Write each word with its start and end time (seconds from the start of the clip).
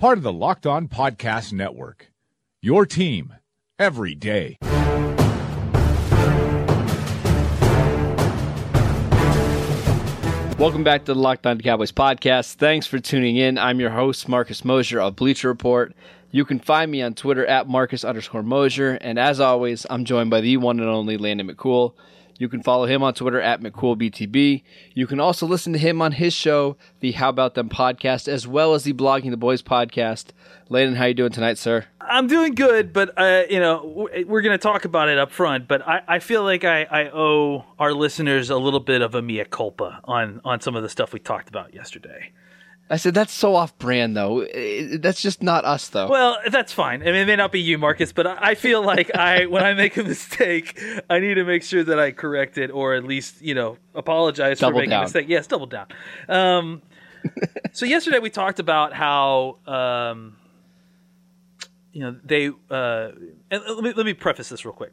part 0.00 0.16
of 0.16 0.24
the 0.24 0.32
Locked 0.32 0.66
On 0.66 0.88
Podcast 0.88 1.52
Network. 1.52 2.10
Your 2.62 2.86
team 2.86 3.34
every 3.78 4.14
day. 4.14 4.56
Welcome 10.58 10.84
back 10.84 11.04
to 11.04 11.12
the 11.12 11.20
Locked 11.20 11.46
On 11.46 11.60
Cowboys 11.60 11.92
podcast. 11.92 12.54
Thanks 12.54 12.86
for 12.86 12.98
tuning 12.98 13.36
in. 13.36 13.58
I'm 13.58 13.78
your 13.78 13.90
host, 13.90 14.26
Marcus 14.26 14.64
Mosher 14.64 15.02
of 15.02 15.16
Bleacher 15.16 15.48
Report. 15.48 15.92
You 16.30 16.46
can 16.46 16.60
find 16.60 16.90
me 16.90 17.02
on 17.02 17.12
Twitter 17.12 17.44
at 17.44 17.68
Marcus 17.68 18.02
underscore 18.02 18.42
Mosher. 18.42 18.96
And 19.02 19.18
as 19.18 19.38
always, 19.38 19.84
I'm 19.90 20.06
joined 20.06 20.30
by 20.30 20.40
the 20.40 20.56
one 20.56 20.80
and 20.80 20.88
only 20.88 21.18
Landon 21.18 21.50
McCool. 21.50 21.92
You 22.40 22.48
can 22.48 22.62
follow 22.62 22.86
him 22.86 23.02
on 23.02 23.12
Twitter 23.12 23.38
at 23.38 23.60
McCoolBTB. 23.60 24.62
You 24.94 25.06
can 25.06 25.20
also 25.20 25.46
listen 25.46 25.74
to 25.74 25.78
him 25.78 26.00
on 26.00 26.12
his 26.12 26.32
show, 26.32 26.78
the 27.00 27.12
How 27.12 27.28
About 27.28 27.52
Them 27.52 27.68
podcast, 27.68 28.28
as 28.28 28.48
well 28.48 28.72
as 28.72 28.84
the 28.84 28.94
Blogging 28.94 29.28
the 29.28 29.36
Boys 29.36 29.60
podcast. 29.60 30.28
Landon, 30.70 30.96
how 30.96 31.04
you 31.04 31.12
doing 31.12 31.32
tonight, 31.32 31.58
sir? 31.58 31.84
I'm 32.00 32.28
doing 32.28 32.54
good, 32.54 32.94
but 32.94 33.12
uh, 33.18 33.42
you 33.50 33.60
know 33.60 34.08
we're 34.26 34.40
going 34.40 34.58
to 34.58 34.62
talk 34.62 34.86
about 34.86 35.10
it 35.10 35.18
up 35.18 35.30
front. 35.30 35.68
But 35.68 35.86
I, 35.86 36.00
I 36.08 36.18
feel 36.18 36.42
like 36.42 36.64
I, 36.64 36.84
I 36.84 37.10
owe 37.10 37.66
our 37.78 37.92
listeners 37.92 38.48
a 38.48 38.56
little 38.56 38.80
bit 38.80 39.02
of 39.02 39.14
a 39.14 39.20
mea 39.20 39.44
culpa 39.44 40.00
on 40.04 40.40
on 40.42 40.62
some 40.62 40.74
of 40.74 40.82
the 40.82 40.88
stuff 40.88 41.12
we 41.12 41.20
talked 41.20 41.50
about 41.50 41.74
yesterday. 41.74 42.32
I 42.92 42.96
said 42.96 43.14
that's 43.14 43.32
so 43.32 43.54
off 43.54 43.78
brand, 43.78 44.16
though. 44.16 44.44
That's 44.98 45.22
just 45.22 45.44
not 45.44 45.64
us, 45.64 45.86
though. 45.88 46.08
Well, 46.08 46.38
that's 46.50 46.72
fine. 46.72 47.02
I 47.02 47.06
mean, 47.06 47.14
it 47.14 47.26
may 47.26 47.36
not 47.36 47.52
be 47.52 47.60
you, 47.60 47.78
Marcus, 47.78 48.12
but 48.12 48.26
I 48.26 48.56
feel 48.56 48.82
like 48.82 49.14
I, 49.14 49.46
when 49.46 49.62
I 49.62 49.74
make 49.74 49.96
a 49.96 50.02
mistake, 50.04 50.82
I 51.08 51.20
need 51.20 51.34
to 51.34 51.44
make 51.44 51.62
sure 51.62 51.84
that 51.84 52.00
I 52.00 52.10
correct 52.10 52.58
it, 52.58 52.72
or 52.72 52.94
at 52.94 53.04
least, 53.04 53.42
you 53.42 53.54
know, 53.54 53.78
apologize 53.94 54.58
double 54.58 54.72
for 54.72 54.78
making 54.78 54.90
down. 54.90 55.02
a 55.02 55.04
mistake. 55.04 55.26
Yes, 55.28 55.46
double 55.46 55.66
down. 55.66 55.86
Um, 56.28 56.82
so 57.72 57.86
yesterday 57.86 58.18
we 58.18 58.28
talked 58.28 58.58
about 58.58 58.92
how, 58.92 59.58
um, 59.68 60.36
you 61.92 62.00
know, 62.00 62.16
they. 62.24 62.48
Uh, 62.48 63.12
and 63.52 63.62
let 63.68 63.84
me 63.84 63.92
let 63.92 64.04
me 64.04 64.14
preface 64.14 64.48
this 64.48 64.64
real 64.64 64.74
quick. 64.74 64.92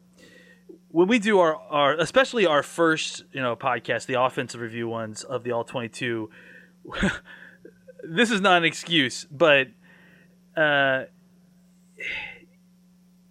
When 0.90 1.08
we 1.08 1.18
do 1.18 1.40
our, 1.40 1.56
our 1.56 1.94
especially 1.94 2.46
our 2.46 2.62
first, 2.62 3.24
you 3.32 3.40
know, 3.40 3.56
podcast, 3.56 4.06
the 4.06 4.22
offensive 4.22 4.60
review 4.60 4.86
ones 4.88 5.24
of 5.24 5.42
the 5.42 5.50
all 5.50 5.64
twenty 5.64 5.88
two. 5.88 6.30
this 8.02 8.30
is 8.30 8.40
not 8.40 8.58
an 8.58 8.64
excuse, 8.64 9.26
but 9.30 9.68
uh, 10.56 11.04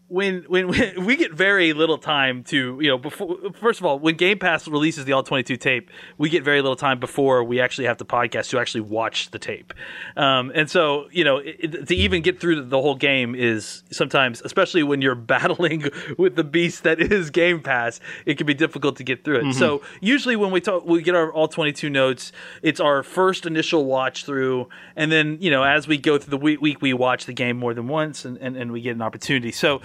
when, 0.10 0.44
when 0.44 0.68
when 0.70 1.06
we 1.06 1.16
get 1.16 1.34
very 1.34 1.74
little 1.74 1.98
time 1.98 2.44
to 2.46 2.80
you 2.82 2.90
know 2.90 2.98
before 2.98 3.38
first 3.54 3.80
of 3.80 3.86
all 3.86 4.00
when 4.00 4.16
Game 4.16 4.40
Pass 4.40 4.68
releases 4.68 5.06
the 5.06 5.14
all 5.14 5.24
twenty 5.24 5.44
two 5.44 5.58
tape, 5.58 5.90
we 6.18 6.30
get 6.30 6.44
very 6.44 6.62
little 6.62 6.76
time 6.76 7.00
before 7.00 7.44
we 7.44 7.60
actually 7.60 7.88
have 7.88 7.98
to 7.98 8.06
podcast 8.06 8.50
to 8.50 8.60
actually 8.60 8.82
watch 8.82 9.32
the 9.32 9.40
tape, 9.40 9.74
um, 10.16 10.52
and 10.56 10.70
so 10.70 11.08
you 11.12 11.24
know 11.24 11.38
it, 11.38 11.88
to 11.88 11.96
even 11.96 12.22
get 12.22 12.40
through 12.40 12.64
the 12.64 12.82
whole 12.82 12.96
game 12.96 13.36
is 13.36 13.84
sometimes, 13.92 14.42
especially 14.42 14.84
when 14.84 15.02
you're 15.02 15.16
battling 15.28 15.90
with 16.18 16.36
the 16.36 16.44
beast 16.44 16.84
that 16.84 17.00
is 17.00 17.30
Game 17.30 17.62
Pass, 17.62 18.00
it 18.26 18.38
can 18.38 18.48
be 18.48 18.54
difficult 18.54 18.98
to 18.98 19.04
get 19.04 19.24
through 19.24 19.50
it. 19.50 19.54
So 19.54 19.82
usually 20.02 20.36
when 20.36 20.52
we 20.52 20.62
talk, 20.62 20.86
we 20.86 21.02
get 21.02 21.16
our 21.16 21.32
all 21.32 21.48
twenty 21.48 21.74
two 21.74 21.90
notes. 21.90 22.32
It's 22.62 22.80
our 22.80 23.04
first 23.04 23.46
initial 23.46 23.86
watch 23.86 24.26
through, 24.26 24.70
and 24.96 25.12
then 25.12 25.38
you 25.42 25.52
know 25.52 25.64
as 25.64 25.88
we 25.88 25.98
go 25.98 26.18
through 26.18 26.32
the 26.32 26.38
week, 26.38 26.62
week 26.62 26.82
we 26.82 26.94
watch 26.94 27.26
the 27.26 27.34
game 27.34 27.58
more 27.58 27.74
than 27.74 27.88
once, 27.88 28.24
and, 28.26 28.38
and, 28.38 28.56
and 28.56 28.72
we 28.72 28.82
get 28.82 28.96
an 28.96 29.02
opportunity. 29.02 29.52
So 29.52 29.82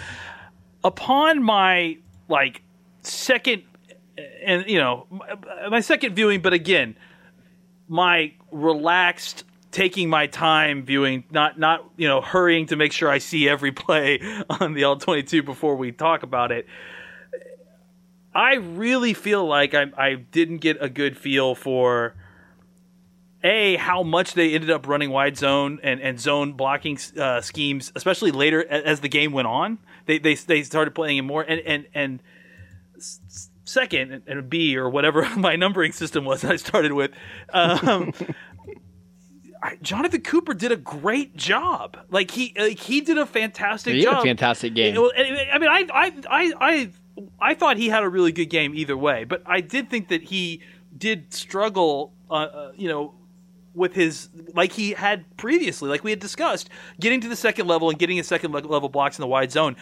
upon 0.84 1.43
my 1.43 1.98
like 2.28 2.62
second 3.03 3.62
and 4.44 4.65
you 4.66 4.78
know 4.78 5.06
my, 5.70 5.81
second 5.81 6.15
viewing 6.15 6.41
but 6.41 6.53
again 6.53 6.97
my 7.88 8.32
relaxed 8.50 9.44
taking 9.70 10.09
my 10.09 10.26
time 10.26 10.84
viewing 10.84 11.25
not 11.31 11.59
not 11.59 11.84
you 11.97 12.06
know 12.06 12.20
hurrying 12.20 12.66
to 12.66 12.76
make 12.76 12.93
sure 12.93 13.09
i 13.09 13.19
see 13.19 13.48
every 13.48 13.72
play 13.72 14.20
on 14.60 14.75
the 14.75 14.82
l22 14.82 15.44
before 15.44 15.76
we 15.76 15.93
talk 15.93 16.22
about 16.22 16.53
it 16.53 16.66
i 18.34 18.54
really 18.54 19.14
feel 19.14 19.47
like 19.47 19.75
i, 19.75 19.87
I 19.97 20.14
didn't 20.14 20.59
get 20.59 20.76
a 20.81 20.88
good 20.88 21.16
feel 21.16 21.54
for 21.54 22.14
a 23.44 23.76
how 23.76 24.03
much 24.03 24.34
they 24.34 24.54
ended 24.54 24.70
up 24.70 24.86
running 24.86 25.10
wide 25.10 25.36
zone 25.36 25.80
and, 25.82 26.00
and 26.00 26.20
zone 26.20 26.53
blocking 26.53 26.98
uh, 27.19 27.41
schemes, 27.41 27.92
especially 27.97 28.30
later 28.30 28.64
as 28.69 29.00
the 29.00 29.08
game 29.08 29.32
went 29.32 29.48
on. 29.48 29.78
They 30.06 30.19
they, 30.19 30.34
they 30.34 30.62
started 30.62 30.94
playing 30.94 31.19
it 31.19 31.22
more 31.22 31.42
and 31.42 31.60
and 31.60 31.86
and 31.94 32.20
second 33.64 34.22
and- 34.26 34.50
B 34.50 34.76
or 34.76 34.88
whatever 34.88 35.28
my 35.36 35.56
numbering 35.56 35.92
system 35.92 36.25
was 36.25 36.44
I 36.44 36.56
started 36.56 36.92
with. 36.92 37.10
Um, 37.52 38.12
Jonathan 39.81 40.22
Cooper 40.22 40.54
did 40.54 40.72
a 40.72 40.76
great 40.76 41.36
job. 41.36 41.97
Like 42.10 42.32
he 42.32 42.52
like 42.58 42.78
he 42.78 43.00
did 43.00 43.16
a 43.16 43.26
fantastic 43.26 43.94
He 43.94 44.04
had 44.04 44.19
a 44.19 44.22
fantastic 44.22 44.75
game. 44.75 44.97
I 44.98 45.50
I 45.52 45.58
mean, 45.58 45.69
I, 45.69 45.86
I, 45.92 46.12
I, 46.28 46.52
I, 46.60 46.91
I 47.41 47.54
thought 47.54 47.76
he 47.76 47.88
had 47.88 48.02
a 48.02 48.08
really 48.08 48.32
good 48.32 48.47
game 48.47 48.75
either 48.75 48.97
way, 48.97 49.22
but 49.25 49.42
I 49.47 49.60
did 49.60 49.88
think 49.88 50.08
that 50.08 50.22
he 50.22 50.62
did 50.97 51.32
struggle, 51.32 52.12
uh, 52.28 52.34
uh, 52.34 52.72
you 52.76 52.88
know, 52.88 53.14
with 53.74 53.94
his 53.94 54.28
like 54.54 54.72
he 54.72 54.92
had 54.92 55.24
previously, 55.36 55.88
like 55.88 56.04
we 56.04 56.10
had 56.10 56.20
discussed, 56.20 56.68
getting 57.00 57.20
to 57.20 57.28
the 57.28 57.36
second 57.36 57.66
level 57.66 57.90
and 57.90 57.98
getting 57.98 58.16
his 58.16 58.26
second 58.26 58.52
level 58.52 58.88
blocks 58.88 59.18
in 59.18 59.22
the 59.22 59.28
wide 59.28 59.52
zone. 59.52 59.76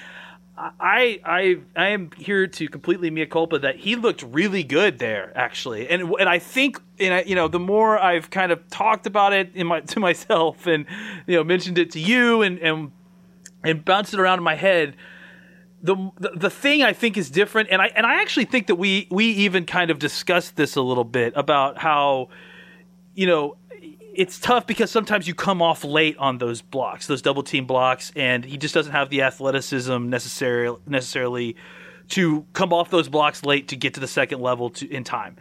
I 0.78 1.20
I 1.24 1.58
I 1.74 1.88
am 1.88 2.10
here 2.16 2.46
to 2.46 2.68
completely 2.68 3.10
mea 3.10 3.26
culpa 3.26 3.58
that 3.60 3.76
he 3.76 3.96
looked 3.96 4.22
really 4.22 4.62
good 4.62 4.98
there 4.98 5.32
actually, 5.34 5.88
and 5.88 6.02
and 6.20 6.28
I 6.28 6.38
think 6.38 6.80
and 6.98 7.14
I, 7.14 7.22
you 7.22 7.34
know 7.34 7.48
the 7.48 7.58
more 7.58 7.98
I've 7.98 8.30
kind 8.30 8.52
of 8.52 8.68
talked 8.68 9.06
about 9.06 9.32
it 9.32 9.54
in 9.54 9.66
my 9.66 9.80
to 9.92 10.00
myself 10.00 10.66
and 10.66 10.86
you 11.26 11.36
know 11.36 11.44
mentioned 11.44 11.78
it 11.78 11.90
to 11.92 12.00
you 12.00 12.42
and 12.42 12.58
and 12.58 12.92
and 13.64 13.84
bounced 13.84 14.12
it 14.12 14.20
around 14.20 14.38
in 14.38 14.44
my 14.44 14.54
head. 14.54 14.96
The, 15.82 15.96
the 16.18 16.30
the 16.34 16.50
thing 16.50 16.82
I 16.82 16.92
think 16.92 17.16
is 17.16 17.30
different, 17.30 17.70
and 17.70 17.80
I 17.80 17.86
and 17.96 18.04
I 18.04 18.20
actually 18.20 18.44
think 18.44 18.66
that 18.66 18.74
we 18.74 19.08
we 19.10 19.26
even 19.26 19.64
kind 19.64 19.90
of 19.90 19.98
discussed 19.98 20.56
this 20.56 20.76
a 20.76 20.82
little 20.82 21.04
bit 21.04 21.32
about 21.36 21.78
how 21.78 22.28
you 23.14 23.26
know 23.26 23.56
it's 24.14 24.38
tough 24.38 24.66
because 24.66 24.90
sometimes 24.90 25.26
you 25.26 25.34
come 25.34 25.62
off 25.62 25.84
late 25.84 26.16
on 26.18 26.38
those 26.38 26.62
blocks, 26.62 27.06
those 27.06 27.22
double 27.22 27.42
team 27.42 27.66
blocks, 27.66 28.12
and 28.16 28.44
he 28.44 28.56
just 28.56 28.74
doesn't 28.74 28.92
have 28.92 29.10
the 29.10 29.22
athleticism 29.22 30.08
necessary 30.08 30.74
necessarily 30.86 31.56
to 32.10 32.44
come 32.52 32.72
off 32.72 32.90
those 32.90 33.08
blocks 33.08 33.44
late 33.44 33.68
to 33.68 33.76
get 33.76 33.94
to 33.94 34.00
the 34.00 34.08
second 34.08 34.40
level 34.40 34.70
to, 34.70 34.90
in 34.90 35.04
time. 35.04 35.36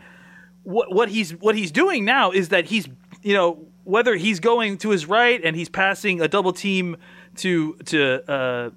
What 0.64 0.94
what 0.94 1.10
he's 1.10 1.32
what 1.32 1.56
he's 1.56 1.72
doing 1.72 2.06
now 2.06 2.32
is 2.32 2.50
that 2.50 2.66
he's 2.66 2.88
you 3.22 3.34
know 3.34 3.66
whether 3.84 4.16
he's 4.16 4.40
going 4.40 4.78
to 4.80 4.90
his 4.90 5.06
right 5.06 5.42
and 5.44 5.56
he's 5.56 5.70
passing 5.70 6.22
a 6.22 6.28
double 6.28 6.54
team 6.54 6.98
to 7.38 7.74
to 7.86 8.32
uh, 8.32 8.70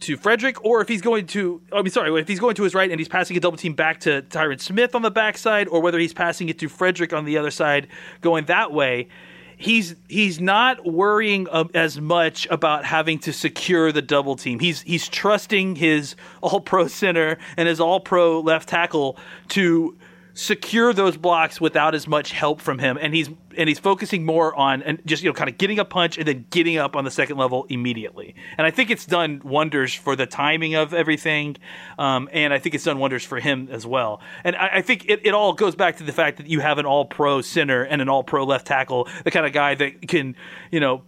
to 0.00 0.16
Frederick, 0.16 0.64
or 0.64 0.80
if 0.80 0.88
he's 0.88 1.00
going 1.00 1.26
to, 1.28 1.60
I 1.72 1.82
mean, 1.82 1.90
sorry, 1.90 2.20
if 2.20 2.28
he's 2.28 2.40
going 2.40 2.54
to 2.56 2.62
his 2.62 2.74
right 2.74 2.90
and 2.90 3.00
he's 3.00 3.08
passing 3.08 3.36
a 3.36 3.40
double 3.40 3.56
team 3.56 3.74
back 3.74 4.00
to 4.00 4.22
Tyron 4.22 4.60
Smith 4.60 4.94
on 4.94 5.02
the 5.02 5.10
backside, 5.10 5.68
or 5.68 5.80
whether 5.80 5.98
he's 5.98 6.12
passing 6.12 6.48
it 6.48 6.58
to 6.58 6.68
Frederick 6.68 7.12
on 7.12 7.24
the 7.24 7.38
other 7.38 7.50
side, 7.50 7.86
going 8.20 8.44
that 8.46 8.72
way, 8.72 9.08
he's 9.56 9.96
he's 10.08 10.40
not 10.40 10.84
worrying 10.84 11.48
uh, 11.50 11.64
as 11.74 12.00
much 12.00 12.46
about 12.50 12.84
having 12.84 13.18
to 13.20 13.32
secure 13.32 13.92
the 13.92 14.02
double 14.02 14.36
team. 14.36 14.58
He's 14.58 14.82
he's 14.82 15.08
trusting 15.08 15.76
his 15.76 16.16
All 16.42 16.60
Pro 16.60 16.86
center 16.86 17.38
and 17.56 17.68
his 17.68 17.80
All 17.80 18.00
Pro 18.00 18.40
left 18.40 18.68
tackle 18.68 19.16
to 19.48 19.96
secure 20.34 20.92
those 20.92 21.16
blocks 21.16 21.60
without 21.60 21.94
as 21.94 22.08
much 22.08 22.32
help 22.32 22.60
from 22.60 22.78
him. 22.78 22.98
And 23.00 23.14
he's 23.14 23.30
and 23.56 23.68
he's 23.68 23.78
focusing 23.78 24.26
more 24.26 24.54
on 24.56 24.82
and 24.82 25.00
just 25.06 25.22
you 25.22 25.30
know 25.30 25.34
kind 25.34 25.48
of 25.48 25.56
getting 25.58 25.78
a 25.78 25.84
punch 25.84 26.18
and 26.18 26.26
then 26.26 26.44
getting 26.50 26.76
up 26.76 26.96
on 26.96 27.04
the 27.04 27.10
second 27.10 27.36
level 27.36 27.66
immediately. 27.68 28.34
And 28.58 28.66
i 28.66 28.70
think 28.70 28.90
it's 28.90 29.06
done 29.06 29.40
wonders 29.44 29.94
for 29.94 30.16
the 30.16 30.26
timing 30.26 30.74
of 30.74 30.92
everything 30.92 31.56
um, 31.98 32.28
and 32.32 32.52
i 32.52 32.58
think 32.58 32.74
it's 32.74 32.84
done 32.84 32.98
wonders 32.98 33.24
for 33.24 33.38
him 33.38 33.68
as 33.70 33.86
well. 33.86 34.20
And 34.42 34.56
i, 34.56 34.70
I 34.74 34.82
think 34.82 35.08
it, 35.08 35.20
it 35.24 35.34
all 35.34 35.52
goes 35.52 35.76
back 35.76 35.98
to 35.98 36.04
the 36.04 36.12
fact 36.12 36.38
that 36.38 36.48
you 36.48 36.58
have 36.60 36.78
an 36.78 36.86
all 36.86 37.04
pro 37.04 37.40
center 37.40 37.84
and 37.84 38.02
an 38.02 38.08
all 38.08 38.24
pro 38.24 38.44
left 38.44 38.66
tackle 38.66 39.08
the 39.22 39.30
kind 39.30 39.46
of 39.46 39.52
guy 39.52 39.76
that 39.76 40.08
can 40.08 40.34
you 40.72 40.80
know 40.80 41.04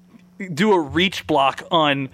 do 0.55 0.73
a 0.73 0.81
reach 0.81 1.27
block 1.27 1.63
on 1.71 2.11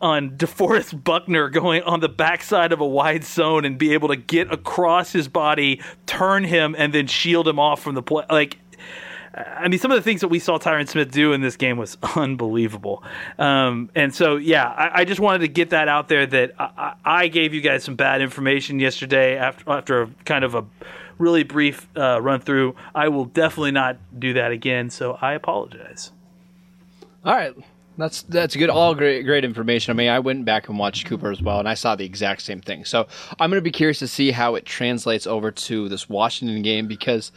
on 0.00 0.30
DeForest 0.36 1.02
Buckner 1.02 1.48
going 1.48 1.82
on 1.82 2.00
the 2.00 2.08
backside 2.08 2.72
of 2.72 2.80
a 2.80 2.86
wide 2.86 3.24
zone 3.24 3.64
and 3.64 3.78
be 3.78 3.94
able 3.94 4.08
to 4.08 4.16
get 4.16 4.52
across 4.52 5.12
his 5.12 5.28
body, 5.28 5.80
turn 6.06 6.44
him, 6.44 6.74
and 6.76 6.92
then 6.92 7.06
shield 7.06 7.48
him 7.48 7.58
off 7.58 7.82
from 7.82 7.94
the 7.94 8.02
play. 8.02 8.24
Like, 8.30 8.58
I 9.34 9.66
mean, 9.68 9.80
some 9.80 9.90
of 9.90 9.96
the 9.96 10.02
things 10.02 10.20
that 10.20 10.28
we 10.28 10.38
saw 10.38 10.58
Tyron 10.58 10.88
Smith 10.88 11.10
do 11.10 11.32
in 11.32 11.40
this 11.40 11.56
game 11.56 11.76
was 11.76 11.96
unbelievable. 12.16 13.02
Um, 13.38 13.90
and 13.94 14.14
so, 14.14 14.36
yeah, 14.36 14.68
I, 14.68 15.00
I, 15.00 15.04
just 15.04 15.20
wanted 15.20 15.40
to 15.40 15.48
get 15.48 15.70
that 15.70 15.88
out 15.88 16.08
there 16.08 16.24
that 16.26 16.52
I, 16.58 16.94
I, 17.04 17.28
gave 17.28 17.52
you 17.52 17.60
guys 17.60 17.82
some 17.82 17.96
bad 17.96 18.20
information 18.20 18.78
yesterday 18.78 19.36
after 19.36 19.70
after 19.70 20.02
a, 20.02 20.10
kind 20.24 20.44
of 20.44 20.54
a 20.54 20.64
really 21.18 21.42
brief 21.42 21.88
uh, 21.96 22.20
run 22.20 22.40
through. 22.40 22.76
I 22.94 23.08
will 23.08 23.24
definitely 23.24 23.72
not 23.72 23.96
do 24.18 24.34
that 24.34 24.52
again. 24.52 24.90
So 24.90 25.18
I 25.20 25.32
apologize. 25.32 26.12
All 27.24 27.34
right. 27.34 27.54
That's 27.96 28.22
that's 28.22 28.56
good. 28.56 28.70
All 28.70 28.94
great 28.94 29.22
great 29.22 29.44
information. 29.44 29.92
I 29.92 29.94
mean, 29.94 30.08
I 30.08 30.18
went 30.18 30.44
back 30.44 30.68
and 30.68 30.78
watched 30.78 31.06
Cooper 31.06 31.30
as 31.30 31.40
well, 31.40 31.58
and 31.58 31.68
I 31.68 31.74
saw 31.74 31.94
the 31.94 32.04
exact 32.04 32.42
same 32.42 32.60
thing. 32.60 32.84
So 32.84 33.06
I'm 33.38 33.50
going 33.50 33.58
to 33.58 33.62
be 33.62 33.70
curious 33.70 34.00
to 34.00 34.08
see 34.08 34.32
how 34.32 34.56
it 34.56 34.66
translates 34.66 35.26
over 35.26 35.50
to 35.50 35.88
this 35.88 36.08
Washington 36.08 36.62
game 36.62 36.88
because 36.88 37.30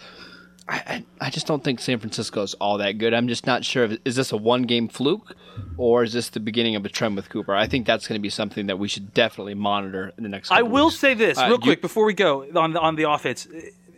I, 0.68 1.06
I 1.22 1.30
just 1.30 1.48
don't 1.48 1.64
think 1.64 1.80
San 1.80 2.00
Francisco 2.00 2.42
is 2.42 2.54
all 2.56 2.78
that 2.80 2.94
good. 2.94 3.14
I'm 3.14 3.28
just 3.28 3.46
not 3.46 3.64
sure. 3.64 3.86
If, 3.86 4.00
is 4.04 4.16
this 4.16 4.32
a 4.32 4.38
one 4.38 4.64
game 4.64 4.88
fluke 4.90 5.36
or 5.78 6.04
is 6.04 6.12
this 6.12 6.30
the 6.30 6.40
beginning 6.40 6.76
of 6.76 6.86
a 6.86 6.90
trend 6.90 7.16
with 7.16 7.30
Cooper? 7.30 7.56
I 7.56 7.68
think 7.68 7.86
that's 7.86 8.08
going 8.08 8.20
to 8.20 8.22
be 8.22 8.30
something 8.30 8.68
that 8.68 8.78
we 8.78 8.88
should 8.88 9.14
definitely 9.14 9.54
monitor 9.54 10.12
in 10.18 10.24
the 10.24 10.30
next. 10.30 10.52
I 10.52 10.64
will 10.64 10.88
weeks. 10.88 10.98
say 10.98 11.14
this 11.14 11.38
uh, 11.38 11.46
real 11.48 11.60
quick 11.60 11.82
before 11.82 12.06
we 12.06 12.14
go 12.14 12.46
on 12.60 12.74
the, 12.74 12.82
on 12.82 12.96
the 12.96 13.10
offense 13.10 13.48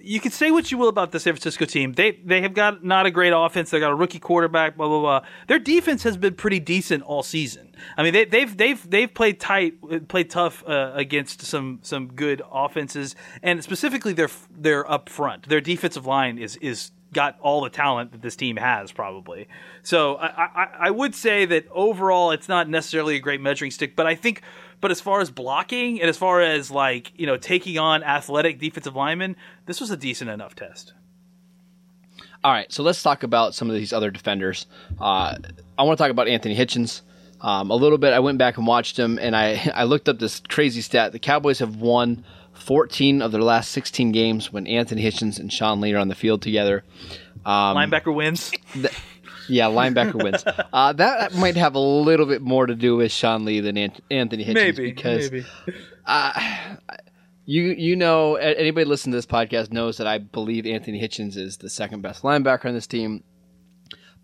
you 0.01 0.19
can 0.19 0.31
say 0.31 0.51
what 0.51 0.71
you 0.71 0.77
will 0.77 0.89
about 0.89 1.11
the 1.11 1.19
San 1.19 1.33
Francisco 1.33 1.65
team. 1.65 1.93
They 1.93 2.11
they 2.23 2.41
have 2.41 2.53
got 2.53 2.83
not 2.83 3.05
a 3.05 3.11
great 3.11 3.33
offense. 3.35 3.69
They 3.69 3.79
got 3.79 3.91
a 3.91 3.95
rookie 3.95 4.19
quarterback. 4.19 4.77
Blah 4.77 4.87
blah 4.87 4.99
blah. 4.99 5.21
Their 5.47 5.59
defense 5.59 6.03
has 6.03 6.17
been 6.17 6.35
pretty 6.35 6.59
decent 6.59 7.03
all 7.03 7.23
season. 7.23 7.75
I 7.97 8.03
mean, 8.03 8.13
they, 8.13 8.25
they've 8.25 8.55
they've 8.55 8.89
they've 8.89 9.13
played 9.13 9.39
tight, 9.39 10.07
played 10.07 10.29
tough 10.29 10.63
uh, 10.67 10.91
against 10.93 11.41
some 11.41 11.79
some 11.81 12.07
good 12.07 12.41
offenses, 12.51 13.15
and 13.41 13.63
specifically 13.63 14.13
their 14.13 14.29
their 14.49 14.89
up 14.89 15.09
front. 15.09 15.49
Their 15.49 15.61
defensive 15.61 16.05
line 16.05 16.37
is 16.37 16.55
is 16.57 16.91
got 17.13 17.37
all 17.41 17.61
the 17.61 17.69
talent 17.69 18.11
that 18.11 18.21
this 18.21 18.35
team 18.35 18.57
has 18.57 18.91
probably. 18.91 19.47
So 19.83 20.15
I, 20.15 20.27
I, 20.27 20.67
I 20.81 20.91
would 20.91 21.15
say 21.15 21.45
that 21.45 21.67
overall 21.71 22.31
it's 22.31 22.47
not 22.47 22.69
necessarily 22.69 23.15
a 23.15 23.19
great 23.19 23.41
measuring 23.41 23.71
stick, 23.71 23.95
but 23.95 24.05
I 24.05 24.15
think 24.15 24.41
but 24.81 24.91
as 24.91 25.01
far 25.01 25.19
as 25.19 25.29
blocking 25.29 25.99
and 25.99 26.09
as 26.09 26.17
far 26.17 26.41
as 26.41 26.71
like 26.71 27.11
you 27.15 27.25
know 27.25 27.37
taking 27.37 27.77
on 27.77 28.03
athletic 28.03 28.59
defensive 28.59 28.95
linemen, 28.95 29.35
this 29.65 29.81
was 29.81 29.91
a 29.91 29.97
decent 29.97 30.29
enough 30.29 30.55
test. 30.55 30.93
All 32.43 32.53
right, 32.53 32.71
so 32.71 32.83
let's 32.83 33.03
talk 33.03 33.23
about 33.23 33.53
some 33.53 33.69
of 33.69 33.75
these 33.75 33.91
other 33.91 34.11
defenders. 34.11 34.65
Uh, 34.99 35.35
I 35.77 35.83
want 35.83 35.97
to 35.97 36.01
talk 36.01 36.11
about 36.11 36.29
Anthony 36.29 36.55
Hitchens 36.55 37.01
um, 37.41 37.69
a 37.69 37.75
little 37.75 37.97
bit. 37.97 38.13
I 38.13 38.19
went 38.19 38.37
back 38.37 38.57
and 38.57 38.65
watched 38.65 38.97
him, 38.97 39.19
and 39.19 39.35
I 39.35 39.71
I 39.75 39.83
looked 39.83 40.07
up 40.07 40.19
this 40.19 40.41
crazy 40.47 40.81
stat. 40.81 41.11
The 41.11 41.19
Cowboys 41.19 41.59
have 41.59 41.77
won 41.77 42.23
14 42.59 43.21
of 43.21 43.31
their 43.31 43.41
last 43.41 43.71
16 43.71 44.11
games 44.11 44.51
when 44.51 44.67
Anthony 44.67 45.03
Hitchens 45.03 45.39
and 45.39 45.51
Sean 45.51 45.81
Lee 45.81 45.93
are 45.93 45.97
on 45.97 46.07
the 46.07 46.15
field 46.15 46.41
together. 46.41 46.83
Um, 47.45 47.75
Linebacker 47.77 48.13
wins. 48.13 48.51
Th- 48.73 48.93
yeah, 49.47 49.65
linebacker 49.65 50.21
wins. 50.23 50.43
Uh, 50.71 50.93
that 50.93 51.33
might 51.33 51.55
have 51.55 51.73
a 51.73 51.79
little 51.79 52.27
bit 52.27 52.41
more 52.41 52.67
to 52.67 52.75
do 52.75 52.95
with 52.95 53.11
Sean 53.11 53.43
Lee 53.43 53.59
than 53.59 53.75
Anthony 53.77 54.45
Hitchens 54.45 54.53
maybe, 54.53 54.83
because 54.91 55.31
maybe. 55.31 55.45
Uh, 56.05 56.75
you 57.45 57.63
you 57.63 57.95
know 57.95 58.35
anybody 58.35 58.85
listening 58.85 59.11
to 59.13 59.17
this 59.17 59.25
podcast 59.25 59.71
knows 59.71 59.97
that 59.97 60.05
I 60.05 60.19
believe 60.19 60.67
Anthony 60.67 61.01
Hitchens 61.01 61.35
is 61.35 61.57
the 61.57 61.69
second 61.69 62.01
best 62.01 62.21
linebacker 62.21 62.65
on 62.65 62.75
this 62.75 62.85
team, 62.85 63.23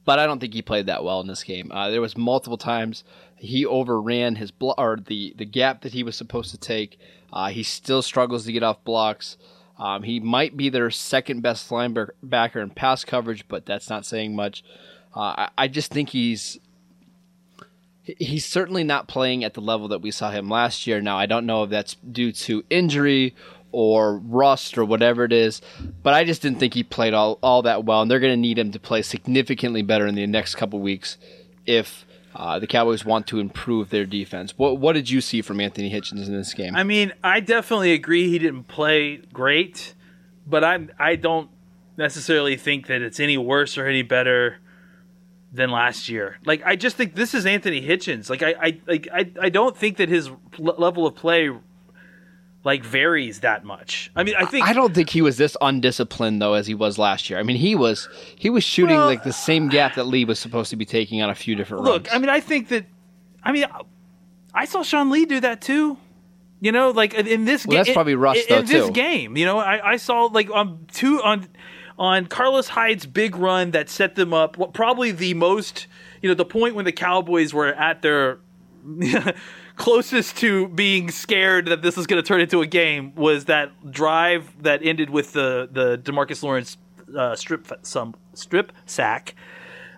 but 0.06 0.20
I 0.20 0.28
don't 0.28 0.40
think 0.40 0.54
he 0.54 0.62
played 0.62 0.86
that 0.86 1.04
well 1.04 1.22
in 1.22 1.28
this 1.28 1.44
game. 1.44 1.72
Uh, 1.72 1.90
there 1.90 2.02
was 2.02 2.16
multiple 2.16 2.58
times 2.60 3.04
he 3.36 3.66
overran 3.66 4.36
his 4.36 4.52
blo- 4.52 4.76
or 4.78 4.98
the 5.04 5.34
the 5.38 5.46
gap 5.46 5.82
that 5.82 5.94
he 5.94 6.04
was 6.04 6.16
supposed 6.16 6.52
to 6.52 6.58
take. 6.58 7.00
Uh, 7.36 7.50
he 7.50 7.62
still 7.62 8.02
struggles 8.02 8.46
to 8.46 8.52
get 8.54 8.64
off 8.64 8.84
blocks. 8.86 9.38
Um, 9.78 10.04
he 10.04 10.22
might 10.22 10.56
be 10.56 10.70
their 10.70 10.90
second 10.90 11.42
best 11.42 11.70
linebacker 11.70 12.64
in 12.64 12.70
pass 12.70 13.04
coverage, 13.04 13.46
but 13.50 13.66
that's 13.66 13.90
not 13.90 14.06
saying 14.06 14.34
much. 14.34 14.64
Uh, 15.14 15.20
I, 15.20 15.50
I 15.58 15.68
just 15.68 15.92
think 15.92 16.10
he's 16.10 16.60
he's 18.04 18.46
certainly 18.46 18.84
not 18.84 19.08
playing 19.08 19.44
at 19.44 19.56
the 19.56 19.62
level 19.62 19.88
that 19.90 20.02
we 20.02 20.12
saw 20.12 20.32
him 20.32 20.50
last 20.50 20.88
year. 20.88 21.02
Now, 21.02 21.18
I 21.18 21.26
don't 21.26 21.46
know 21.46 21.64
if 21.64 21.70
that's 21.70 21.96
due 21.96 22.32
to 22.32 22.64
injury 22.70 23.36
or 23.72 24.18
rust 24.18 24.78
or 24.78 24.86
whatever 24.86 25.26
it 25.26 25.34
is, 25.34 25.62
but 26.04 26.14
I 26.14 26.24
just 26.24 26.42
didn't 26.42 26.60
think 26.60 26.76
he 26.76 26.84
played 26.84 27.14
all, 27.14 27.40
all 27.42 27.64
that 27.64 27.84
well, 27.84 28.02
and 28.02 28.10
they're 28.10 28.20
going 28.20 28.32
to 28.32 28.38
need 28.38 28.60
him 28.60 28.72
to 28.72 28.80
play 28.80 29.02
significantly 29.02 29.82
better 29.82 30.06
in 30.06 30.16
the 30.16 30.28
next 30.28 30.56
couple 30.56 30.80
weeks 30.80 31.18
if 31.66 32.06
uh, 32.36 32.60
the 32.60 32.68
Cowboys 32.68 33.06
want 33.06 33.28
to 33.28 33.40
improve 33.40 33.90
their 33.90 34.06
defense. 34.06 34.58
What 34.58 34.78
what 34.78 34.94
did 34.94 35.10
you 35.10 35.22
see 35.22 35.42
from 35.42 35.62
Anthony 35.62 35.90
Hitchens 35.90 36.28
in 36.28 36.34
this 36.34 36.54
game? 36.54 36.76
I 36.76 36.84
mean, 36.84 37.14
I 37.24 37.40
definitely 37.40 37.94
agree 37.94 38.30
he 38.30 38.40
didn't 38.40 38.66
play 38.66 39.18
great, 39.32 39.94
but 40.46 40.64
I 40.64 40.88
I 41.00 41.16
don't 41.16 41.50
necessarily 41.98 42.58
think 42.58 42.88
that 42.88 43.02
it's 43.02 43.20
any 43.20 43.38
worse 43.38 43.78
or 43.78 43.88
any 43.88 44.02
better 44.02 44.58
than 45.54 45.72
last 45.72 46.10
year. 46.10 46.38
Like 46.46 46.62
I 46.66 46.76
just 46.76 46.98
think 46.98 47.16
this 47.16 47.34
is 47.34 47.46
Anthony 47.46 47.82
Hitchens. 47.82 48.30
Like 48.30 48.44
I 48.44 48.56
I 48.60 48.80
like 48.86 49.08
I, 49.14 49.32
I 49.42 49.50
don't 49.50 49.78
think 49.78 49.98
that 49.98 50.10
his 50.10 50.30
level 50.58 51.08
of 51.08 51.16
play 51.16 51.50
like 52.66 52.84
varies 52.84 53.42
that 53.42 53.64
much. 53.64 54.12
I 54.16 54.24
mean, 54.24 54.36
I 54.36 54.46
think 54.46 54.68
I 54.68 54.74
don't 54.74 54.94
think 54.94 55.10
he 55.10 55.22
was 55.22 55.38
this 55.38 55.56
undisciplined 55.62 56.42
though 56.42 56.56
as 56.56 56.66
he 56.66 56.74
was 56.74 56.98
last 56.98 57.30
year. 57.30 57.38
I 57.40 57.44
mean, 57.44 57.58
he 57.58 57.76
was 57.76 58.10
he 58.36 58.50
was 58.50 58.64
shooting 58.64 58.98
well, 58.98 59.06
like 59.06 59.24
the 59.24 59.32
same 59.32 59.70
gap 59.70 59.96
that 59.96 60.06
Lee 60.06 60.26
was 60.26 60.40
supposed 60.40 60.72
to 60.72 60.76
be 60.76 60.86
taking 60.86 61.22
on 61.22 61.30
a 61.30 61.36
few 61.36 61.56
different 61.56 61.84
look, 61.84 62.08
runs. 62.08 62.10
I 62.12 62.18
mean, 62.18 62.30
I 62.30 62.40
think 62.40 62.70
that 62.70 62.88
I 63.44 63.52
mean, 63.52 63.66
I 64.54 64.66
saw 64.66 64.82
Sean 64.82 65.12
Lee 65.12 65.26
do 65.26 65.40
that 65.42 65.62
too. 65.62 65.98
You 66.60 66.72
know, 66.72 66.90
like 66.90 67.14
in 67.14 67.46
this 67.46 67.68
well, 67.68 67.76
game, 67.76 67.84
that's 67.84 67.94
probably 67.94 68.16
Russ 68.16 68.38
in, 68.38 68.46
though 68.50 68.60
in 68.60 68.66
too. 68.66 68.74
this 68.74 68.90
game, 68.90 69.38
you 69.38 69.46
know, 69.46 69.60
I, 69.60 69.92
I 69.92 69.98
saw 69.98 70.24
like 70.26 70.50
on 70.50 70.88
two 70.92 71.22
on 71.22 71.48
on 72.00 72.26
Carlos 72.26 72.68
Hyde's 72.68 73.06
big 73.06 73.36
run 73.36 73.72
that 73.72 73.90
set 73.90 74.16
them 74.16 74.34
up. 74.34 74.58
Probably 74.74 75.12
the 75.12 75.36
most, 75.36 75.86
you 76.24 76.30
know, 76.30 76.34
the 76.34 76.46
point 76.46 76.74
when 76.74 76.86
the 76.86 76.92
Cowboys 76.92 77.54
were 77.54 77.68
at 77.68 78.02
their 78.02 78.40
closest 79.76 80.38
to 80.38 80.68
being 80.70 81.12
scared 81.12 81.68
that 81.68 81.82
this 81.82 81.98
was 81.98 82.08
going 82.08 82.22
to 82.22 82.28
turn 82.28 82.42
into 82.42 82.62
a 82.62 82.68
game 82.68 83.14
was 83.16 83.46
that 83.46 83.92
drive 83.92 84.52
that 84.64 84.82
ended 84.84 85.10
with 85.10 85.34
the 85.34 85.68
the 85.72 85.98
Demarcus 85.98 86.44
Lawrence 86.44 86.78
uh, 87.18 87.36
strip 87.36 87.72
some 87.82 88.16
strip 88.34 88.72
sack. 88.86 89.36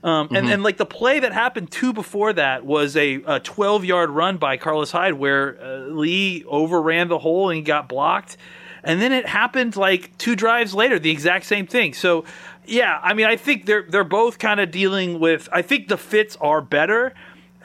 Um, 0.04 0.28
and, 0.28 0.38
mm-hmm. 0.38 0.54
and 0.54 0.64
like 0.64 0.78
the 0.78 0.86
play 0.86 1.20
that 1.20 1.34
happened 1.34 1.72
two 1.72 1.92
before 1.92 2.32
that 2.34 2.66
was 2.66 2.96
a, 2.96 3.16
a 3.26 3.40
12 3.40 3.84
yard 3.84 4.10
run 4.12 4.38
by 4.38 4.56
Carlos 4.56 4.92
Hyde 4.92 5.16
where 5.16 5.62
uh, 5.62 5.78
Lee 5.88 6.44
overran 6.48 7.08
the 7.08 7.18
hole 7.18 7.50
and 7.50 7.58
he 7.58 7.64
got 7.64 7.90
blocked. 7.90 8.38
And 8.84 9.02
then 9.02 9.12
it 9.12 9.26
happened 9.26 9.76
like 9.76 10.16
two 10.18 10.36
drives 10.36 10.74
later, 10.74 11.00
the 11.00 11.10
exact 11.10 11.46
same 11.46 11.68
thing. 11.68 11.94
So, 11.94 12.26
yeah, 12.66 13.00
I 13.02 13.14
mean, 13.16 13.26
I 13.26 13.36
think 13.36 13.66
they're 13.66 13.84
they're 13.84 14.04
both 14.04 14.40
kind 14.40 14.60
of 14.60 14.72
dealing 14.72 15.20
with. 15.20 15.50
I 15.52 15.62
think 15.62 15.88
the 15.88 15.98
fits 15.98 16.38
are 16.40 16.62
better, 16.62 17.14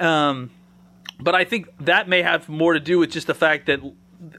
um, 0.00 0.51
but 1.22 1.34
I 1.34 1.44
think 1.44 1.69
that 1.81 2.08
may 2.08 2.22
have 2.22 2.48
more 2.48 2.74
to 2.74 2.81
do 2.81 2.98
with 2.98 3.10
just 3.10 3.26
the 3.26 3.34
fact 3.34 3.67
that 3.67 3.81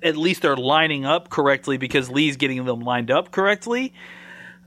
at 0.02 0.16
least 0.16 0.42
they're 0.42 0.56
lining 0.56 1.06
up 1.06 1.30
correctly 1.30 1.78
because 1.78 2.10
Lee's 2.10 2.38
getting 2.38 2.64
them 2.66 2.82
lined 2.82 3.12
up 3.12 3.32
correctly. 3.32 3.94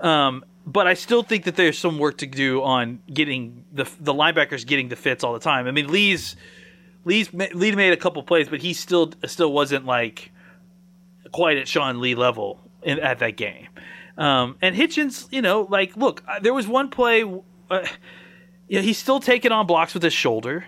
Um, 0.01 0.45
but 0.67 0.87
I 0.87 0.95
still 0.95 1.23
think 1.23 1.45
that 1.45 1.57
there's 1.57 1.79
some 1.79 1.99
work 1.99 2.19
to 2.19 2.27
do 2.27 2.63
on 2.63 3.01
getting 3.13 3.65
the 3.73 3.85
the 4.01 4.13
linebackers 4.13 4.67
getting 4.67 4.89
the 4.89 4.97
fits 4.97 5.23
all 5.23 5.33
the 5.33 5.41
time. 5.41 5.67
I 5.67 5.71
mean, 5.71 5.89
Lee's 5.89 6.37
Lee's 7.05 7.33
Lee 7.33 7.75
made 7.75 7.93
a 7.93 7.97
couple 7.97 8.23
plays, 8.25 8.49
but 8.49 8.61
he 8.61 8.75
still 8.75 9.13
still 9.27 9.53
wasn't 9.53 9.87
like 9.87 10.33
quite 11.33 11.57
at 11.57 11.69
Sean 11.69 12.01
Lee 12.01 12.15
level 12.15 12.61
in, 12.83 12.99
at 12.99 13.21
that 13.21 13.37
game. 13.37 13.69
Um, 14.19 14.57
and 14.63 14.75
Hitchens, 14.75 15.29
you 15.31 15.43
know, 15.43 15.67
like, 15.71 15.97
look, 15.97 16.25
there 16.41 16.55
was 16.55 16.67
one 16.67 16.89
play. 16.89 17.23
Uh, 17.71 17.87
yeah, 18.69 18.81
he's 18.81 18.99
still 18.99 19.21
taking 19.21 19.53
on 19.53 19.67
blocks 19.67 19.95
with 19.95 20.03
his 20.03 20.13
shoulder. 20.13 20.65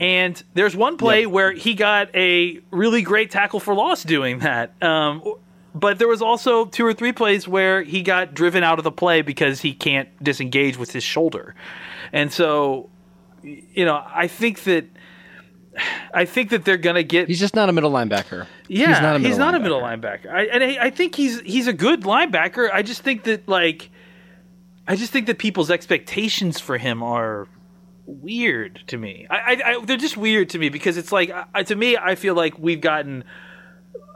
And 0.00 0.40
there's 0.54 0.76
one 0.76 0.96
play 0.96 1.22
yep. 1.22 1.30
where 1.30 1.52
he 1.52 1.74
got 1.74 2.14
a 2.14 2.60
really 2.70 3.02
great 3.02 3.30
tackle 3.30 3.58
for 3.58 3.74
loss 3.74 4.04
doing 4.04 4.40
that. 4.40 4.80
Um, 4.82 5.22
but 5.74 5.98
there 5.98 6.08
was 6.08 6.22
also 6.22 6.66
two 6.66 6.86
or 6.86 6.94
three 6.94 7.12
plays 7.12 7.46
where 7.46 7.82
he 7.82 8.02
got 8.02 8.34
driven 8.34 8.62
out 8.62 8.78
of 8.78 8.84
the 8.84 8.92
play 8.92 9.22
because 9.22 9.60
he 9.60 9.74
can't 9.74 10.08
disengage 10.22 10.76
with 10.76 10.92
his 10.92 11.02
shoulder. 11.02 11.54
And 12.12 12.32
so, 12.32 12.90
you 13.42 13.84
know, 13.84 14.02
I 14.06 14.28
think 14.28 14.64
that 14.64 14.86
I 16.12 16.24
think 16.24 16.50
that 16.50 16.64
they're 16.64 16.76
gonna 16.76 17.02
get. 17.02 17.28
He's 17.28 17.38
just 17.38 17.54
not 17.54 17.68
a 17.68 17.72
middle 17.72 17.92
linebacker. 17.92 18.46
Yeah, 18.68 18.88
he's 18.88 19.00
not 19.00 19.16
a 19.16 19.18
middle, 19.18 19.28
he's 19.28 19.38
not 19.38 19.54
linebacker. 19.54 19.56
A 19.56 19.60
middle 19.60 19.80
linebacker. 19.80 20.32
I, 20.32 20.44
and 20.46 20.64
I, 20.64 20.86
I, 20.86 20.90
think 20.90 21.14
he's 21.14 21.40
he's 21.40 21.66
a 21.66 21.72
good 21.72 22.02
linebacker. 22.02 22.70
I 22.72 22.82
just 22.82 23.02
think 23.02 23.24
that 23.24 23.48
like, 23.48 23.90
I 24.86 24.96
just 24.96 25.12
think 25.12 25.26
that 25.26 25.38
people's 25.38 25.70
expectations 25.70 26.58
for 26.58 26.78
him 26.78 27.02
are 27.02 27.46
weird 28.08 28.82
to 28.86 28.96
me. 28.96 29.26
I, 29.30 29.62
I 29.64 29.84
they're 29.84 29.96
just 29.96 30.16
weird 30.16 30.48
to 30.50 30.58
me 30.58 30.70
because 30.70 30.96
it's 30.96 31.12
like 31.12 31.30
to 31.66 31.76
me, 31.76 31.96
I 31.96 32.14
feel 32.14 32.34
like 32.34 32.58
we've 32.58 32.80
gotten 32.80 33.24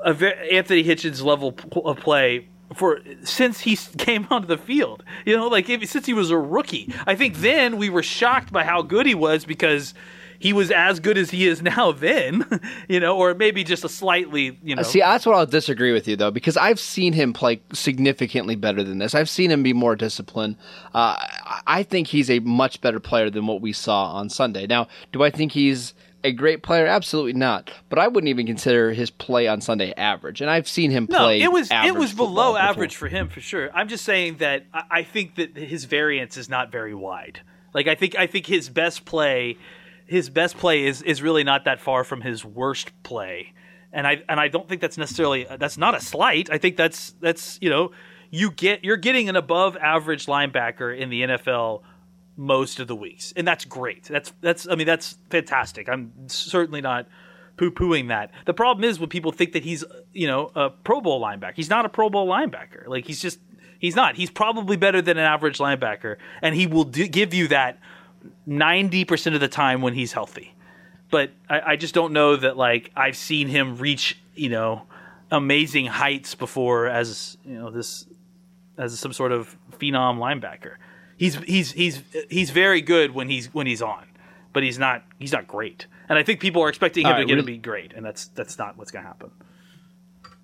a 0.04 0.12
very, 0.12 0.50
Anthony 0.56 0.82
Hitchens 0.82 1.22
level 1.22 1.54
of 1.84 1.98
play 1.98 2.48
for 2.74 3.00
since 3.22 3.60
he 3.60 3.76
came 3.76 4.26
onto 4.30 4.48
the 4.48 4.56
field. 4.56 5.04
You 5.24 5.36
know, 5.36 5.48
like 5.48 5.68
if, 5.68 5.88
since 5.88 6.06
he 6.06 6.14
was 6.14 6.30
a 6.30 6.38
rookie. 6.38 6.92
I 7.06 7.14
think 7.14 7.36
then 7.36 7.76
we 7.76 7.90
were 7.90 8.02
shocked 8.02 8.52
by 8.52 8.64
how 8.64 8.82
good 8.82 9.06
he 9.06 9.14
was 9.14 9.44
because 9.44 9.94
he 10.42 10.52
was 10.52 10.70
as 10.72 10.98
good 10.98 11.16
as 11.16 11.30
he 11.30 11.46
is 11.46 11.62
now 11.62 11.92
then, 11.92 12.44
you 12.88 12.98
know, 12.98 13.16
or 13.16 13.32
maybe 13.34 13.62
just 13.62 13.84
a 13.84 13.88
slightly, 13.88 14.58
you 14.62 14.74
know. 14.74 14.82
See, 14.82 14.98
that's 14.98 15.24
what 15.24 15.36
I'll 15.36 15.46
disagree 15.46 15.92
with 15.92 16.08
you 16.08 16.16
though, 16.16 16.32
because 16.32 16.56
I've 16.56 16.80
seen 16.80 17.12
him 17.12 17.32
play 17.32 17.60
significantly 17.72 18.56
better 18.56 18.82
than 18.82 18.98
this. 18.98 19.14
I've 19.14 19.30
seen 19.30 19.50
him 19.50 19.62
be 19.62 19.72
more 19.72 19.94
disciplined. 19.94 20.56
Uh, 20.92 21.16
I 21.66 21.84
think 21.84 22.08
he's 22.08 22.28
a 22.28 22.40
much 22.40 22.80
better 22.80 22.98
player 22.98 23.30
than 23.30 23.46
what 23.46 23.60
we 23.60 23.72
saw 23.72 24.14
on 24.14 24.28
Sunday. 24.28 24.66
Now, 24.66 24.88
do 25.12 25.22
I 25.22 25.30
think 25.30 25.52
he's 25.52 25.94
a 26.24 26.32
great 26.32 26.62
player? 26.62 26.86
Absolutely 26.86 27.34
not. 27.34 27.70
But 27.88 27.98
I 27.98 28.08
wouldn't 28.08 28.28
even 28.28 28.46
consider 28.46 28.92
his 28.92 29.10
play 29.10 29.46
on 29.46 29.60
Sunday 29.60 29.92
average. 29.96 30.40
And 30.40 30.50
I've 30.50 30.68
seen 30.68 30.90
him 30.90 31.06
play. 31.06 31.38
No, 31.38 31.44
it 31.44 31.52
was 31.52 31.68
it 31.70 31.94
was 31.94 32.12
below 32.12 32.54
before. 32.54 32.68
average 32.68 32.96
for 32.96 33.08
him 33.08 33.28
for 33.28 33.40
sure. 33.40 33.70
I'm 33.74 33.88
just 33.88 34.04
saying 34.04 34.38
that 34.38 34.64
I, 34.72 34.82
I 34.90 35.02
think 35.04 35.36
that 35.36 35.56
his 35.56 35.84
variance 35.84 36.36
is 36.36 36.48
not 36.48 36.72
very 36.72 36.94
wide. 36.94 37.40
Like 37.74 37.86
I 37.86 37.94
think 37.94 38.16
I 38.16 38.26
think 38.26 38.46
his 38.46 38.68
best 38.68 39.04
play, 39.04 39.56
his 40.12 40.28
best 40.28 40.58
play 40.58 40.84
is 40.84 41.00
is 41.02 41.22
really 41.22 41.42
not 41.42 41.64
that 41.64 41.80
far 41.80 42.04
from 42.04 42.20
his 42.20 42.44
worst 42.44 42.92
play. 43.02 43.54
And 43.92 44.06
I 44.06 44.22
and 44.28 44.38
I 44.38 44.48
don't 44.48 44.68
think 44.68 44.82
that's 44.82 44.98
necessarily 44.98 45.46
that's 45.58 45.78
not 45.78 45.94
a 45.94 46.00
slight. 46.00 46.50
I 46.50 46.58
think 46.58 46.76
that's 46.76 47.14
that's 47.20 47.58
you 47.62 47.70
know 47.70 47.92
you 48.30 48.50
get 48.50 48.84
you're 48.84 48.98
getting 48.98 49.30
an 49.30 49.36
above 49.36 49.76
average 49.78 50.26
linebacker 50.26 50.96
in 50.96 51.08
the 51.08 51.22
NFL 51.22 51.82
most 52.36 52.78
of 52.78 52.88
the 52.88 52.96
weeks, 52.96 53.32
and 53.36 53.48
that's 53.48 53.64
great. 53.64 54.04
That's 54.04 54.32
that's 54.42 54.68
I 54.68 54.74
mean 54.74 54.86
that's 54.86 55.16
fantastic. 55.30 55.88
I'm 55.88 56.12
certainly 56.26 56.82
not 56.82 57.08
poo 57.56 57.70
pooing 57.70 58.08
that. 58.08 58.32
The 58.44 58.54
problem 58.54 58.84
is 58.84 59.00
when 59.00 59.08
people 59.08 59.32
think 59.32 59.52
that 59.52 59.64
he's 59.64 59.82
you 60.12 60.26
know 60.26 60.50
a 60.54 60.68
Pro 60.70 61.00
Bowl 61.00 61.22
linebacker. 61.22 61.54
He's 61.56 61.70
not 61.70 61.86
a 61.86 61.88
Pro 61.88 62.10
Bowl 62.10 62.28
linebacker. 62.28 62.86
Like 62.86 63.06
he's 63.06 63.20
just 63.20 63.38
he's 63.78 63.96
not. 63.96 64.16
He's 64.16 64.30
probably 64.30 64.76
better 64.76 65.00
than 65.00 65.16
an 65.16 65.24
average 65.24 65.56
linebacker, 65.56 66.16
and 66.42 66.54
he 66.54 66.66
will 66.66 66.84
do, 66.84 67.08
give 67.08 67.32
you 67.32 67.48
that 67.48 67.78
ninety 68.46 69.04
percent 69.04 69.34
of 69.34 69.40
the 69.40 69.48
time 69.48 69.82
when 69.82 69.94
he's 69.94 70.12
healthy. 70.12 70.54
But 71.10 71.30
I, 71.48 71.60
I 71.60 71.76
just 71.76 71.94
don't 71.94 72.12
know 72.12 72.36
that 72.36 72.56
like 72.56 72.90
I've 72.96 73.16
seen 73.16 73.48
him 73.48 73.76
reach 73.76 74.18
you 74.34 74.48
know 74.48 74.82
amazing 75.30 75.86
heights 75.86 76.34
before 76.34 76.86
as 76.86 77.36
you 77.44 77.54
know 77.54 77.70
this 77.70 78.06
as 78.78 78.98
some 78.98 79.12
sort 79.12 79.32
of 79.32 79.56
phenom 79.78 80.18
linebacker 80.18 80.76
he's 81.22 81.36
he's 81.36 81.72
he's 81.72 82.02
he's 82.28 82.50
very 82.50 82.80
good 82.80 83.14
when 83.14 83.28
he's 83.28 83.52
when 83.54 83.66
he's 83.66 83.80
on, 83.80 84.06
but 84.52 84.62
he's 84.62 84.78
not 84.78 85.04
he's 85.18 85.32
not 85.32 85.46
great. 85.46 85.86
And 86.08 86.18
I 86.18 86.24
think 86.24 86.40
people 86.40 86.62
are 86.62 86.68
expecting 86.68 87.06
him 87.06 87.12
right, 87.12 87.20
to 87.20 87.24
get 87.24 87.34
really, 87.34 87.46
to 87.46 87.52
be 87.52 87.58
great, 87.58 87.92
and 87.92 88.04
that's 88.04 88.26
that's 88.28 88.58
not 88.58 88.76
what's 88.76 88.90
going 88.90 89.04
to 89.04 89.08
happen. 89.08 89.30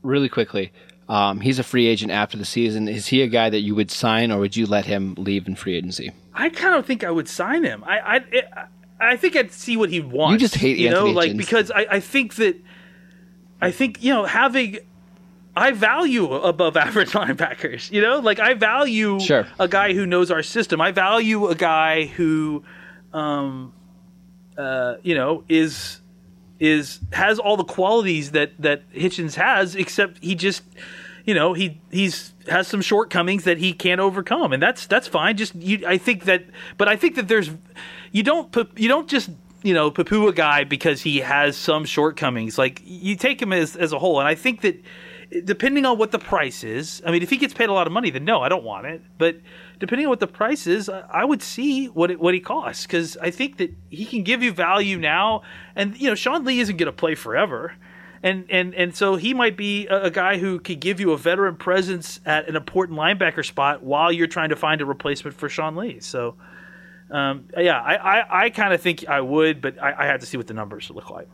Really 0.02 0.28
quickly, 0.28 0.72
um, 1.08 1.40
he's 1.40 1.58
a 1.58 1.62
free 1.62 1.86
agent 1.86 2.12
after 2.12 2.36
the 2.36 2.44
season. 2.44 2.88
Is 2.88 3.06
he 3.06 3.22
a 3.22 3.26
guy 3.26 3.48
that 3.50 3.60
you 3.60 3.74
would 3.74 3.90
sign, 3.90 4.30
or 4.30 4.38
would 4.40 4.56
you 4.56 4.66
let 4.66 4.84
him 4.84 5.14
leave 5.16 5.46
in 5.46 5.54
free 5.56 5.76
agency? 5.76 6.12
I 6.34 6.50
kind 6.50 6.74
of 6.74 6.84
think 6.84 7.02
I 7.02 7.10
would 7.10 7.28
sign 7.28 7.64
him. 7.64 7.82
I 7.84 7.98
I, 8.00 8.54
I 9.12 9.16
think 9.16 9.36
I'd 9.36 9.52
see 9.52 9.76
what 9.76 9.90
he 9.90 10.00
wants. 10.00 10.32
You 10.32 10.38
just 10.38 10.54
hate 10.56 10.76
you 10.76 10.88
Anthony 10.88 11.10
know, 11.10 11.16
like 11.16 11.36
because 11.36 11.70
I, 11.70 11.86
I 11.90 12.00
think 12.00 12.34
that 12.36 12.56
I 13.60 13.70
think 13.70 14.02
you 14.02 14.12
know 14.12 14.24
having 14.24 14.78
I 15.58 15.72
value 15.72 16.32
above 16.32 16.76
average 16.76 17.10
linebackers. 17.12 17.90
You 17.90 18.00
know, 18.00 18.20
like 18.20 18.38
I 18.38 18.54
value 18.54 19.18
sure. 19.20 19.46
a 19.58 19.66
guy 19.66 19.92
who 19.92 20.06
knows 20.06 20.30
our 20.30 20.42
system. 20.42 20.80
I 20.80 20.92
value 20.92 21.48
a 21.48 21.54
guy 21.54 22.06
who, 22.06 22.62
um, 23.12 23.72
uh, 24.56 24.96
you 25.02 25.14
know, 25.14 25.44
is 25.48 26.00
is 26.60 27.00
has 27.12 27.38
all 27.38 27.56
the 27.56 27.64
qualities 27.64 28.32
that 28.32 28.52
that 28.60 28.90
Hitchens 28.92 29.34
has, 29.34 29.74
except 29.74 30.22
he 30.22 30.34
just, 30.34 30.62
you 31.24 31.34
know, 31.34 31.52
he 31.52 31.80
he's 31.90 32.34
has 32.48 32.66
some 32.66 32.80
shortcomings 32.80 33.44
that 33.44 33.58
he 33.58 33.72
can't 33.72 34.00
overcome, 34.00 34.52
and 34.52 34.62
that's 34.62 34.86
that's 34.86 35.08
fine. 35.08 35.36
Just 35.36 35.54
you, 35.54 35.84
I 35.86 35.98
think 35.98 36.24
that, 36.24 36.44
but 36.76 36.88
I 36.88 36.96
think 36.96 37.16
that 37.16 37.28
there's, 37.28 37.50
you 38.12 38.22
don't 38.22 38.54
you 38.76 38.88
don't 38.88 39.08
just 39.08 39.30
you 39.62 39.74
know 39.74 39.90
poo-poo 39.90 40.28
a 40.28 40.32
guy 40.32 40.64
because 40.64 41.02
he 41.02 41.18
has 41.18 41.56
some 41.56 41.84
shortcomings. 41.84 42.58
Like 42.58 42.82
you 42.84 43.16
take 43.16 43.40
him 43.40 43.52
as 43.52 43.76
as 43.76 43.92
a 43.92 43.98
whole, 43.98 44.18
and 44.18 44.28
I 44.28 44.34
think 44.34 44.62
that 44.62 44.82
depending 45.44 45.84
on 45.84 45.98
what 45.98 46.10
the 46.10 46.18
price 46.18 46.64
is, 46.64 47.02
I 47.04 47.10
mean, 47.10 47.22
if 47.22 47.30
he 47.30 47.36
gets 47.36 47.52
paid 47.52 47.68
a 47.68 47.72
lot 47.72 47.86
of 47.86 47.92
money, 47.92 48.10
then 48.10 48.24
no, 48.24 48.40
I 48.40 48.48
don't 48.48 48.64
want 48.64 48.86
it. 48.86 49.02
But 49.18 49.36
depending 49.78 50.06
on 50.06 50.10
what 50.10 50.20
the 50.20 50.26
price 50.26 50.66
is, 50.66 50.88
I 50.88 51.24
would 51.24 51.42
see 51.42 51.86
what 51.86 52.10
it, 52.10 52.18
what 52.18 52.34
he 52.34 52.40
costs 52.40 52.86
because 52.86 53.16
I 53.18 53.30
think 53.30 53.58
that 53.58 53.74
he 53.90 54.04
can 54.06 54.22
give 54.22 54.42
you 54.42 54.52
value 54.52 54.98
now. 54.98 55.42
And 55.76 55.96
you 56.00 56.08
know, 56.08 56.14
Sean 56.14 56.44
Lee 56.44 56.60
isn't 56.60 56.76
going 56.76 56.86
to 56.86 56.92
play 56.92 57.14
forever, 57.14 57.74
and 58.22 58.46
and 58.48 58.74
and 58.74 58.96
so 58.96 59.16
he 59.16 59.34
might 59.34 59.56
be 59.56 59.86
a, 59.88 60.04
a, 60.04 60.10
guy 60.10 60.38
who 60.38 60.58
could 60.60 60.80
give 60.80 60.98
you 60.98 61.12
a 61.12 61.18
veteran 61.18 61.56
presence 61.56 62.20
at 62.24 62.48
an 62.48 62.56
important 62.56 62.98
linebacker 62.98 63.44
spot 63.44 63.82
while 63.82 64.10
you're 64.10 64.26
trying 64.26 64.48
to 64.48 64.56
find 64.56 64.80
a 64.80 64.86
replacement 64.86 65.36
for 65.36 65.48
Sean 65.48 65.76
Lee. 65.76 66.00
So. 66.00 66.36
Um, 67.10 67.48
yeah, 67.56 67.80
I, 67.80 67.94
I, 67.94 68.44
I 68.44 68.50
kind 68.50 68.74
of 68.74 68.82
think 68.82 69.08
I 69.08 69.22
would, 69.22 69.62
but 69.62 69.82
I, 69.82 69.94
I 69.96 70.06
have 70.08 70.20
to 70.20 70.26
see 70.26 70.36
what 70.36 70.46
the 70.46 70.52
numbers 70.52 70.90
look 70.90 71.08
like. 71.08 71.26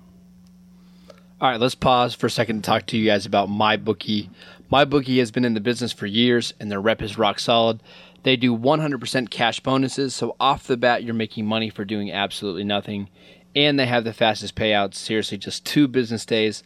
All 1.45 1.51
right, 1.51 1.61
let's 1.61 1.75
pause 1.75 2.15
for 2.15 2.27
a 2.27 2.31
second 2.31 2.63
to 2.63 2.67
talk 2.67 2.87
to 2.87 2.97
you 2.97 3.05
guys 3.05 3.27
about 3.27 3.51
MyBookie. 3.51 4.31
MyBookie 4.73 5.19
has 5.19 5.31
been 5.31 5.45
in 5.45 5.53
the 5.53 5.61
business 5.61 5.93
for 5.93 6.07
years 6.07 6.55
and 6.59 6.71
their 6.71 6.81
rep 6.81 7.03
is 7.03 7.19
rock 7.19 7.39
solid. 7.39 7.83
They 8.23 8.35
do 8.35 8.57
100% 8.57 9.29
cash 9.29 9.61
bonuses, 9.61 10.15
so 10.15 10.37
off 10.41 10.67
the 10.67 10.79
bat, 10.79 11.05
you're 11.05 11.13
making 11.13 11.45
money 11.45 11.69
for 11.69 11.85
doing 11.85 12.11
absolutely 12.11 12.65
nothing. 12.65 13.11
And 13.55 13.79
they 13.79 13.85
have 13.85 14.05
the 14.05 14.15
fastest 14.15 14.55
payouts, 14.55 14.95
seriously, 14.95 15.37
just 15.37 15.67
two 15.67 15.87
business 15.87 16.25
days. 16.25 16.63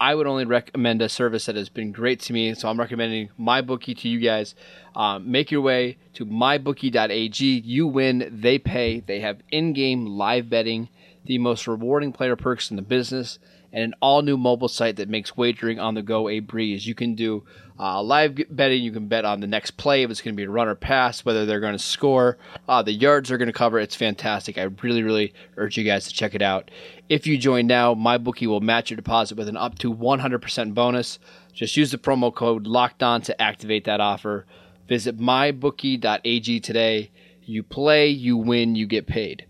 I 0.00 0.14
would 0.14 0.28
only 0.28 0.44
recommend 0.44 1.02
a 1.02 1.08
service 1.08 1.46
that 1.46 1.56
has 1.56 1.68
been 1.68 1.90
great 1.90 2.20
to 2.20 2.32
me, 2.32 2.54
so 2.54 2.68
I'm 2.68 2.78
recommending 2.78 3.30
MyBookie 3.40 3.98
to 3.98 4.08
you 4.08 4.20
guys. 4.20 4.54
Um, 4.94 5.32
make 5.32 5.50
your 5.50 5.62
way 5.62 5.98
to 6.14 6.24
mybookie.ag. 6.24 7.44
You 7.44 7.88
win, 7.88 8.28
they 8.32 8.60
pay. 8.60 9.00
They 9.00 9.18
have 9.18 9.40
in 9.50 9.72
game 9.72 10.06
live 10.06 10.48
betting, 10.48 10.90
the 11.24 11.38
most 11.38 11.66
rewarding 11.66 12.12
player 12.12 12.36
perks 12.36 12.70
in 12.70 12.76
the 12.76 12.82
business 12.82 13.40
and 13.72 13.84
an 13.84 13.94
all 14.00 14.22
new 14.22 14.36
mobile 14.36 14.68
site 14.68 14.96
that 14.96 15.08
makes 15.08 15.36
wagering 15.36 15.78
on 15.78 15.94
the 15.94 16.02
go 16.02 16.28
a 16.28 16.40
breeze. 16.40 16.86
You 16.86 16.94
can 16.94 17.14
do 17.14 17.44
uh, 17.78 18.02
live 18.02 18.38
betting, 18.50 18.82
you 18.82 18.92
can 18.92 19.08
bet 19.08 19.24
on 19.24 19.40
the 19.40 19.46
next 19.46 19.72
play 19.72 20.02
if 20.02 20.10
it's 20.10 20.20
going 20.20 20.34
to 20.34 20.36
be 20.36 20.44
a 20.44 20.50
run 20.50 20.68
or 20.68 20.74
pass, 20.74 21.24
whether 21.24 21.46
they're 21.46 21.58
going 21.58 21.72
to 21.72 21.78
score, 21.78 22.38
uh, 22.68 22.82
the 22.82 22.92
yards 22.92 23.28
they're 23.28 23.38
going 23.38 23.46
to 23.46 23.52
cover. 23.52 23.78
It's 23.78 23.96
fantastic. 23.96 24.58
I 24.58 24.62
really, 24.82 25.02
really 25.02 25.32
urge 25.56 25.76
you 25.76 25.84
guys 25.84 26.06
to 26.06 26.14
check 26.14 26.34
it 26.34 26.42
out. 26.42 26.70
If 27.08 27.26
you 27.26 27.38
join 27.38 27.66
now, 27.66 27.94
MyBookie 27.94 28.46
will 28.46 28.60
match 28.60 28.90
your 28.90 28.96
deposit 28.96 29.36
with 29.36 29.48
an 29.48 29.56
up 29.56 29.78
to 29.80 29.92
100% 29.92 30.74
bonus. 30.74 31.18
Just 31.52 31.76
use 31.76 31.90
the 31.90 31.98
promo 31.98 32.34
code 32.34 32.66
locked 32.66 33.02
on 33.02 33.22
to 33.22 33.42
activate 33.42 33.84
that 33.84 34.00
offer. 34.00 34.46
Visit 34.88 35.18
mybookie.ag 35.18 36.60
today. 36.60 37.10
You 37.44 37.62
play, 37.62 38.08
you 38.08 38.36
win, 38.36 38.76
you 38.76 38.86
get 38.86 39.06
paid. 39.06 39.46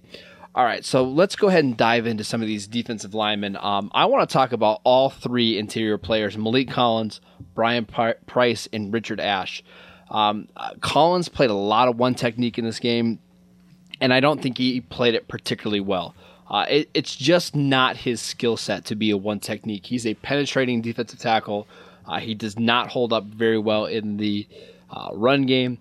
All 0.54 0.64
right, 0.64 0.84
so 0.84 1.02
let's 1.02 1.34
go 1.34 1.48
ahead 1.48 1.64
and 1.64 1.74
dive 1.78 2.06
into 2.06 2.24
some 2.24 2.42
of 2.42 2.46
these 2.46 2.66
defensive 2.66 3.14
linemen. 3.14 3.56
Um, 3.56 3.90
I 3.94 4.04
want 4.04 4.28
to 4.28 4.32
talk 4.32 4.52
about 4.52 4.82
all 4.84 5.08
three 5.08 5.56
interior 5.56 5.96
players 5.96 6.36
Maliek 6.36 6.70
Collins, 6.70 7.22
Brian 7.54 7.86
Price, 7.86 8.68
and 8.70 8.92
Richard 8.92 9.18
Ash. 9.18 9.62
Um, 10.10 10.48
uh, 10.54 10.74
Collins 10.80 11.30
played 11.30 11.48
a 11.48 11.54
lot 11.54 11.88
of 11.88 11.96
one 11.96 12.14
technique 12.14 12.58
in 12.58 12.66
this 12.66 12.80
game, 12.80 13.18
and 13.98 14.12
I 14.12 14.20
don't 14.20 14.42
think 14.42 14.58
he 14.58 14.82
played 14.82 15.14
it 15.14 15.26
particularly 15.26 15.80
well. 15.80 16.14
Uh, 16.50 16.66
it, 16.68 16.90
it's 16.92 17.16
just 17.16 17.56
not 17.56 17.96
his 17.96 18.20
skill 18.20 18.58
set 18.58 18.84
to 18.84 18.94
be 18.94 19.10
a 19.10 19.16
one 19.16 19.40
technique. 19.40 19.86
He's 19.86 20.06
a 20.06 20.12
penetrating 20.12 20.82
defensive 20.82 21.18
tackle. 21.18 21.66
Uh, 22.06 22.20
he 22.20 22.34
does 22.34 22.58
not 22.58 22.90
hold 22.90 23.14
up 23.14 23.24
very 23.24 23.58
well 23.58 23.86
in 23.86 24.18
the 24.18 24.46
uh, 24.90 25.08
run 25.14 25.46
game. 25.46 25.78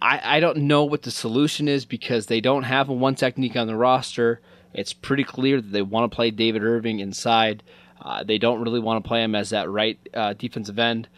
I, 0.00 0.36
I 0.36 0.40
don't 0.40 0.58
know 0.58 0.84
what 0.84 1.02
the 1.02 1.10
solution 1.10 1.68
is 1.68 1.84
because 1.84 2.26
they 2.26 2.40
don't 2.40 2.64
have 2.64 2.88
a 2.88 2.92
one 2.92 3.14
technique 3.14 3.56
on 3.56 3.66
the 3.66 3.76
roster. 3.76 4.40
It's 4.74 4.92
pretty 4.92 5.24
clear 5.24 5.60
that 5.60 5.72
they 5.72 5.82
want 5.82 6.10
to 6.10 6.14
play 6.14 6.30
David 6.30 6.62
Irving 6.62 7.00
inside. 7.00 7.62
Uh, 8.00 8.22
they 8.22 8.38
don't 8.38 8.62
really 8.62 8.80
want 8.80 9.02
to 9.02 9.08
play 9.08 9.22
him 9.22 9.34
as 9.34 9.50
that 9.50 9.70
right 9.70 9.98
uh, 10.12 10.34
defensive 10.34 10.78
end. 10.78 11.08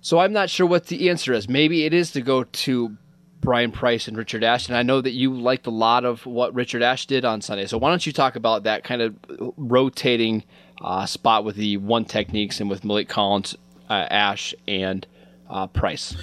So 0.00 0.20
I'm 0.20 0.32
not 0.32 0.48
sure 0.48 0.66
what 0.66 0.86
the 0.86 1.10
answer 1.10 1.32
is. 1.32 1.48
Maybe 1.48 1.84
it 1.84 1.92
is 1.92 2.12
to 2.12 2.20
go 2.20 2.44
to 2.44 2.96
Brian 3.40 3.72
Price 3.72 4.08
and 4.08 4.16
Richard 4.16 4.44
Ash. 4.44 4.68
And 4.68 4.76
I 4.76 4.82
know 4.82 5.00
that 5.00 5.10
you 5.10 5.34
liked 5.34 5.66
a 5.66 5.70
lot 5.70 6.04
of 6.04 6.24
what 6.24 6.54
Richard 6.54 6.82
Ash 6.82 7.06
did 7.06 7.24
on 7.24 7.40
Sunday. 7.40 7.66
So 7.66 7.78
why 7.78 7.90
don't 7.90 8.06
you 8.06 8.12
talk 8.12 8.36
about 8.36 8.62
that 8.62 8.84
kind 8.84 9.02
of 9.02 9.16
rotating 9.56 10.44
uh, 10.80 11.06
spot 11.06 11.44
with 11.44 11.56
the 11.56 11.76
one 11.78 12.04
techniques 12.04 12.60
and 12.60 12.70
with 12.70 12.82
Maliek 12.82 13.08
Collins, 13.08 13.56
uh, 13.90 14.06
Ash, 14.10 14.54
and 14.66 15.06
uh, 15.50 15.66
Price? 15.66 16.16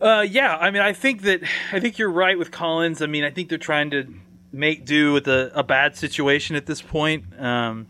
Uh, 0.00 0.24
yeah, 0.28 0.56
I 0.56 0.70
mean, 0.70 0.82
I 0.82 0.92
think 0.92 1.22
that 1.22 1.42
I 1.72 1.80
think 1.80 1.98
you're 1.98 2.10
right 2.10 2.38
with 2.38 2.50
Collins. 2.50 3.02
I 3.02 3.06
mean, 3.06 3.24
I 3.24 3.30
think 3.30 3.48
they're 3.48 3.58
trying 3.58 3.90
to 3.90 4.06
make 4.52 4.84
do 4.84 5.12
with 5.12 5.26
a, 5.26 5.50
a 5.54 5.62
bad 5.62 5.96
situation 5.96 6.56
at 6.56 6.66
this 6.66 6.80
point. 6.80 7.24
Um, 7.38 7.86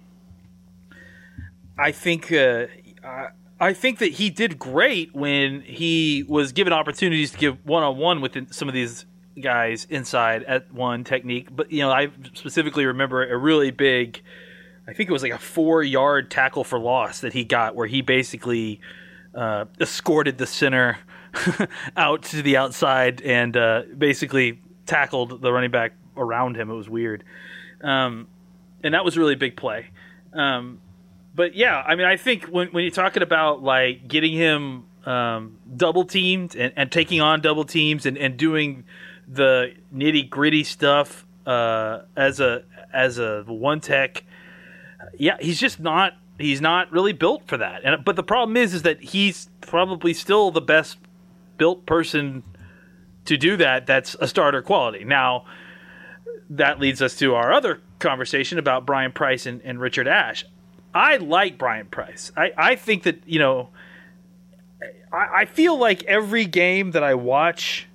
I 1.76 1.92
think 1.92 2.32
uh, 2.32 2.66
I, 3.04 3.28
I 3.60 3.72
think 3.74 3.98
that 3.98 4.12
he 4.12 4.30
did 4.30 4.58
great 4.58 5.14
when 5.14 5.60
he 5.60 6.24
was 6.26 6.52
given 6.52 6.72
opportunities 6.72 7.32
to 7.32 7.38
give 7.38 7.64
one 7.66 7.82
on 7.82 7.98
one 7.98 8.20
with 8.20 8.54
some 8.54 8.68
of 8.68 8.74
these 8.74 9.04
guys 9.40 9.86
inside 9.90 10.44
at 10.44 10.72
one 10.72 11.04
technique. 11.04 11.48
But 11.54 11.70
you 11.70 11.80
know, 11.80 11.90
I 11.90 12.08
specifically 12.32 12.86
remember 12.86 13.28
a 13.28 13.36
really 13.36 13.70
big. 13.70 14.22
I 14.86 14.94
think 14.94 15.10
it 15.10 15.12
was 15.12 15.22
like 15.22 15.32
a 15.32 15.38
four 15.38 15.82
yard 15.82 16.30
tackle 16.30 16.64
for 16.64 16.78
loss 16.78 17.20
that 17.20 17.34
he 17.34 17.44
got, 17.44 17.76
where 17.76 17.86
he 17.86 18.00
basically 18.00 18.80
uh, 19.34 19.66
escorted 19.78 20.38
the 20.38 20.46
center 20.46 20.98
out 21.96 22.22
to 22.24 22.42
the 22.42 22.56
outside 22.56 23.22
and 23.22 23.56
uh, 23.56 23.82
basically 23.96 24.60
tackled 24.86 25.40
the 25.40 25.52
running 25.52 25.70
back 25.70 25.92
around 26.16 26.56
him. 26.56 26.70
It 26.70 26.74
was 26.74 26.88
weird, 26.88 27.24
um, 27.82 28.28
and 28.82 28.94
that 28.94 29.04
was 29.04 29.16
a 29.16 29.20
really 29.20 29.34
big 29.34 29.56
play. 29.56 29.86
Um, 30.32 30.80
but 31.34 31.54
yeah, 31.54 31.82
I 31.86 31.94
mean, 31.94 32.06
I 32.06 32.16
think 32.16 32.46
when 32.46 32.68
when 32.68 32.84
you're 32.84 32.90
talking 32.90 33.22
about 33.22 33.62
like 33.62 34.08
getting 34.08 34.32
him 34.32 34.84
um, 35.06 35.58
double 35.76 36.04
teamed 36.04 36.54
and, 36.56 36.72
and 36.76 36.90
taking 36.90 37.20
on 37.20 37.40
double 37.40 37.64
teams 37.64 38.06
and, 38.06 38.18
and 38.18 38.36
doing 38.36 38.84
the 39.26 39.74
nitty 39.94 40.28
gritty 40.28 40.64
stuff 40.64 41.26
uh, 41.46 42.00
as 42.16 42.40
a 42.40 42.64
as 42.92 43.18
a 43.18 43.44
one 43.46 43.80
tech, 43.80 44.24
yeah, 45.18 45.36
he's 45.40 45.60
just 45.60 45.80
not 45.80 46.14
he's 46.38 46.60
not 46.60 46.90
really 46.92 47.12
built 47.12 47.46
for 47.46 47.56
that. 47.56 47.82
And 47.84 48.04
but 48.04 48.16
the 48.16 48.22
problem 48.22 48.56
is 48.56 48.74
is 48.74 48.82
that 48.82 49.00
he's 49.02 49.48
probably 49.60 50.14
still 50.14 50.50
the 50.50 50.60
best 50.60 50.98
built 51.58 51.84
person 51.86 52.42
to 53.26 53.36
do 53.36 53.56
that. 53.58 53.86
That's 53.86 54.16
a 54.20 54.26
starter 54.26 54.62
quality. 54.62 55.04
Now 55.04 55.44
that 56.50 56.80
leads 56.80 57.02
us 57.02 57.16
to 57.16 57.34
our 57.34 57.52
other 57.52 57.80
conversation 57.98 58.58
about 58.58 58.86
Brian 58.86 59.12
Price 59.12 59.46
and, 59.46 59.60
and 59.62 59.80
Richard 59.80 60.08
Ash. 60.08 60.44
I 60.94 61.18
like 61.18 61.58
Brian 61.58 61.86
Price. 61.86 62.32
I, 62.36 62.52
I 62.56 62.76
think 62.76 63.02
that 63.04 63.22
you 63.26 63.38
know. 63.38 63.70
I, 65.12 65.40
I 65.40 65.44
feel 65.46 65.76
like 65.76 66.04
every 66.04 66.44
game 66.44 66.92
that 66.92 67.02
I 67.02 67.14
watch, 67.14 67.86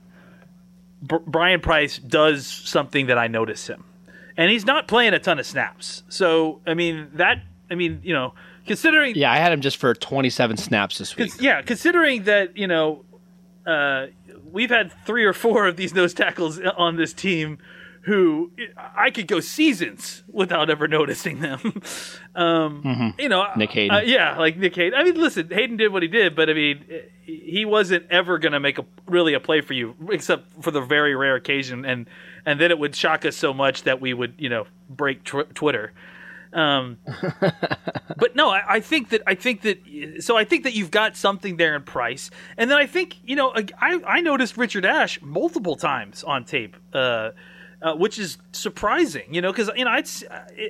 B- 1.06 1.18
Brian 1.26 1.62
Price 1.62 1.98
does 1.98 2.46
something 2.46 3.08
that 3.08 3.18
I 3.18 3.28
notice 3.28 3.68
him, 3.68 3.84
and 4.38 4.52
he's 4.52 4.66
not 4.66 4.88
playing 4.88 5.14
a 5.14 5.20
ton 5.20 5.40
of 5.40 5.46
snaps. 5.46 6.04
So 6.10 6.62
I 6.68 6.74
mean 6.76 7.10
that 7.16 7.42
I 7.70 7.76
mean, 7.76 8.02
you 8.04 8.14
know, 8.14 8.34
considering 8.68 9.16
Yeah, 9.16 9.32
I 9.32 9.38
had 9.38 9.52
him 9.52 9.62
just 9.62 9.78
for 9.78 9.94
27 9.94 10.58
snaps 10.58 10.98
this 11.00 11.16
week. 11.16 11.32
Cons- 11.32 11.42
yeah, 11.42 11.62
considering 11.62 12.24
that 12.24 12.56
you 12.58 12.68
know 12.68 13.04
uh, 13.66 14.08
we've 14.52 14.70
had 14.70 14.92
three 15.06 15.26
or 15.26 15.34
four 15.34 15.68
of 15.68 15.78
these 15.78 15.94
nose 15.94 16.14
tackles 16.14 16.60
on 16.60 16.96
this 16.98 17.14
team 17.14 17.58
who 18.02 18.52
I 18.76 19.12
could 19.12 19.28
go 19.28 19.40
seasons 19.40 20.24
without 20.30 20.70
ever 20.70 20.90
noticing 20.90 21.40
them. 21.40 21.82
um, 22.36 23.14
You 23.18 23.30
know, 23.30 23.48
Nick 23.56 23.72
Hayden. 23.72 23.96
uh, 23.98 24.02
yeah, 24.02 24.38
like 24.38 24.58
Nick 24.58 24.76
Hayden. 24.76 25.00
I 25.00 25.04
mean, 25.06 25.16
listen, 25.16 25.48
Hayden 25.50 25.78
did 25.78 25.94
what 25.94 26.02
he 26.04 26.10
did, 26.10 26.36
but 26.36 26.50
I 26.50 26.54
mean, 26.54 26.84
he 27.24 27.64
wasn't 27.64 28.06
ever 28.10 28.38
going 28.40 28.52
to 28.52 28.60
make 28.60 28.78
a 28.78 28.86
really 29.08 29.34
a 29.34 29.40
play 29.40 29.62
for 29.62 29.74
you, 29.74 29.96
except 30.12 30.62
for 30.62 30.72
the 30.72 30.82
very 30.82 31.16
rare 31.16 31.36
occasion, 31.36 31.86
and 31.86 32.08
and 32.46 32.60
then 32.60 32.72
it 32.72 32.80
would 32.80 32.94
shock 32.94 33.24
us 33.24 33.38
so 33.38 33.54
much 33.54 33.84
that 33.84 34.02
we 34.02 34.14
would, 34.14 34.34
you 34.38 34.50
know, 34.50 34.66
break 34.90 35.24
tw- 35.24 35.54
Twitter. 35.56 35.94
Um, 36.54 37.00
but 38.18 38.36
no, 38.36 38.50
I, 38.50 38.76
I 38.76 38.80
think 38.80 39.10
that 39.10 39.22
I 39.26 39.36
think 39.36 39.62
that 39.62 39.80
so 40.20 40.38
I 40.38 40.44
think 40.44 40.64
that 40.64 40.74
you've 40.74 40.92
got 40.92 41.18
something 41.18 41.58
there 41.58 41.76
in 41.76 41.84
Price, 41.84 42.30
and 42.58 42.70
then 42.70 42.78
I 42.78 42.86
think 42.86 43.18
you 43.26 43.36
know 43.36 43.54
I 43.56 44.02
I 44.06 44.22
noticed 44.22 44.56
Richard 44.58 44.86
Ash 44.86 45.22
multiple 45.22 45.76
times 45.76 46.24
on 46.24 46.46
tape, 46.46 46.78
uh, 46.94 47.32
uh, 47.82 47.96
which 47.96 48.20
is 48.20 48.38
surprising, 48.52 49.34
you 49.34 49.42
know, 49.42 49.52
because 49.52 49.70
you 49.76 49.84
know 49.84 49.92
I'd 49.92 50.08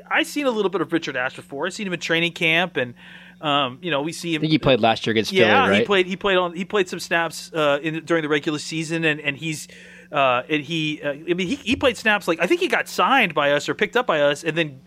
I 0.10 0.24
seen 0.24 0.46
a 0.46 0.52
little 0.52 0.72
bit 0.72 0.82
of 0.82 0.94
Richard 0.94 1.18
Ash 1.18 1.36
before. 1.36 1.66
I 1.66 1.70
seen 1.70 1.86
him 1.86 1.94
in 1.94 2.00
training 2.00 2.32
camp, 2.32 2.78
and 2.78 2.94
um, 3.42 3.80
you 3.82 3.92
know 3.92 4.02
we 4.02 4.13
see 4.13 4.34
him. 4.34 4.40
I 4.40 4.42
think 4.42 4.52
he 4.52 4.60
played 4.60 4.80
last 4.80 5.06
year 5.06 5.12
against 5.12 5.34
yeah, 5.34 5.63
Philly, 5.63 5.70
right? 5.70 5.80
he 5.82 5.86
played 5.86 6.06
he 6.08 6.16
played 6.16 6.38
on 6.38 6.56
he 6.56 6.66
played 6.66 6.88
some 6.88 7.00
snaps 7.00 7.52
uh, 7.54 7.80
in 7.82 8.06
during 8.06 8.24
the 8.24 8.30
regular 8.30 8.60
season, 8.60 9.04
and 9.06 9.20
and 9.20 9.38
he's. 9.38 9.68
Uh, 10.12 10.44
and 10.48 10.62
he, 10.62 11.02
uh, 11.02 11.10
I 11.10 11.34
mean, 11.34 11.48
he, 11.48 11.56
he 11.56 11.75
played 11.75 11.98
snaps 11.98 12.28
like 12.28 12.40
I 12.40 12.46
think 12.46 12.62
he 12.62 12.68
got 12.68 12.88
signed 12.88 13.34
by 13.34 13.54
us 13.54 13.68
or 13.68 13.74
picked 13.74 13.98
up 13.98 14.06
by 14.06 14.22
us, 14.22 14.44
and 14.44 14.56
then 14.56 14.80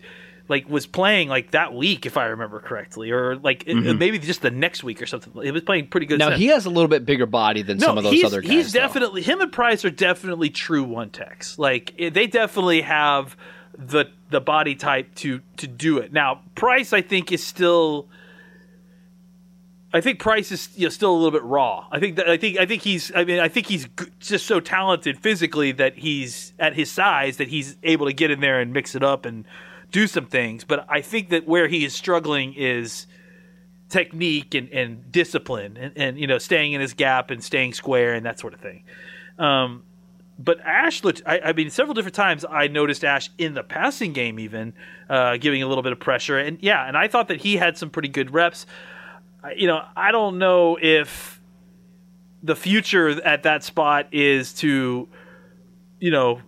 like 0.49 0.69
was 0.69 0.85
playing 0.85 1.29
like 1.29 1.51
that 1.51 1.73
week 1.73 2.05
if 2.05 2.17
I 2.17 2.25
remember 2.25 2.59
correctly, 2.59 3.11
or 3.11 3.35
like 3.35 3.63
it- 3.67 3.75
maybe 3.75 4.17
just 4.19 4.41
the 4.41 4.51
next 4.51 4.83
week 4.83 5.01
or 5.01 5.05
something. 5.05 5.33
He 5.43 5.51
was 5.51 5.63
playing 5.63 5.87
pretty 5.87 6.05
good. 6.05 6.19
Now 6.19 6.31
he 6.31 6.47
has 6.47 6.65
a 6.65 6.69
little 6.69 6.87
bit 6.87 7.05
bigger 7.05 7.25
body 7.25 7.61
than 7.61 7.79
some 7.79 7.97
of 7.97 8.03
those 8.03 8.23
other 8.23 8.41
guys. 8.41 8.49
He's 8.51 8.73
though. 8.73 8.79
definitely 8.79 9.21
him 9.21 9.41
and 9.41 9.51
Price 9.51 9.83
are 9.85 9.89
definitely 9.89 10.49
true 10.49 10.83
one 10.83 11.09
techs. 11.09 11.57
Like 11.59 11.93
eh, 11.99 12.09
they 12.09 12.27
definitely 12.27 12.81
have 12.81 13.35
the 13.77 14.05
the 14.29 14.41
body 14.41 14.75
type 14.75 15.13
to 15.15 15.41
to 15.57 15.67
do 15.67 15.97
it. 15.97 16.11
Now 16.13 16.41
Price, 16.55 16.93
I 16.93 17.01
think, 17.01 17.31
is 17.31 17.43
still. 17.43 18.07
I 19.93 20.01
think 20.01 20.19
Price 20.19 20.51
is 20.51 20.69
you 20.75 20.83
know, 20.85 20.89
still 20.89 21.11
a 21.11 21.15
little 21.15 21.31
bit 21.31 21.43
raw. 21.43 21.87
I 21.91 21.99
think 21.99 22.17
that 22.17 22.29
I 22.29 22.35
think 22.37 22.57
I 22.59 22.65
think 22.65 22.81
he's 22.81 23.11
I 23.15 23.23
mean 23.23 23.39
I 23.39 23.47
think 23.47 23.67
he's 23.67 23.85
g- 23.85 24.05
just 24.19 24.45
so 24.45 24.59
talented 24.59 25.17
physically 25.17 25.71
that 25.73 25.97
he's 25.97 26.53
at 26.59 26.75
his 26.75 26.91
size 26.91 27.37
that 27.37 27.47
he's 27.47 27.77
able 27.83 28.05
to 28.05 28.13
get 28.13 28.29
in 28.29 28.41
there 28.41 28.59
and 28.59 28.73
mix 28.73 28.95
it 28.95 29.03
up 29.03 29.25
and 29.25 29.45
do 29.91 30.07
some 30.07 30.25
things. 30.25 30.63
But 30.63 30.85
I 30.89 31.01
think 31.01 31.29
that 31.29 31.47
where 31.47 31.67
he 31.67 31.85
is 31.85 31.93
struggling 31.93 32.53
is 32.53 33.07
technique 33.89 34.53
and, 34.53 34.69
and 34.71 35.11
discipline 35.11 35.77
and, 35.77 35.93
and 35.95 36.19
you 36.19 36.27
know 36.27 36.37
staying 36.37 36.73
in 36.73 36.81
his 36.81 36.93
gap 36.93 37.31
and 37.31 37.41
staying 37.41 37.73
square 37.73 38.13
and 38.13 38.25
that 38.25 38.39
sort 38.39 38.53
of 38.53 38.59
thing. 38.59 38.83
Um, 39.39 39.83
but 40.39 40.59
Ash 40.61 41.03
looked. 41.03 41.21
I, 41.25 41.39
I 41.39 41.53
mean, 41.53 41.69
several 41.69 41.93
different 41.93 42.15
times 42.15 42.45
I 42.47 42.67
noticed 42.67 43.03
Ash 43.03 43.29
in 43.37 43.53
the 43.53 43.63
passing 43.63 44.13
game, 44.13 44.39
even 44.39 44.73
uh, 45.09 45.37
giving 45.37 45.63
a 45.63 45.67
little 45.67 45.81
bit 45.81 45.93
of 45.93 45.99
pressure. 45.99 46.37
And 46.37 46.59
yeah, 46.61 46.87
and 46.87 46.95
I 46.95 47.07
thought 47.07 47.27
that 47.29 47.41
he 47.41 47.57
had 47.57 47.77
some 47.77 47.89
pretty 47.89 48.09
good 48.09 48.33
reps. 48.33 48.65
You 49.55 49.67
know, 49.67 49.83
I 49.95 50.11
don't 50.11 50.37
know 50.37 50.77
if 50.79 51.41
the 52.43 52.55
future 52.55 53.09
at 53.23 53.43
that 53.43 53.63
spot 53.63 54.07
is 54.11 54.53
to, 54.53 55.07
you 55.99 56.11
know, 56.11 56.41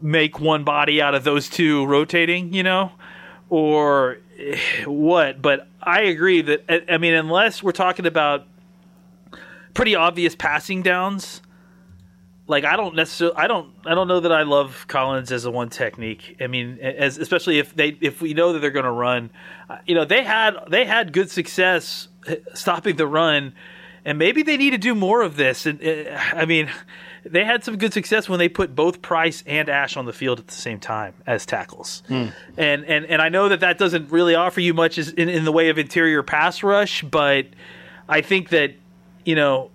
make 0.00 0.40
one 0.40 0.64
body 0.64 1.00
out 1.00 1.14
of 1.14 1.24
those 1.24 1.48
two 1.48 1.86
rotating. 1.86 2.52
You 2.52 2.62
know, 2.62 2.92
or 3.48 4.18
eh, 4.38 4.58
what? 4.84 5.40
But 5.42 5.68
I 5.82 6.02
agree 6.02 6.42
that 6.42 6.64
I- 6.88 6.98
mean, 6.98 7.14
unless 7.14 7.62
we're 7.62 7.72
talking 7.72 8.06
about 8.06 8.46
pretty 9.74 9.94
obvious 9.94 10.34
passing 10.34 10.82
downs 10.82 11.42
like 12.48 12.64
I 12.64 12.76
don't 12.76 12.94
necessarily 12.94 13.36
I 13.36 13.46
don't 13.46 13.72
I 13.84 13.94
don't 13.94 14.08
know 14.08 14.20
that 14.20 14.32
I 14.32 14.42
love 14.42 14.86
Collins 14.88 15.32
as 15.32 15.44
a 15.44 15.50
one 15.50 15.68
technique. 15.68 16.36
I 16.40 16.46
mean, 16.46 16.78
as 16.80 17.18
especially 17.18 17.58
if 17.58 17.74
they 17.74 17.96
if 18.00 18.20
we 18.20 18.34
know 18.34 18.52
that 18.52 18.60
they're 18.60 18.70
going 18.70 18.84
to 18.84 18.90
run, 18.90 19.30
you 19.86 19.94
know, 19.94 20.04
they 20.04 20.22
had 20.22 20.54
they 20.68 20.84
had 20.84 21.12
good 21.12 21.30
success 21.30 22.08
eh, 22.26 22.36
stopping 22.54 22.96
the 22.96 23.06
run, 23.06 23.54
and 24.06 24.18
maybe 24.18 24.42
they 24.42 24.56
need 24.56 24.70
to 24.70 24.78
do 24.78 24.94
more 24.94 25.20
of 25.20 25.36
this. 25.36 25.66
And 25.66 25.82
uh, 25.86 26.18
I 26.32 26.46
mean, 26.46 26.70
they 27.24 27.44
had 27.44 27.62
some 27.64 27.76
good 27.76 27.92
success 27.92 28.28
when 28.28 28.38
they 28.38 28.48
put 28.48 28.74
both 28.74 29.02
Price 29.02 29.42
and 29.46 29.68
Ash 29.68 29.96
on 29.96 30.06
the 30.06 30.12
field 30.14 30.38
at 30.38 30.46
the 30.46 30.54
same 30.54 30.78
time 30.80 31.12
as 31.26 31.44
tackles. 31.44 32.02
And 32.08 32.32
and 32.56 33.04
and 33.04 33.20
I 33.20 33.28
know 33.28 33.48
that 33.50 33.60
that 33.60 33.76
doesn't 33.78 34.10
really 34.10 34.34
offer 34.34 34.60
you 34.60 34.72
much 34.72 34.96
as- 34.96 35.10
in 35.10 35.28
in 35.28 35.44
the 35.44 35.52
way 35.52 35.68
of 35.68 35.76
interior 35.78 36.22
pass 36.22 36.62
rush, 36.62 37.02
but 37.02 37.46
I 38.08 38.22
think 38.22 38.48
that 38.50 38.72
you 39.24 39.34
know 39.34 39.70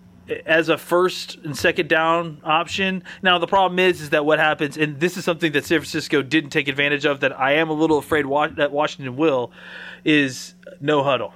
as 0.46 0.70
a 0.70 0.78
first 0.78 1.36
and 1.44 1.58
second 1.58 1.90
down 1.90 2.40
option. 2.46 3.04
Now 3.22 3.38
the 3.38 3.48
problem 3.48 3.80
is 3.80 4.00
is 4.00 4.12
that 4.12 4.24
what 4.26 4.40
happens, 4.40 4.78
and 4.78 4.98
this 4.98 5.18
is 5.18 5.26
something 5.26 5.52
that 5.52 5.66
San 5.66 5.80
Francisco 5.80 6.22
didn't 6.22 6.52
take 6.52 6.70
advantage 6.70 7.06
of. 7.06 7.20
That 7.20 7.38
I 7.38 7.54
am 7.56 7.70
a 7.70 7.74
little 7.74 7.98
afraid 7.98 8.26
wa- 8.26 8.48
that 8.48 8.72
Washington 8.72 9.18
will, 9.18 9.52
is 10.06 10.56
no 10.80 11.04
huddle. 11.04 11.34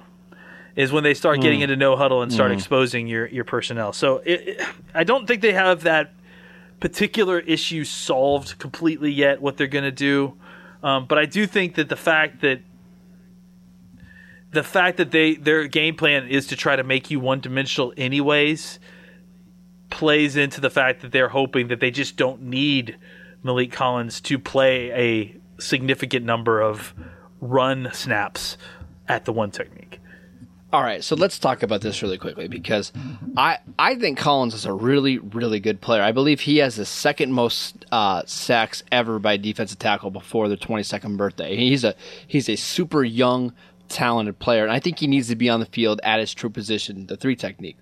Is 0.76 0.92
when 0.92 1.02
they 1.04 1.14
start 1.14 1.40
getting 1.40 1.60
into 1.62 1.74
no 1.76 1.96
huddle 1.96 2.20
and 2.22 2.30
start 2.32 2.50
exposing 2.52 3.06
your 3.06 3.26
your 3.26 3.44
personnel. 3.44 3.92
So 3.94 4.18
it, 4.18 4.48
it- 4.48 4.60
I 4.94 5.04
don't 5.04 5.26
think 5.26 5.40
they 5.42 5.52
have 5.54 5.82
that 5.84 6.12
particular 6.80 7.38
issue 7.40 7.82
solved 7.84 8.58
completely 8.58 9.10
yet. 9.10 9.40
What 9.40 9.56
they're 9.56 9.66
going 9.68 9.84
to 9.84 9.90
do, 9.90 10.34
um, 10.82 11.06
but 11.06 11.16
I 11.18 11.24
do 11.24 11.46
think 11.46 11.76
that 11.76 11.88
the 11.88 11.96
fact 11.96 12.42
that 12.42 12.60
the 14.52 14.62
fact 14.62 14.96
that 14.98 15.10
they 15.10 15.34
their 15.34 15.66
game 15.66 15.96
plan 15.96 16.28
is 16.28 16.46
to 16.48 16.56
try 16.56 16.76
to 16.76 16.84
make 16.84 17.10
you 17.10 17.20
one 17.20 17.40
dimensional 17.40 17.92
anyways 17.96 18.78
plays 19.90 20.36
into 20.36 20.60
the 20.60 20.70
fact 20.70 21.00
that 21.02 21.12
they're 21.12 21.28
hoping 21.28 21.68
that 21.68 21.80
they 21.80 21.90
just 21.90 22.16
don't 22.16 22.42
need 22.42 22.96
Maliek 23.44 23.72
Collins 23.72 24.20
to 24.22 24.38
play 24.38 24.90
a 24.92 25.36
significant 25.60 26.24
number 26.24 26.60
of 26.60 26.92
run 27.40 27.88
snaps 27.92 28.56
at 29.08 29.24
the 29.24 29.32
one 29.32 29.50
technique. 29.50 30.00
All 30.72 30.82
right, 30.82 31.02
so 31.02 31.14
let's 31.14 31.38
talk 31.38 31.62
about 31.62 31.80
this 31.80 32.02
really 32.02 32.18
quickly 32.18 32.48
because 32.48 32.92
I 33.36 33.58
I 33.78 33.94
think 33.94 34.18
Collins 34.18 34.52
is 34.52 34.66
a 34.66 34.72
really 34.72 35.18
really 35.18 35.60
good 35.60 35.80
player. 35.80 36.02
I 36.02 36.10
believe 36.10 36.40
he 36.40 36.58
has 36.58 36.74
the 36.74 36.84
second 36.84 37.32
most 37.32 37.86
uh, 37.92 38.22
sacks 38.26 38.82
ever 38.90 39.20
by 39.20 39.36
defensive 39.36 39.78
tackle 39.78 40.10
before 40.10 40.48
the 40.48 40.56
22nd 40.56 41.16
birthday. 41.16 41.56
He's 41.56 41.84
a 41.84 41.94
he's 42.26 42.48
a 42.48 42.56
super 42.56 43.04
young 43.04 43.52
talented 43.88 44.40
player, 44.40 44.64
and 44.64 44.72
I 44.72 44.80
think 44.80 44.98
he 44.98 45.06
needs 45.06 45.28
to 45.28 45.36
be 45.36 45.48
on 45.48 45.60
the 45.60 45.66
field 45.66 46.00
at 46.02 46.18
his 46.18 46.34
true 46.34 46.50
position, 46.50 47.06
the 47.06 47.16
three 47.16 47.36
technique. 47.36 47.76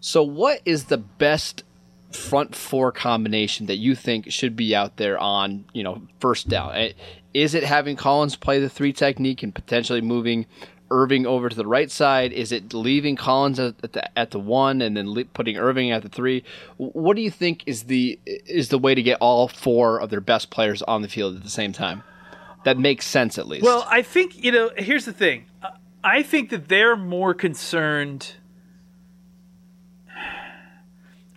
So, 0.00 0.22
what 0.22 0.60
is 0.66 0.84
the 0.84 0.98
best 0.98 1.64
front 2.10 2.54
four 2.54 2.92
combination 2.92 3.64
that 3.66 3.76
you 3.76 3.94
think 3.94 4.30
should 4.30 4.54
be 4.54 4.76
out 4.76 4.98
there 4.98 5.18
on 5.18 5.64
you 5.72 5.82
know 5.82 6.02
first 6.20 6.48
down? 6.48 6.90
Is 7.32 7.54
it 7.54 7.64
having 7.64 7.96
Collins 7.96 8.36
play 8.36 8.60
the 8.60 8.68
three 8.68 8.92
technique 8.92 9.42
and 9.42 9.54
potentially 9.54 10.02
moving 10.02 10.44
Irving 10.92 11.26
over 11.26 11.48
to 11.48 11.56
the 11.56 11.66
right 11.66 11.90
side? 11.90 12.32
Is 12.32 12.52
it 12.52 12.74
leaving 12.74 13.16
Collins 13.16 13.58
at 13.58 13.78
the, 13.78 14.18
at 14.18 14.30
the 14.30 14.38
one 14.38 14.82
and 14.82 14.96
then 14.96 15.10
le- 15.10 15.24
putting 15.24 15.56
Irving 15.56 15.90
at 15.90 16.02
the 16.02 16.08
three? 16.10 16.44
What 16.76 17.16
do 17.16 17.22
you 17.22 17.30
think 17.30 17.62
is 17.66 17.84
the 17.84 18.18
is 18.26 18.68
the 18.68 18.78
way 18.78 18.94
to 18.94 19.02
get 19.02 19.18
all 19.20 19.48
four 19.48 19.98
of 19.98 20.10
their 20.10 20.20
best 20.20 20.50
players 20.50 20.82
on 20.82 21.00
the 21.00 21.08
field 21.08 21.36
at 21.36 21.42
the 21.42 21.50
same 21.50 21.72
time? 21.72 22.02
That 22.64 22.78
makes 22.78 23.06
sense 23.06 23.38
at 23.38 23.48
least. 23.48 23.64
Well, 23.64 23.86
I 23.88 24.02
think 24.02 24.44
you 24.44 24.52
know. 24.52 24.70
Here's 24.76 25.06
the 25.06 25.12
thing. 25.12 25.46
I 26.04 26.22
think 26.22 26.50
that 26.50 26.68
they're 26.68 26.96
more 26.96 27.32
concerned. 27.32 28.34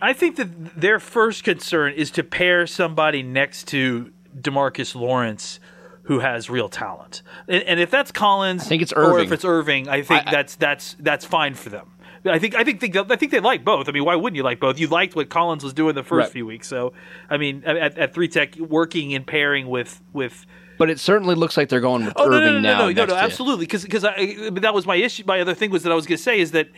I 0.00 0.12
think 0.12 0.36
that 0.36 0.78
their 0.78 1.00
first 1.00 1.42
concern 1.42 1.94
is 1.94 2.10
to 2.12 2.22
pair 2.22 2.66
somebody 2.66 3.22
next 3.22 3.68
to 3.68 4.12
Demarcus 4.38 4.94
Lawrence 4.94 5.58
who 6.06 6.18
has 6.20 6.48
real 6.50 6.68
talent. 6.68 7.22
And, 7.48 7.62
and 7.64 7.80
if 7.80 7.90
that's 7.90 8.10
Collins, 8.12 8.62
I 8.62 8.66
think 8.66 8.82
it's 8.82 8.92
Irving. 8.96 9.12
or 9.12 9.20
if 9.20 9.32
it's 9.32 9.44
Irving, 9.44 9.88
I 9.88 10.02
think 10.02 10.26
I- 10.26 10.30
that's 10.30 10.56
that's 10.56 10.96
that's 11.00 11.24
fine 11.24 11.54
for 11.54 11.68
them. 11.70 11.90
I 12.24 12.40
think 12.40 12.56
I 12.56 12.64
think 12.64 12.80
they, 12.80 12.90
I 12.98 13.14
think 13.16 13.30
they 13.30 13.38
like 13.38 13.64
both. 13.64 13.88
I 13.88 13.92
mean, 13.92 14.04
why 14.04 14.16
wouldn't 14.16 14.36
you 14.36 14.42
like 14.42 14.58
both? 14.58 14.80
You 14.80 14.88
liked 14.88 15.14
what 15.14 15.28
Collins 15.28 15.62
was 15.62 15.72
doing 15.72 15.94
the 15.94 16.02
first 16.02 16.24
Right. 16.26 16.32
few 16.32 16.44
weeks, 16.46 16.66
so 16.66 16.92
I 17.30 17.36
mean, 17.36 17.62
at, 17.64 17.96
at 17.96 18.14
three 18.14 18.26
tech, 18.26 18.56
working 18.56 19.14
and 19.14 19.24
pairing 19.24 19.68
with 19.68 20.02
with 20.12 20.44
But 20.76 20.90
it 20.90 20.98
certainly 20.98 21.36
looks 21.36 21.56
like 21.56 21.68
they're 21.68 21.80
going 21.80 22.04
with 22.04 22.14
Oh 22.16 22.24
no, 22.28 22.36
Irving 22.38 22.54
no, 22.54 22.60
no, 22.60 22.60
now. 22.60 22.78
no, 22.78 22.90
no, 22.92 23.04
no, 23.04 23.14
no, 23.14 23.20
absolutely. 23.20 23.66
Because 23.66 23.84
because 23.84 24.04
I 24.04 24.48
that 24.54 24.74
was 24.74 24.86
my 24.86 24.96
issue. 24.96 25.22
My 25.26 25.40
other 25.40 25.54
thing 25.54 25.70
was 25.70 25.84
that 25.84 25.92
I 25.92 25.94
was 25.94 26.06
going 26.06 26.16
to 26.16 26.22
say 26.22 26.40
is 26.40 26.50
that 26.50 26.68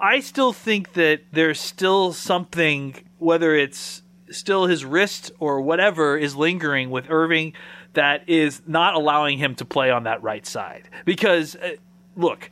I 0.00 0.18
still 0.20 0.52
think 0.52 0.94
that 0.94 1.20
there's 1.32 1.60
still 1.60 2.12
something, 2.12 2.96
whether 3.18 3.54
it's 3.54 4.02
still 4.30 4.66
his 4.66 4.84
wrist 4.84 5.30
or 5.38 5.60
whatever, 5.60 6.16
is 6.18 6.34
lingering 6.34 6.90
with 6.90 7.08
Irving 7.08 7.52
that 7.96 8.28
is 8.28 8.62
not 8.66 8.94
allowing 8.94 9.38
him 9.38 9.54
to 9.56 9.64
play 9.64 9.90
on 9.90 10.04
that 10.04 10.22
right 10.22 10.46
side. 10.46 10.88
Because 11.04 11.56
uh, 11.56 11.72
look, 12.16 12.50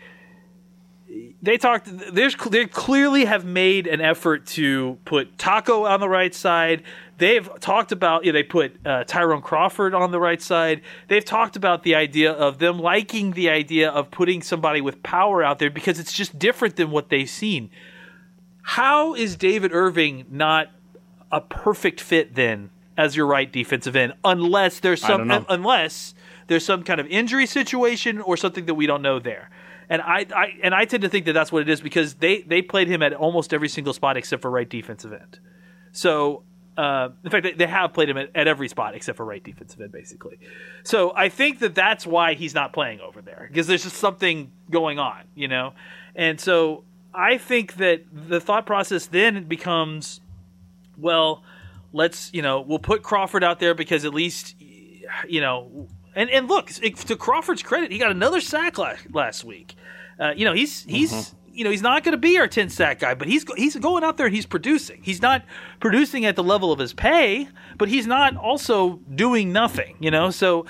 they 1.42 1.56
talked. 1.56 1.88
There's 2.12 2.34
they 2.50 2.66
clearly 2.66 3.24
have 3.24 3.44
made 3.44 3.86
an 3.86 4.00
effort 4.00 4.46
to 4.46 4.98
put 5.04 5.38
Taco 5.38 5.84
on 5.84 6.00
the 6.00 6.08
right 6.08 6.34
side. 6.34 6.82
They've 7.18 7.48
talked 7.60 7.92
about. 7.92 8.24
You 8.24 8.32
know, 8.32 8.38
they 8.38 8.42
put 8.42 8.74
uh, 8.84 9.04
Tyrone 9.04 9.42
Crawford 9.42 9.94
on 9.94 10.10
the 10.10 10.18
right 10.20 10.42
side. 10.42 10.82
They've 11.08 11.24
talked 11.24 11.56
about 11.56 11.82
the 11.82 11.94
idea 11.94 12.32
of 12.32 12.58
them 12.58 12.78
liking 12.78 13.32
the 13.32 13.50
idea 13.50 13.90
of 13.90 14.10
putting 14.10 14.42
somebody 14.42 14.80
with 14.80 15.02
power 15.02 15.42
out 15.42 15.58
there 15.58 15.70
because 15.70 16.00
it's 16.00 16.12
just 16.12 16.38
different 16.38 16.76
than 16.76 16.90
what 16.90 17.10
they've 17.10 17.30
seen. 17.30 17.70
How 18.62 19.14
is 19.14 19.36
David 19.36 19.72
Irving 19.72 20.24
not 20.30 20.68
a 21.30 21.40
perfect 21.40 22.00
fit 22.00 22.34
then 22.34 22.70
as 22.96 23.16
your 23.16 23.26
right 23.26 23.50
defensive 23.50 23.96
end? 23.96 24.14
Unless 24.24 24.80
there's 24.80 25.00
some 25.00 25.30
unless 25.48 26.14
there's 26.46 26.64
some 26.64 26.82
kind 26.82 27.00
of 27.00 27.06
injury 27.06 27.46
situation 27.46 28.20
or 28.20 28.36
something 28.36 28.66
that 28.66 28.74
we 28.74 28.86
don't 28.86 29.02
know 29.02 29.18
there. 29.18 29.50
And 29.88 30.00
I, 30.00 30.26
I 30.34 30.54
and 30.62 30.74
I 30.74 30.84
tend 30.86 31.02
to 31.02 31.08
think 31.08 31.26
that 31.26 31.32
that's 31.32 31.52
what 31.52 31.62
it 31.62 31.68
is 31.68 31.80
because 31.80 32.14
they 32.14 32.42
they 32.42 32.62
played 32.62 32.88
him 32.88 33.02
at 33.02 33.12
almost 33.12 33.52
every 33.52 33.68
single 33.68 33.92
spot 33.92 34.16
except 34.16 34.42
for 34.42 34.50
right 34.50 34.68
defensive 34.68 35.12
end. 35.12 35.38
So 35.92 36.42
uh, 36.76 37.10
in 37.22 37.30
fact, 37.30 37.44
they, 37.44 37.52
they 37.52 37.66
have 37.66 37.92
played 37.92 38.08
him 38.08 38.16
at, 38.16 38.30
at 38.34 38.48
every 38.48 38.68
spot 38.68 38.94
except 38.94 39.16
for 39.16 39.24
right 39.24 39.42
defensive 39.42 39.80
end, 39.80 39.92
basically. 39.92 40.38
So 40.82 41.12
I 41.14 41.28
think 41.28 41.60
that 41.60 41.74
that's 41.74 42.06
why 42.06 42.34
he's 42.34 42.54
not 42.54 42.72
playing 42.72 43.00
over 43.00 43.22
there 43.22 43.46
because 43.48 43.66
there's 43.66 43.84
just 43.84 43.96
something 43.96 44.50
going 44.70 44.98
on, 44.98 45.22
you 45.34 45.48
know. 45.48 45.74
And 46.16 46.40
so 46.40 46.84
I 47.14 47.38
think 47.38 47.74
that 47.74 48.02
the 48.12 48.40
thought 48.40 48.66
process 48.66 49.06
then 49.06 49.44
becomes, 49.44 50.20
well, 50.98 51.42
let's 51.94 52.30
you 52.34 52.42
know 52.42 52.60
we'll 52.60 52.78
put 52.78 53.02
Crawford 53.02 53.42
out 53.42 53.60
there 53.60 53.74
because 53.74 54.04
at 54.04 54.12
least 54.12 54.56
you 55.28 55.40
know 55.40 55.88
and 56.14 56.28
and 56.28 56.48
look 56.48 56.68
to 56.68 57.16
Crawford's 57.16 57.62
credit 57.62 57.90
he 57.90 57.98
got 57.98 58.10
another 58.10 58.40
sack 58.40 58.76
last, 58.76 59.06
last 59.14 59.44
week. 59.44 59.74
Uh, 60.18 60.32
you 60.36 60.44
know 60.44 60.52
he's 60.52 60.82
he's 60.84 61.34
you 61.52 61.64
know 61.64 61.70
he's 61.70 61.82
not 61.82 62.04
going 62.04 62.12
to 62.12 62.18
be 62.18 62.38
our 62.38 62.48
10 62.48 62.68
sack 62.68 62.98
guy 62.98 63.14
but 63.14 63.28
he's 63.28 63.44
he's 63.56 63.76
going 63.76 64.04
out 64.04 64.16
there 64.16 64.26
and 64.26 64.34
he's 64.34 64.46
producing. 64.46 65.00
He's 65.02 65.22
not 65.22 65.44
producing 65.80 66.24
at 66.24 66.36
the 66.36 66.44
level 66.44 66.72
of 66.72 66.78
his 66.78 66.92
pay 66.92 67.48
but 67.78 67.88
he's 67.88 68.06
not 68.06 68.36
also 68.36 69.00
doing 69.14 69.52
nothing 69.52 69.96
you 70.00 70.10
know? 70.10 70.30
So 70.30 70.66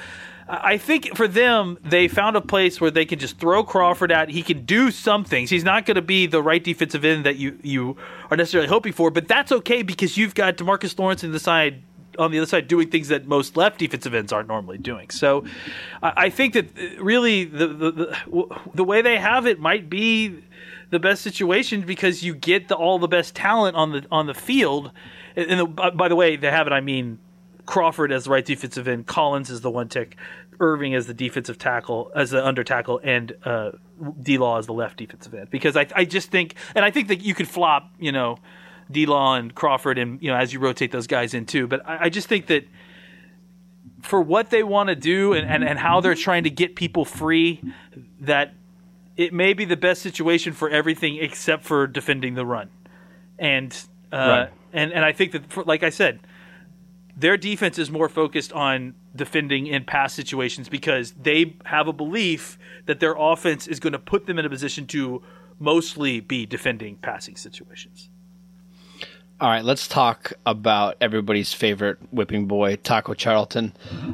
I 0.46 0.76
think 0.76 1.16
for 1.16 1.26
them, 1.26 1.78
they 1.82 2.06
found 2.06 2.36
a 2.36 2.40
place 2.40 2.80
where 2.80 2.90
they 2.90 3.06
can 3.06 3.18
just 3.18 3.38
throw 3.38 3.64
Crawford 3.64 4.12
at. 4.12 4.28
He 4.28 4.42
can 4.42 4.64
do 4.64 4.90
some 4.90 5.24
things. 5.24 5.48
He's 5.48 5.64
not 5.64 5.86
going 5.86 5.94
to 5.94 6.02
be 6.02 6.26
the 6.26 6.42
right 6.42 6.62
defensive 6.62 7.04
end 7.04 7.24
that 7.24 7.36
you, 7.36 7.58
you 7.62 7.96
are 8.30 8.36
necessarily 8.36 8.68
hoping 8.68 8.92
for, 8.92 9.10
but 9.10 9.26
that's 9.26 9.52
okay 9.52 9.82
because 9.82 10.18
you've 10.18 10.34
got 10.34 10.56
Demarcus 10.56 10.98
Lawrence 10.98 11.24
on 11.24 11.32
the 11.32 11.40
side 11.40 11.82
on 12.18 12.30
the 12.30 12.38
other 12.38 12.46
side 12.46 12.68
doing 12.68 12.88
things 12.90 13.08
that 13.08 13.26
most 13.26 13.56
left 13.56 13.78
defensive 13.78 14.14
ends 14.14 14.32
aren't 14.32 14.46
normally 14.46 14.78
doing. 14.78 15.10
So 15.10 15.44
I, 16.00 16.30
think 16.30 16.54
that 16.54 16.66
uh, 16.78 17.02
really 17.02 17.44
the, 17.44 17.66
the 17.66 18.16
the 18.72 18.84
way 18.84 19.02
they 19.02 19.18
have 19.18 19.46
it 19.46 19.58
might 19.58 19.90
be 19.90 20.44
the 20.90 21.00
best 21.00 21.22
situation 21.22 21.80
because 21.80 22.22
you 22.22 22.34
get 22.34 22.68
the, 22.68 22.76
all 22.76 23.00
the 23.00 23.08
best 23.08 23.34
talent 23.34 23.76
on 23.76 23.90
the 23.90 24.06
on 24.12 24.26
the 24.26 24.34
field. 24.34 24.92
And, 25.34 25.60
the, 25.60 25.66
by 25.66 26.06
the 26.06 26.14
way, 26.14 26.36
they 26.36 26.50
have 26.50 26.66
it. 26.66 26.72
I 26.72 26.80
mean. 26.80 27.18
Crawford 27.66 28.12
as 28.12 28.24
the 28.24 28.30
right 28.30 28.44
defensive 28.44 28.86
end, 28.88 29.06
Collins 29.06 29.50
is 29.50 29.60
the 29.62 29.70
one 29.70 29.88
tick, 29.88 30.16
Irving 30.60 30.94
as 30.94 31.06
the 31.06 31.14
defensive 31.14 31.58
tackle, 31.58 32.12
as 32.14 32.30
the 32.30 32.44
under 32.44 32.62
tackle, 32.62 33.00
and 33.02 33.34
uh, 33.44 33.72
D 34.22 34.38
Law 34.38 34.58
as 34.58 34.66
the 34.66 34.72
left 34.74 34.98
defensive 34.98 35.34
end. 35.34 35.50
Because 35.50 35.76
I, 35.76 35.86
I 35.94 36.04
just 36.04 36.30
think, 36.30 36.54
and 36.74 36.84
I 36.84 36.90
think 36.90 37.08
that 37.08 37.22
you 37.22 37.34
could 37.34 37.48
flop, 37.48 37.90
you 37.98 38.12
know, 38.12 38.38
D 38.90 39.06
Law 39.06 39.34
and 39.34 39.54
Crawford, 39.54 39.98
and 39.98 40.22
you 40.22 40.30
know, 40.30 40.36
as 40.36 40.52
you 40.52 40.60
rotate 40.60 40.92
those 40.92 41.06
guys 41.06 41.34
in 41.34 41.46
too. 41.46 41.66
But 41.66 41.88
I, 41.88 42.04
I 42.04 42.08
just 42.08 42.28
think 42.28 42.46
that 42.46 42.68
for 44.02 44.20
what 44.20 44.50
they 44.50 44.62
want 44.62 44.90
to 44.90 44.94
do 44.94 45.32
and, 45.32 45.48
and, 45.48 45.64
and 45.64 45.78
how 45.78 46.00
they're 46.00 46.14
trying 46.14 46.44
to 46.44 46.50
get 46.50 46.76
people 46.76 47.04
free, 47.06 47.62
that 48.20 48.52
it 49.16 49.32
may 49.32 49.54
be 49.54 49.64
the 49.64 49.76
best 49.76 50.02
situation 50.02 50.52
for 50.52 50.68
everything 50.68 51.16
except 51.16 51.64
for 51.64 51.86
defending 51.86 52.34
the 52.34 52.44
run. 52.44 52.68
And 53.38 53.72
uh, 54.12 54.16
Right. 54.16 54.50
and 54.72 54.92
and 54.92 55.04
I 55.04 55.12
think 55.12 55.32
that, 55.32 55.50
for, 55.50 55.64
like 55.64 55.82
I 55.82 55.90
said, 55.90 56.20
their 57.16 57.36
defense 57.36 57.78
is 57.78 57.90
more 57.90 58.08
focused 58.08 58.52
on 58.52 58.94
defending 59.14 59.66
in 59.66 59.84
pass 59.84 60.12
situations 60.12 60.68
because 60.68 61.12
they 61.12 61.56
have 61.66 61.86
a 61.88 61.92
belief 61.92 62.58
that 62.86 63.00
their 63.00 63.14
offense 63.18 63.66
is 63.66 63.78
going 63.80 63.92
to 63.92 63.98
put 63.98 64.26
them 64.26 64.38
in 64.38 64.44
a 64.44 64.50
position 64.50 64.86
to 64.88 65.22
mostly 65.60 66.20
be 66.20 66.44
defending 66.46 66.96
passing 66.96 67.36
situations. 67.36 68.08
All 69.40 69.48
right, 69.50 69.64
let's 69.64 69.86
talk 69.88 70.32
about 70.46 70.96
everybody's 71.00 71.52
favorite 71.52 71.98
whipping 72.12 72.46
boy, 72.46 72.76
Taco 72.76 73.14
Charlton. 73.14 73.72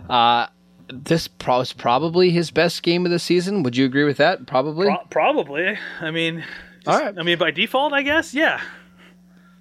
Uh, 0.08 0.46
this 0.88 1.28
pro- 1.28 1.58
was 1.58 1.72
probably 1.72 2.30
his 2.30 2.50
best 2.50 2.82
game 2.82 3.04
of 3.04 3.12
the 3.12 3.18
season. 3.18 3.62
Would 3.62 3.76
you 3.76 3.84
agree 3.84 4.04
with 4.04 4.16
that? 4.16 4.46
Probably. 4.46 4.86
Pro- 4.86 5.04
probably. 5.10 5.78
I 6.00 6.10
mean, 6.10 6.44
All 6.86 6.94
just- 6.94 7.04
right. 7.04 7.14
I 7.18 7.22
mean, 7.22 7.38
by 7.38 7.50
default, 7.50 7.92
I 7.92 8.02
guess. 8.02 8.34
Yeah. 8.34 8.60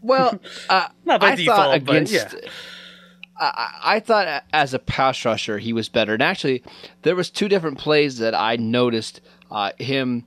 Well, 0.01 0.39
uh, 0.69 0.87
Not 1.05 1.21
by 1.21 1.31
I 1.31 1.35
default, 1.35 1.57
thought 1.57 1.85
but 1.85 1.95
against. 1.95 2.13
yeah. 2.13 2.49
I, 3.39 3.79
I 3.83 3.99
thought 3.99 4.43
as 4.51 4.73
a 4.73 4.79
pass 4.79 5.23
rusher 5.25 5.57
he 5.57 5.73
was 5.73 5.89
better, 5.89 6.13
and 6.13 6.23
actually 6.23 6.63
there 7.03 7.15
was 7.15 7.29
two 7.29 7.47
different 7.47 7.77
plays 7.77 8.17
that 8.19 8.35
I 8.35 8.55
noticed 8.57 9.21
uh, 9.49 9.71
him. 9.77 10.25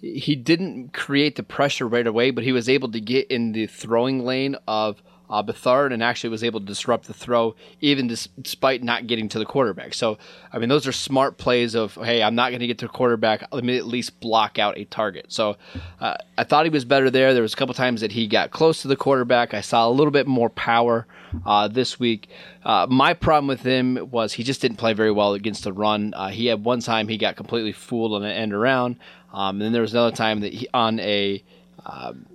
He 0.00 0.36
didn't 0.36 0.92
create 0.92 1.36
the 1.36 1.42
pressure 1.42 1.88
right 1.88 2.06
away, 2.06 2.30
but 2.30 2.44
he 2.44 2.52
was 2.52 2.68
able 2.68 2.90
to 2.90 3.00
get 3.00 3.26
in 3.28 3.52
the 3.52 3.66
throwing 3.66 4.24
lane 4.24 4.56
of 4.68 5.02
uh, 5.30 5.42
Beathard 5.42 5.92
and 5.92 6.02
actually 6.02 6.30
was 6.30 6.44
able 6.44 6.60
to 6.60 6.66
disrupt 6.66 7.06
the 7.06 7.14
throw, 7.14 7.56
even 7.80 8.06
despite 8.06 8.82
not 8.82 9.06
getting 9.06 9.28
to 9.30 9.38
the 9.38 9.46
quarterback. 9.46 9.94
So, 9.94 10.18
I 10.52 10.58
mean, 10.58 10.68
those 10.68 10.86
are 10.86 10.92
smart 10.92 11.38
plays 11.38 11.74
of, 11.74 11.94
hey, 11.94 12.22
I'm 12.22 12.34
not 12.34 12.50
going 12.50 12.60
to 12.60 12.66
get 12.66 12.78
to 12.78 12.86
the 12.86 12.92
quarterback. 12.92 13.48
Let 13.50 13.64
me 13.64 13.76
at 13.78 13.86
least 13.86 14.20
block 14.20 14.58
out 14.58 14.78
a 14.78 14.84
target. 14.84 15.32
So, 15.32 15.56
uh, 16.00 16.16
I 16.36 16.44
thought 16.44 16.66
he 16.66 16.70
was 16.70 16.84
better 16.84 17.10
there. 17.10 17.32
There 17.32 17.42
was 17.42 17.54
a 17.54 17.56
couple 17.56 17.74
times 17.74 18.00
that 18.02 18.12
he 18.12 18.26
got 18.26 18.50
close 18.50 18.82
to 18.82 18.88
the 18.88 18.96
quarterback. 18.96 19.54
I 19.54 19.60
saw 19.60 19.88
a 19.88 19.90
little 19.90 20.12
bit 20.12 20.26
more 20.26 20.50
power 20.50 21.06
uh, 21.46 21.68
this 21.68 21.98
week. 21.98 22.28
Uh, 22.64 22.86
my 22.88 23.14
problem 23.14 23.46
with 23.46 23.62
him 23.62 24.08
was 24.10 24.32
he 24.34 24.42
just 24.42 24.60
didn't 24.60 24.76
play 24.76 24.92
very 24.92 25.10
well 25.10 25.34
against 25.34 25.64
the 25.64 25.72
run. 25.72 26.12
Uh, 26.14 26.28
he 26.28 26.46
had 26.46 26.64
one 26.64 26.80
time 26.80 27.08
he 27.08 27.16
got 27.16 27.36
completely 27.36 27.72
fooled 27.72 28.12
on 28.12 28.24
an 28.24 28.30
end 28.30 28.52
around. 28.52 28.96
Um, 29.32 29.56
and 29.56 29.62
then 29.62 29.72
there 29.72 29.82
was 29.82 29.92
another 29.92 30.14
time 30.14 30.40
that 30.40 30.52
he 30.52 30.68
on 30.72 31.00
a 31.00 31.42
um, 31.84 32.26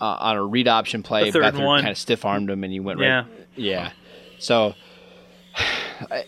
uh, 0.00 0.04
on 0.20 0.36
a 0.36 0.44
read 0.44 0.68
option 0.68 1.02
play, 1.02 1.30
Beathard 1.30 1.52
kind 1.82 1.88
of 1.90 1.98
stiff 1.98 2.24
armed 2.24 2.50
him, 2.50 2.64
and 2.64 2.72
he 2.72 2.80
went 2.80 3.00
Yeah. 3.00 3.20
right. 3.20 3.26
Yeah. 3.56 3.90
So 4.38 4.74
I, 5.56 6.24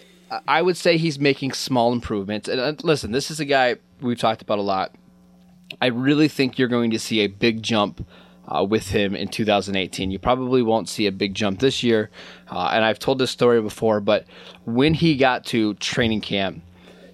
I 0.48 0.62
would 0.62 0.76
say 0.76 0.96
he's 0.96 1.18
making 1.18 1.52
small 1.52 1.92
improvements. 1.92 2.48
And 2.48 2.60
uh, 2.60 2.74
listen, 2.82 3.12
this 3.12 3.30
is 3.30 3.40
a 3.40 3.44
guy 3.44 3.76
we've 4.00 4.18
talked 4.18 4.42
about 4.42 4.58
a 4.58 4.62
lot. 4.62 4.94
I 5.80 5.86
really 5.86 6.28
think 6.28 6.58
you're 6.58 6.68
going 6.68 6.90
to 6.92 6.98
see 6.98 7.20
a 7.20 7.26
big 7.26 7.62
jump 7.62 8.06
uh, 8.48 8.64
with 8.64 8.88
him 8.88 9.14
in 9.14 9.28
2018. 9.28 10.10
You 10.10 10.18
probably 10.18 10.62
won't 10.62 10.88
see 10.88 11.06
a 11.06 11.12
big 11.12 11.34
jump 11.34 11.60
this 11.60 11.82
year. 11.82 12.10
Uh, 12.48 12.70
and 12.72 12.84
I've 12.84 12.98
told 12.98 13.18
this 13.18 13.30
story 13.30 13.60
before, 13.60 14.00
but 14.00 14.24
when 14.64 14.94
he 14.94 15.16
got 15.16 15.44
to 15.46 15.74
training 15.74 16.20
camp, 16.20 16.62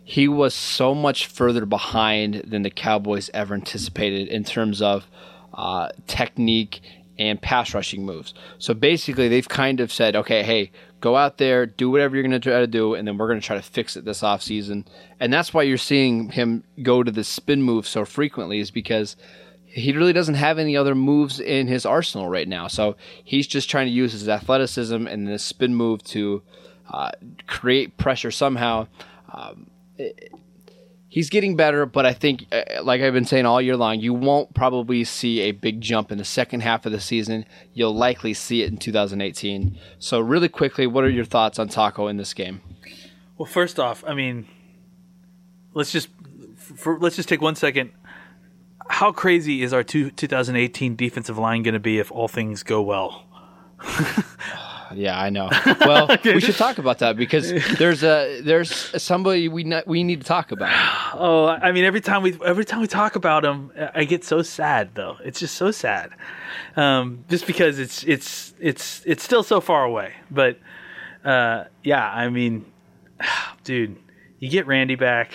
he 0.04 0.28
was 0.28 0.54
so 0.54 0.94
much 0.94 1.26
further 1.26 1.64
behind 1.64 2.42
than 2.46 2.62
the 2.62 2.70
Cowboys 2.70 3.30
ever 3.32 3.54
anticipated 3.54 4.28
in 4.28 4.44
terms 4.44 4.82
of 4.82 5.06
uh, 5.54 5.88
technique 6.06 6.80
and 7.18 7.40
pass 7.40 7.72
rushing 7.74 8.04
moves. 8.04 8.34
So 8.58 8.74
basically, 8.74 9.28
they've 9.28 9.48
kind 9.48 9.80
of 9.80 9.92
said, 9.92 10.16
okay, 10.16 10.42
hey, 10.42 10.72
go 11.00 11.16
out 11.16 11.38
there, 11.38 11.66
do 11.66 11.90
whatever 11.90 12.16
you're 12.16 12.22
going 12.22 12.32
to 12.32 12.40
try 12.40 12.60
to 12.60 12.66
do, 12.66 12.94
and 12.94 13.06
then 13.06 13.16
we're 13.16 13.28
going 13.28 13.40
to 13.40 13.46
try 13.46 13.56
to 13.56 13.62
fix 13.62 13.96
it 13.96 14.04
this 14.04 14.22
offseason. 14.22 14.86
And 15.20 15.32
that's 15.32 15.54
why 15.54 15.62
you're 15.62 15.78
seeing 15.78 16.30
him 16.30 16.64
go 16.82 17.02
to 17.02 17.10
the 17.10 17.24
spin 17.24 17.62
move 17.62 17.86
so 17.86 18.04
frequently, 18.04 18.58
is 18.58 18.70
because 18.70 19.16
he 19.74 19.92
really 19.92 20.12
doesn't 20.12 20.34
have 20.34 20.58
any 20.58 20.76
other 20.76 20.94
moves 20.94 21.40
in 21.40 21.66
his 21.66 21.86
arsenal 21.86 22.28
right 22.28 22.46
now. 22.46 22.68
So 22.68 22.96
he's 23.24 23.46
just 23.46 23.70
trying 23.70 23.86
to 23.86 23.92
use 23.92 24.12
his 24.12 24.28
athleticism 24.28 25.06
and 25.06 25.26
the 25.26 25.38
spin 25.38 25.74
move 25.74 26.02
to 26.04 26.42
uh, 26.90 27.12
create 27.46 27.96
pressure 27.96 28.30
somehow. 28.30 28.86
Um, 29.32 29.68
it- 29.96 30.32
he's 31.08 31.28
getting 31.28 31.56
better, 31.56 31.84
but 31.84 32.06
I 32.06 32.14
think, 32.14 32.46
uh, 32.52 32.82
like 32.82 33.02
I've 33.02 33.12
been 33.12 33.26
saying 33.26 33.44
all 33.44 33.60
year 33.60 33.76
long, 33.76 34.00
you 34.00 34.14
won't 34.14 34.54
probably 34.54 35.04
see 35.04 35.40
a 35.40 35.52
big 35.52 35.80
jump 35.82 36.10
in 36.10 36.16
the 36.18 36.24
second 36.24 36.60
half 36.60 36.86
of 36.86 36.92
the 36.92 37.00
season. 37.00 37.44
You'll 37.74 37.94
likely 37.94 38.32
see 38.32 38.62
it 38.62 38.70
in 38.70 38.78
2018. 38.78 39.78
So, 39.98 40.20
really 40.20 40.48
quickly, 40.48 40.86
what 40.86 41.04
are 41.04 41.10
your 41.10 41.26
thoughts 41.26 41.58
on 41.58 41.68
Taco 41.68 42.06
in 42.08 42.16
this 42.16 42.32
game? 42.32 42.62
Well, 43.36 43.44
first 43.46 43.78
off, 43.78 44.02
I 44.06 44.14
mean, 44.14 44.46
let's 45.74 45.92
just 45.92 46.08
for, 46.56 46.98
let's 46.98 47.16
just 47.16 47.28
take 47.28 47.42
one 47.42 47.56
second. 47.56 47.90
How 48.88 49.12
crazy 49.12 49.62
is 49.62 49.72
our 49.72 49.82
two, 49.82 50.10
2018 50.10 50.96
defensive 50.96 51.38
line 51.38 51.62
going 51.62 51.74
to 51.74 51.80
be 51.80 51.98
if 51.98 52.10
all 52.12 52.28
things 52.28 52.62
go 52.62 52.82
well? 52.82 53.24
Yeah, 54.94 55.18
I 55.18 55.30
know. 55.30 55.48
Well, 55.80 56.16
we 56.24 56.40
should 56.40 56.56
talk 56.56 56.78
about 56.78 56.98
that 57.00 57.16
because 57.16 57.50
there's 57.78 58.04
a 58.04 58.40
there's 58.42 58.70
somebody 59.02 59.48
we 59.48 59.72
we 59.86 60.04
need 60.04 60.20
to 60.20 60.26
talk 60.26 60.52
about. 60.52 60.70
Oh, 61.14 61.46
I 61.46 61.72
mean, 61.72 61.84
every 61.84 62.00
time 62.00 62.22
we 62.22 62.38
every 62.44 62.64
time 62.64 62.80
we 62.80 62.86
talk 62.86 63.16
about 63.16 63.44
him, 63.44 63.70
I 63.94 64.04
get 64.04 64.24
so 64.24 64.40
sad. 64.40 64.94
Though 64.94 65.18
it's 65.22 65.38
just 65.40 65.56
so 65.56 65.70
sad, 65.70 66.10
um, 66.74 67.24
just 67.28 67.46
because 67.46 67.78
it's 67.78 68.02
it's 68.04 68.54
it's 68.58 69.02
it's 69.04 69.22
still 69.22 69.42
so 69.42 69.60
far 69.60 69.84
away. 69.84 70.14
But 70.30 70.58
uh, 71.22 71.64
yeah, 71.84 72.02
I 72.10 72.30
mean, 72.30 72.64
dude, 73.64 73.96
you 74.38 74.48
get 74.48 74.66
Randy 74.66 74.94
back. 74.94 75.32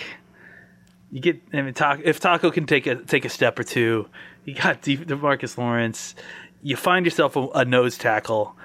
You 1.10 1.20
get 1.20 1.40
I 1.52 1.62
mean, 1.62 1.74
Taco, 1.74 2.02
if 2.04 2.20
Taco 2.20 2.50
can 2.50 2.66
take 2.66 2.86
a 2.86 2.96
take 2.96 3.24
a 3.24 3.28
step 3.28 3.58
or 3.58 3.64
two, 3.64 4.08
you 4.44 4.54
got 4.54 4.82
De- 4.82 4.96
Demarcus 4.96 5.56
Lawrence. 5.56 6.14
You 6.62 6.76
find 6.76 7.06
yourself 7.06 7.36
a, 7.36 7.46
a 7.54 7.64
nose 7.64 7.96
tackle 7.96 8.56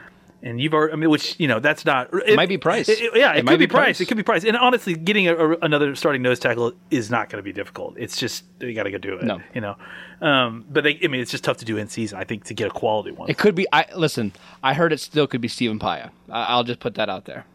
and 0.43 0.59
you've 0.59 0.73
already, 0.73 0.93
I 0.93 0.95
mean, 0.97 1.09
which 1.09 1.39
you 1.39 1.47
know, 1.47 1.61
that's 1.61 1.85
not. 1.85 2.09
It, 2.27 2.35
might 2.35 2.49
be 2.49 2.57
price. 2.57 2.89
It, 2.89 2.99
it, 2.99 3.11
yeah, 3.15 3.31
it, 3.31 3.39
It 3.39 3.45
might 3.45 3.53
could 3.53 3.59
be 3.59 3.65
be 3.65 3.69
price. 3.69 3.83
price. 3.85 4.01
It 4.01 4.05
could 4.07 4.17
be 4.17 4.23
price. 4.23 4.43
And 4.43 4.57
honestly, 4.57 4.93
getting 4.93 5.29
a, 5.29 5.35
a, 5.35 5.57
another 5.59 5.95
starting 5.95 6.21
nose 6.21 6.37
tackle 6.37 6.73
is 6.91 7.09
not 7.09 7.29
going 7.29 7.37
to 7.37 7.43
be 7.43 7.53
difficult. 7.53 7.95
It's 7.97 8.17
just 8.17 8.43
you 8.59 8.73
got 8.73 8.83
to 8.83 8.91
go 8.91 8.97
do 8.97 9.17
it. 9.17 9.23
No. 9.23 9.41
you 9.55 9.61
know. 9.61 9.77
Um, 10.19 10.65
but 10.69 10.83
they, 10.83 10.99
I 11.01 11.07
mean, 11.07 11.21
it's 11.21 11.31
just 11.31 11.45
tough 11.45 11.57
to 11.57 11.65
do 11.65 11.77
in 11.77 11.87
season. 11.87 12.19
I 12.19 12.25
think 12.25 12.43
to 12.45 12.53
get 12.53 12.67
a 12.67 12.71
quality 12.71 13.11
one. 13.11 13.29
It 13.29 13.37
could 13.37 13.55
be. 13.55 13.65
I 13.71 13.85
listen. 13.95 14.33
I 14.61 14.73
heard 14.73 14.91
it 14.91 14.99
still 14.99 15.27
could 15.27 15.39
be 15.39 15.47
Stephen 15.47 15.79
Paea. 15.79 16.11
I, 16.29 16.43
I'll 16.43 16.65
just 16.65 16.81
put 16.81 16.95
that 16.95 17.09
out 17.09 17.23
there. 17.23 17.45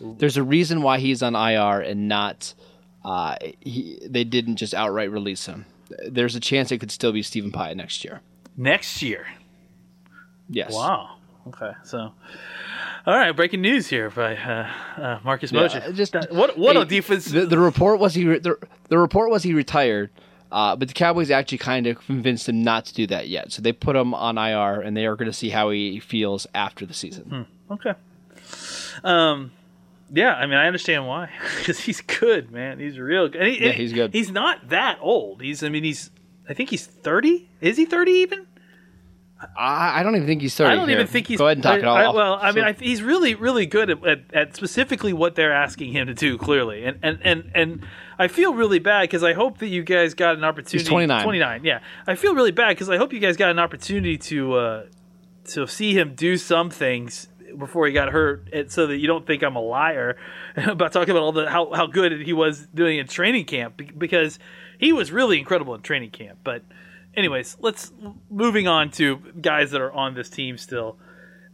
There's 0.00 0.38
a 0.38 0.42
reason 0.42 0.82
why 0.82 0.98
he's 0.98 1.22
on 1.22 1.34
IR 1.34 1.80
and 1.80 2.08
not. 2.08 2.54
Uh, 3.04 3.36
he, 3.60 3.98
they 4.08 4.24
didn't 4.24 4.56
just 4.56 4.74
outright 4.74 5.10
release 5.10 5.46
him. 5.46 5.66
There's 6.08 6.34
a 6.36 6.40
chance 6.40 6.70
it 6.72 6.78
could 6.78 6.90
still 6.90 7.12
be 7.12 7.22
Stephen 7.22 7.50
Paea 7.52 7.74
next 7.76 8.04
year. 8.04 8.20
Next 8.56 9.02
year. 9.02 9.26
Yes. 10.48 10.72
Wow. 10.74 11.16
Okay. 11.48 11.72
So, 11.84 11.98
all 11.98 12.12
right. 13.16 13.32
Breaking 13.32 13.60
news 13.62 13.88
here 13.88 14.10
by 14.10 14.36
uh, 14.36 14.70
uh, 14.96 15.18
Marcus 15.24 15.52
Mosher. 15.52 15.92
just- 15.92 16.14
what 16.30 16.56
what 16.56 16.76
a 16.76 16.84
defense. 16.84 17.26
The, 17.26 17.46
the 17.46 17.58
report 17.58 17.98
was 17.98 18.14
he. 18.14 18.24
re- 18.26 18.38
The, 18.38 18.56
the 18.88 18.98
report 18.98 19.30
was 19.30 19.42
he 19.42 19.54
retired. 19.54 20.10
Uh, 20.52 20.76
but 20.76 20.86
the 20.88 20.92
Cowboys 20.94 21.30
actually 21.30 21.56
kind 21.58 21.86
of 21.86 21.98
convinced 22.04 22.46
him 22.46 22.62
not 22.62 22.84
to 22.84 22.92
do 22.94 23.06
that 23.06 23.26
yet. 23.26 23.50
So 23.50 23.62
they 23.62 23.72
put 23.72 23.96
him 23.96 24.12
on 24.12 24.36
IR, 24.36 24.82
and 24.82 24.94
they 24.94 25.06
are 25.06 25.16
going 25.16 25.30
to 25.30 25.32
see 25.32 25.48
how 25.48 25.70
he 25.70 25.98
feels 25.98 26.46
after 26.54 26.84
the 26.84 26.92
season. 26.92 27.46
Okay. 27.70 27.94
Um, 29.02 29.50
yeah, 30.12 30.34
I 30.34 30.46
mean, 30.46 30.56
I 30.58 30.66
understand 30.66 31.06
why 31.06 31.30
because 31.58 31.80
he's 31.80 32.00
good, 32.00 32.50
man. 32.50 32.78
He's 32.78 32.98
real 32.98 33.28
good. 33.28 33.40
And 33.40 33.50
he- 33.50 33.64
Yeah, 33.64 33.72
he's 33.72 33.92
good. 33.92 34.12
He's 34.12 34.30
not 34.30 34.68
that 34.68 34.98
old. 35.00 35.40
He's, 35.42 35.62
I 35.62 35.68
mean, 35.68 35.84
he's. 35.84 36.10
I 36.48 36.54
think 36.54 36.70
he's 36.70 36.86
thirty. 36.86 37.48
Is 37.60 37.76
he 37.76 37.84
thirty 37.84 38.12
even? 38.12 38.46
I, 39.56 40.00
I 40.00 40.02
don't 40.04 40.14
even 40.14 40.26
think 40.28 40.40
he's 40.40 40.54
thirty. 40.54 40.70
I 40.70 40.76
don't 40.76 40.88
Here, 40.88 40.98
even 40.98 41.08
think 41.08 41.26
he's. 41.26 41.38
Go 41.38 41.46
ahead 41.46 41.56
and 41.56 41.64
talk 41.64 41.78
it 41.78 41.84
all. 41.84 41.96
I- 41.96 42.04
off. 42.04 42.14
well, 42.14 42.34
I 42.40 42.52
mean, 42.52 42.62
So- 42.64 42.68
I, 42.68 42.72
he's 42.72 43.02
really, 43.02 43.34
really 43.34 43.66
good 43.66 43.90
at, 43.90 44.06
at, 44.06 44.20
at 44.32 44.56
specifically 44.56 45.12
what 45.12 45.34
they're 45.34 45.52
asking 45.52 45.92
him 45.92 46.06
to 46.06 46.14
do. 46.14 46.38
Clearly, 46.38 46.84
and 46.84 46.98
and 47.02 47.18
and 47.22 47.50
and 47.54 47.86
I 48.18 48.28
feel 48.28 48.54
really 48.54 48.78
bad 48.78 49.02
because 49.02 49.24
I 49.24 49.32
hope 49.32 49.58
that 49.58 49.66
you 49.66 49.82
guys 49.82 50.14
got 50.14 50.36
an 50.36 50.44
opportunity. 50.44 50.78
He's 50.78 50.88
29. 50.88 51.22
Twenty 51.24 51.38
nine. 51.40 51.64
Yeah, 51.64 51.80
I 52.06 52.14
feel 52.14 52.34
really 52.34 52.52
bad 52.52 52.70
because 52.70 52.88
I 52.88 52.96
hope 52.98 53.12
you 53.12 53.18
guys 53.20 53.36
got 53.36 53.50
an 53.50 53.58
opportunity 53.58 54.16
to 54.18 54.54
uh, 54.54 54.82
to 55.52 55.66
see 55.66 55.92
him 55.96 56.14
do 56.14 56.36
some 56.36 56.70
things 56.70 57.28
before 57.58 57.86
he 57.86 57.92
got 57.92 58.10
hurt, 58.10 58.48
so 58.68 58.86
that 58.86 58.96
you 58.98 59.06
don't 59.06 59.26
think 59.26 59.42
I'm 59.42 59.56
a 59.56 59.60
liar 59.60 60.16
about 60.56 60.92
talking 60.92 61.10
about 61.10 61.22
all 61.22 61.32
the 61.32 61.50
how 61.50 61.72
how 61.72 61.86
good 61.86 62.22
he 62.22 62.32
was 62.32 62.66
doing 62.74 62.98
in 62.98 63.06
training 63.06 63.44
camp 63.44 63.80
because 63.96 64.38
he 64.78 64.92
was 64.92 65.12
really 65.12 65.38
incredible 65.38 65.74
in 65.74 65.82
training 65.82 66.10
camp, 66.10 66.38
but 66.42 66.62
anyways, 67.14 67.56
let's 67.60 67.92
moving 68.30 68.68
on 68.68 68.90
to 68.92 69.16
guys 69.40 69.70
that 69.70 69.80
are 69.80 69.92
on 69.92 70.14
this 70.14 70.28
team 70.28 70.58
still. 70.58 70.98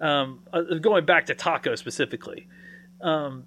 Um, 0.01 0.41
uh, 0.53 0.63
going 0.81 1.05
back 1.05 1.27
to 1.27 1.35
Taco 1.35 1.75
specifically, 1.75 2.47
um, 3.01 3.45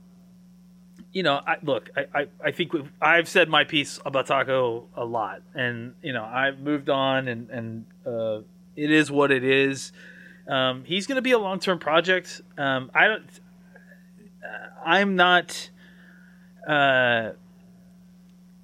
you 1.14 1.24
know, 1.24 1.42
I, 1.46 1.58
look, 1.62 1.90
I, 1.96 2.22
I, 2.22 2.28
I 2.44 2.52
think 2.52 2.74
I've 3.02 3.28
said 3.28 3.50
my 3.50 3.64
piece 3.64 4.00
about 4.06 4.28
Taco 4.28 4.88
a 4.96 5.06
lot, 5.06 5.42
and 5.54 5.94
you 6.02 6.14
know, 6.14 6.24
I've 6.24 6.60
moved 6.60 6.90
on, 6.90 7.28
and 7.28 7.50
and 7.50 7.86
uh, 8.06 8.42
it 8.76 8.92
is 8.92 9.12
what 9.12 9.32
it 9.32 9.44
is. 9.44 9.92
Um, 10.52 10.84
he's 10.84 11.08
going 11.08 11.16
to 11.16 11.22
be 11.22 11.32
a 11.32 11.40
long 11.40 11.60
term 11.60 11.80
project. 11.80 12.42
Um, 12.58 12.92
I 12.94 13.08
don't. 13.08 13.24
I'm 14.86 15.16
not. 15.16 15.70
Uh, 16.68 17.32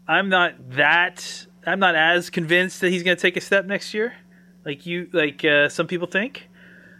I'm 0.05 0.27
not 0.27 0.71
that. 0.71 1.47
I'm 1.65 1.79
not 1.79 1.95
as 1.95 2.29
convinced 2.29 2.81
that 2.81 2.89
he's 2.89 3.03
going 3.03 3.15
to 3.15 3.21
take 3.21 3.37
a 3.37 3.41
step 3.41 3.65
next 3.65 3.93
year, 3.93 4.13
like 4.65 4.85
you, 4.85 5.09
like 5.13 5.45
uh, 5.45 5.69
some 5.69 5.87
people 5.87 6.07
think. 6.07 6.49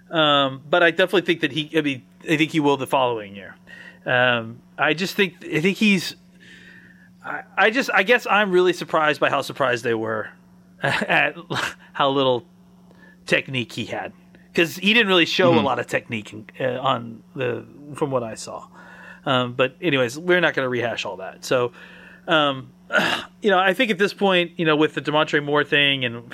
Um, 0.09 0.63
but 0.69 0.83
I 0.83 0.91
definitely 0.91 1.23
think 1.23 1.41
that 1.41 1.51
he. 1.51 1.69
I 1.77 1.81
mean, 1.81 2.03
I 2.23 2.37
think 2.37 2.51
he 2.51 2.61
will 2.61 2.77
the 2.77 2.87
following 2.87 3.35
year. 3.35 3.55
Um, 4.05 4.61
I 4.77 4.93
just 4.93 5.15
think. 5.15 5.33
I 5.45 5.59
think 5.59 5.77
he's. 5.77 6.15
I, 7.25 7.43
I 7.57 7.69
just. 7.71 7.89
I 7.93 8.03
guess 8.03 8.25
I'm 8.25 8.51
really 8.51 8.73
surprised 8.73 9.19
by 9.19 9.29
how 9.29 9.41
surprised 9.41 9.83
they 9.83 9.95
were 9.95 10.29
at 10.81 11.35
how 11.91 12.09
little 12.09 12.45
technique 13.25 13.73
he 13.73 13.83
had 13.83 14.13
because 14.57 14.75
he 14.75 14.91
didn't 14.95 15.07
really 15.07 15.27
show 15.27 15.53
a 15.53 15.61
lot 15.61 15.77
of 15.77 15.85
technique 15.85 16.33
uh, 16.59 16.63
on 16.79 17.21
the 17.35 17.63
from 17.93 18.09
what 18.09 18.23
I 18.23 18.33
saw. 18.33 18.67
Um, 19.23 19.53
but 19.53 19.75
anyways, 19.81 20.17
we're 20.17 20.39
not 20.39 20.55
going 20.55 20.65
to 20.65 20.69
rehash 20.69 21.05
all 21.05 21.17
that. 21.17 21.45
So, 21.45 21.73
um, 22.27 22.71
you 23.43 23.51
know, 23.51 23.59
I 23.59 23.75
think 23.75 23.91
at 23.91 23.99
this 23.99 24.15
point, 24.15 24.53
you 24.57 24.65
know, 24.65 24.75
with 24.75 24.95
the 24.95 25.01
Damontre 25.01 25.43
Moore 25.43 25.63
thing, 25.63 26.05
and 26.05 26.33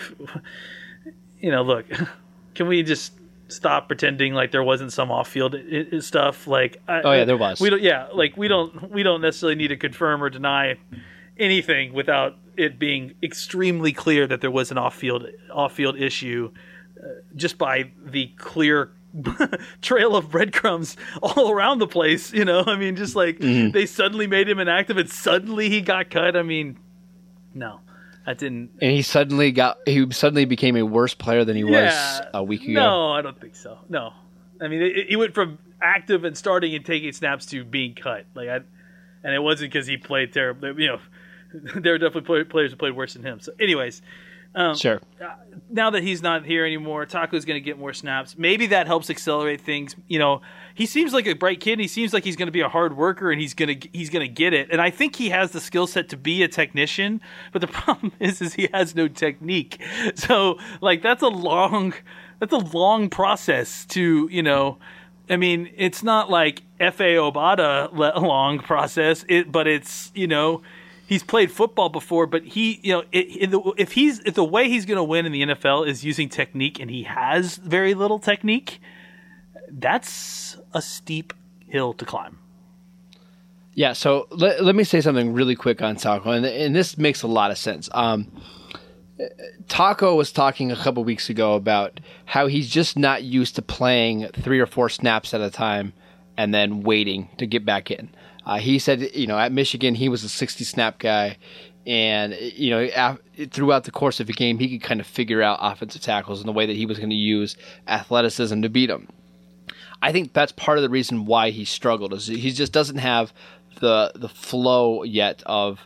you 1.41 1.51
know, 1.51 1.63
look, 1.63 1.85
can 2.55 2.67
we 2.67 2.81
just 2.83 3.11
stop 3.49 3.87
pretending 3.89 4.33
like 4.33 4.51
there 4.51 4.63
wasn't 4.63 4.93
some 4.93 5.11
off-field 5.11 5.55
i- 5.55 5.87
i- 5.91 5.99
stuff? 5.99 6.47
Like, 6.47 6.81
I, 6.87 7.01
Oh, 7.01 7.11
yeah, 7.11 7.25
there 7.25 7.37
was. 7.37 7.59
We 7.59 7.69
don't, 7.69 7.81
yeah, 7.81 8.07
like 8.13 8.37
we 8.37 8.47
don't, 8.47 8.89
we 8.89 9.03
don't 9.03 9.21
necessarily 9.21 9.55
need 9.55 9.67
to 9.67 9.77
confirm 9.77 10.23
or 10.23 10.29
deny 10.29 10.77
anything 11.37 11.91
without 11.93 12.37
it 12.55 12.79
being 12.79 13.15
extremely 13.21 13.91
clear 13.91 14.27
that 14.27 14.39
there 14.39 14.51
was 14.51 14.71
an 14.71 14.77
off-field 14.77 15.27
off-field 15.51 15.99
issue 15.99 16.51
uh, 16.53 16.59
just 17.35 17.57
by 17.57 17.91
the 18.05 18.27
clear 18.37 18.91
trail 19.81 20.15
of 20.15 20.29
breadcrumbs 20.31 20.97
all 21.21 21.51
around 21.51 21.79
the 21.79 21.87
place 21.87 22.33
you 22.33 22.45
know? 22.45 22.63
I 22.65 22.75
mean 22.77 22.95
just 22.95 23.15
like 23.15 23.39
Mm-hmm. 23.39 23.71
they 23.71 23.85
suddenly 23.85 24.27
made 24.27 24.49
him 24.49 24.59
inactive 24.59 24.97
and 24.97 25.09
suddenly 25.09 25.69
he 25.69 25.81
got 25.81 26.09
cut. 26.09 26.35
I 26.35 26.41
mean 26.43 26.77
no 27.53 27.79
that 28.25 28.37
didn't. 28.37 28.71
And 28.81 28.91
he 28.91 29.01
suddenly 29.01 29.51
got 29.51 29.79
he 29.85 30.09
suddenly 30.11 30.45
became 30.45 30.75
a 30.77 30.83
worse 30.83 31.13
player 31.13 31.43
than 31.45 31.55
he 31.55 31.63
was 31.63 32.21
a 32.33 32.43
week 32.43 32.63
ago. 32.63 32.73
no 32.73 33.11
i 33.11 33.21
don't 33.21 33.39
think 33.39 33.55
so. 33.55 33.77
No. 33.89 34.13
I 34.61 34.67
mean 34.67 35.05
he 35.07 35.15
went 35.15 35.33
from 35.33 35.57
active 35.81 36.23
and 36.23 36.37
starting 36.37 36.73
and 36.73 36.85
taking 36.85 37.11
snaps 37.11 37.45
to 37.47 37.63
being 37.65 37.93
cut. 37.95 38.25
Like 38.33 38.49
i 38.49 38.59
and 39.23 39.33
it 39.33 39.39
wasn't 39.43 39.71
because 39.71 39.87
he 39.87 39.97
played 39.97 40.33
terrible 40.33 40.79
you 40.79 40.87
know 40.87 40.99
there 41.75 41.93
were 41.93 41.97
definitely 41.99 42.43
players 42.45 42.71
who 42.71 42.77
played 42.77 42.95
worse 42.95 43.13
than 43.13 43.23
him. 43.23 43.39
So 43.39 43.51
anyways 43.59 44.01
Um, 44.55 44.75
sure. 44.75 45.01
Uh, 45.19 45.35
now 45.69 45.89
that 45.89 46.03
he's 46.03 46.21
not 46.21 46.45
here 46.45 46.65
anymore, 46.65 47.05
Taco's 47.05 47.45
going 47.45 47.59
to 47.59 47.65
get 47.65 47.79
more 47.79 47.93
snaps. 47.93 48.35
Maybe 48.37 48.67
that 48.67 48.85
helps 48.85 49.09
accelerate 49.09 49.61
things. 49.61 49.95
You 50.07 50.19
know, 50.19 50.41
he 50.75 50.85
seems 50.85 51.13
like 51.13 51.25
a 51.25 51.33
bright 51.33 51.59
kid. 51.59 51.79
He 51.79 51.87
seems 51.87 52.13
like 52.13 52.23
he's 52.23 52.35
going 52.35 52.47
to 52.47 52.51
be 52.51 52.61
a 52.61 52.69
hard 52.69 52.95
worker, 52.95 53.31
and 53.31 53.41
he's 53.41 53.53
going 53.53 53.79
to 53.79 53.89
he's 53.91 54.09
going 54.09 54.25
to 54.25 54.31
get 54.31 54.53
it. 54.53 54.69
And 54.71 54.79
I 54.79 54.89
think 54.89 55.15
he 55.15 55.29
has 55.29 55.51
the 55.51 55.59
skill 55.59 55.87
set 55.87 56.09
to 56.09 56.17
be 56.17 56.43
a 56.43 56.47
technician. 56.47 57.21
But 57.51 57.61
the 57.61 57.67
problem 57.83 58.11
is, 58.19 58.41
is 58.41 58.53
he 58.53 58.69
has 58.73 58.95
no 58.95 59.07
technique. 59.07 59.81
So 60.15 60.59
like 60.81 61.01
that's 61.01 61.23
a 61.23 61.27
long 61.27 61.93
that's 62.39 62.53
a 62.53 62.57
long 62.57 63.09
process 63.09 63.85
to 63.87 64.27
you 64.31 64.43
know. 64.43 64.77
I 65.29 65.37
mean, 65.37 65.71
it's 65.77 66.03
not 66.03 66.29
like 66.29 66.61
Efe 66.81 67.15
Obada 67.15 67.89
long 68.21 68.59
process, 68.59 69.23
it, 69.29 69.51
but 69.51 69.67
it's 69.67 70.11
you 70.13 70.27
know 70.27 70.61
he's 71.05 71.23
played 71.23 71.51
football 71.51 71.89
before, 71.89 72.27
but 72.27 72.43
he, 72.43 72.79
you 72.83 72.93
know, 72.93 73.03
the, 73.11 73.73
if 73.77 73.93
he's 73.93 74.19
if 74.19 74.33
the 74.33 74.43
way 74.43 74.69
he's 74.69 74.85
going 74.85 74.97
to 74.97 75.03
win 75.03 75.25
in 75.25 75.31
the 75.31 75.41
NFL 75.43 75.87
is 75.87 76.03
using 76.03 76.29
technique, 76.29 76.79
and 76.79 76.89
he 76.89 77.03
has 77.03 77.57
very 77.57 77.93
little 77.93 78.19
technique, 78.19 78.79
that's 79.69 80.57
a 80.73 80.81
steep 80.81 81.33
hill 81.67 81.93
to 81.93 82.05
climb. 82.05 82.39
Yeah, 83.75 83.93
so 83.93 84.27
let, 84.29 84.63
let 84.63 84.75
me 84.75 84.83
say 84.83 85.01
something 85.01 85.33
really 85.33 85.55
quick 85.55 85.81
on 85.81 85.95
Taco, 85.95 86.31
and, 86.31 86.45
and 86.45 86.75
this 86.75 86.97
makes 86.97 87.23
a 87.23 87.27
lot 87.27 87.49
of 87.49 87.57
sense. 87.57 87.89
Um, 87.93 88.31
Taco 89.67 90.15
was 90.15 90.31
talking 90.31 90.71
a 90.71 90.75
couple 90.75 91.03
weeks 91.03 91.29
ago 91.29 91.55
about 91.55 91.99
how 92.25 92.47
he's 92.47 92.69
just 92.69 92.97
not 92.97 93.23
used 93.23 93.55
to 93.55 93.61
playing 93.61 94.27
three 94.33 94.59
or 94.59 94.65
four 94.65 94.89
snaps 94.89 95.33
at 95.33 95.41
a 95.41 95.49
time 95.49 95.93
and 96.37 96.53
then 96.53 96.81
waiting 96.81 97.29
to 97.37 97.45
get 97.45 97.65
back 97.65 97.89
in. 97.89 98.09
Uh, 98.45 98.57
he 98.57 98.79
said, 98.79 99.15
you 99.15 99.27
know, 99.27 99.37
at 99.37 99.51
Michigan, 99.51 99.95
he 99.95 100.09
was 100.09 100.23
a 100.23 100.29
60 100.29 100.63
snap 100.63 100.99
guy. 100.99 101.37
And, 101.85 102.33
you 102.33 102.69
know, 102.69 102.89
af- 102.95 103.19
throughout 103.51 103.83
the 103.83 103.91
course 103.91 104.19
of 104.19 104.29
a 104.29 104.33
game, 104.33 104.59
he 104.59 104.69
could 104.69 104.87
kind 104.87 104.99
of 104.99 105.07
figure 105.07 105.41
out 105.41 105.59
offensive 105.61 106.01
tackles 106.01 106.39
and 106.39 106.47
the 106.47 106.53
way 106.53 106.65
that 106.65 106.75
he 106.75 106.85
was 106.85 106.97
going 106.97 107.09
to 107.09 107.15
use 107.15 107.57
athleticism 107.87 108.61
to 108.61 108.69
beat 108.69 108.87
them. 108.87 109.07
I 110.01 110.11
think 110.11 110.33
that's 110.33 110.51
part 110.51 110.77
of 110.77 110.81
the 110.81 110.89
reason 110.89 111.25
why 111.25 111.49
he 111.49 111.65
struggled 111.65 112.13
is 112.13 112.27
he 112.27 112.51
just 112.51 112.73
doesn't 112.73 112.97
have 112.97 113.33
the 113.79 114.11
the 114.15 114.29
flow 114.29 115.03
yet 115.03 115.41
of 115.45 115.79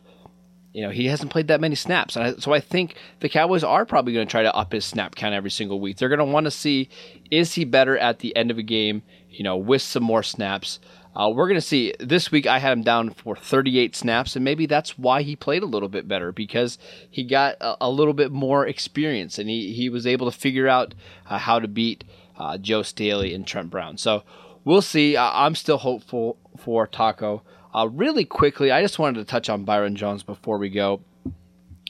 you 0.78 0.84
know, 0.84 0.92
he 0.92 1.08
hasn't 1.08 1.32
played 1.32 1.48
that 1.48 1.60
many 1.60 1.74
snaps. 1.74 2.16
And 2.16 2.26
I, 2.26 2.34
so 2.34 2.54
I 2.54 2.60
think 2.60 2.98
the 3.20 3.30
Cowboys 3.30 3.64
are 3.64 3.84
probably 3.84 4.14
going 4.14 4.28
to 4.28 4.30
try 4.30 4.44
to 4.44 4.56
up 4.56 4.74
his 4.74 4.86
snap 4.86 5.16
count 5.16 5.34
every 5.34 5.50
single 5.50 5.80
week. 5.80 5.98
They're 5.98 6.08
going 6.08 6.20
to 6.20 6.26
want 6.26 6.44
to 6.44 6.52
see 6.52 6.90
is 7.32 7.56
he 7.56 7.66
better 7.66 7.98
at 7.98 8.20
the 8.20 8.36
end 8.36 8.52
of 8.52 8.60
a 8.60 8.64
game, 8.64 9.02
you 9.28 9.44
know, 9.44 9.58
with 9.58 9.82
some 9.82 10.04
more 10.04 10.22
snaps. 10.22 10.80
Uh, 11.18 11.30
we're 11.30 11.48
going 11.48 11.56
to 11.56 11.62
see 11.62 11.94
this 12.00 12.32
week. 12.32 12.46
I 12.46 12.60
had 12.60 12.74
him 12.74 12.84
down 12.84 13.10
for 13.10 13.36
38 13.36 13.96
snaps, 13.96 14.36
and 14.36 14.46
maybe 14.46 14.68
that's 14.68 15.00
why 15.00 15.24
he 15.24 15.36
played 15.36 15.64
a 15.64 15.68
little 15.68 15.90
bit 15.90 16.08
better 16.08 16.32
because 16.32 16.78
he 17.10 17.24
got 17.24 17.56
a, 17.60 17.76
a 17.82 17.90
little 17.90 18.14
bit 18.14 18.32
more 18.32 18.68
experience 18.68 19.40
and 19.40 19.50
he, 19.50 19.74
he 19.74 19.90
was 19.90 20.06
able 20.06 20.30
to 20.30 20.38
figure 20.38 20.68
out 20.68 20.94
uh, 21.28 21.40
how 21.40 21.60
to 21.60 21.68
beat 21.68 22.04
uh, 22.38 22.60
Joe 22.60 22.84
Staley 22.84 23.34
and 23.34 23.48
Trent 23.48 23.72
Brown. 23.72 23.98
So 23.98 24.22
we'll 24.64 24.84
see. 24.84 25.18
I'm 25.18 25.56
still 25.56 25.80
hopeful 25.80 26.38
for 26.56 26.86
Taco. 26.86 27.42
Uh, 27.74 27.90
really 27.92 28.24
quickly, 28.24 28.72
I 28.72 28.82
just 28.82 29.00
wanted 29.00 29.20
to 29.20 29.26
touch 29.26 29.50
on 29.50 29.66
Byron 29.66 29.96
Jones 29.96 30.22
before 30.22 30.60
we 30.60 30.70
go. 30.70 31.02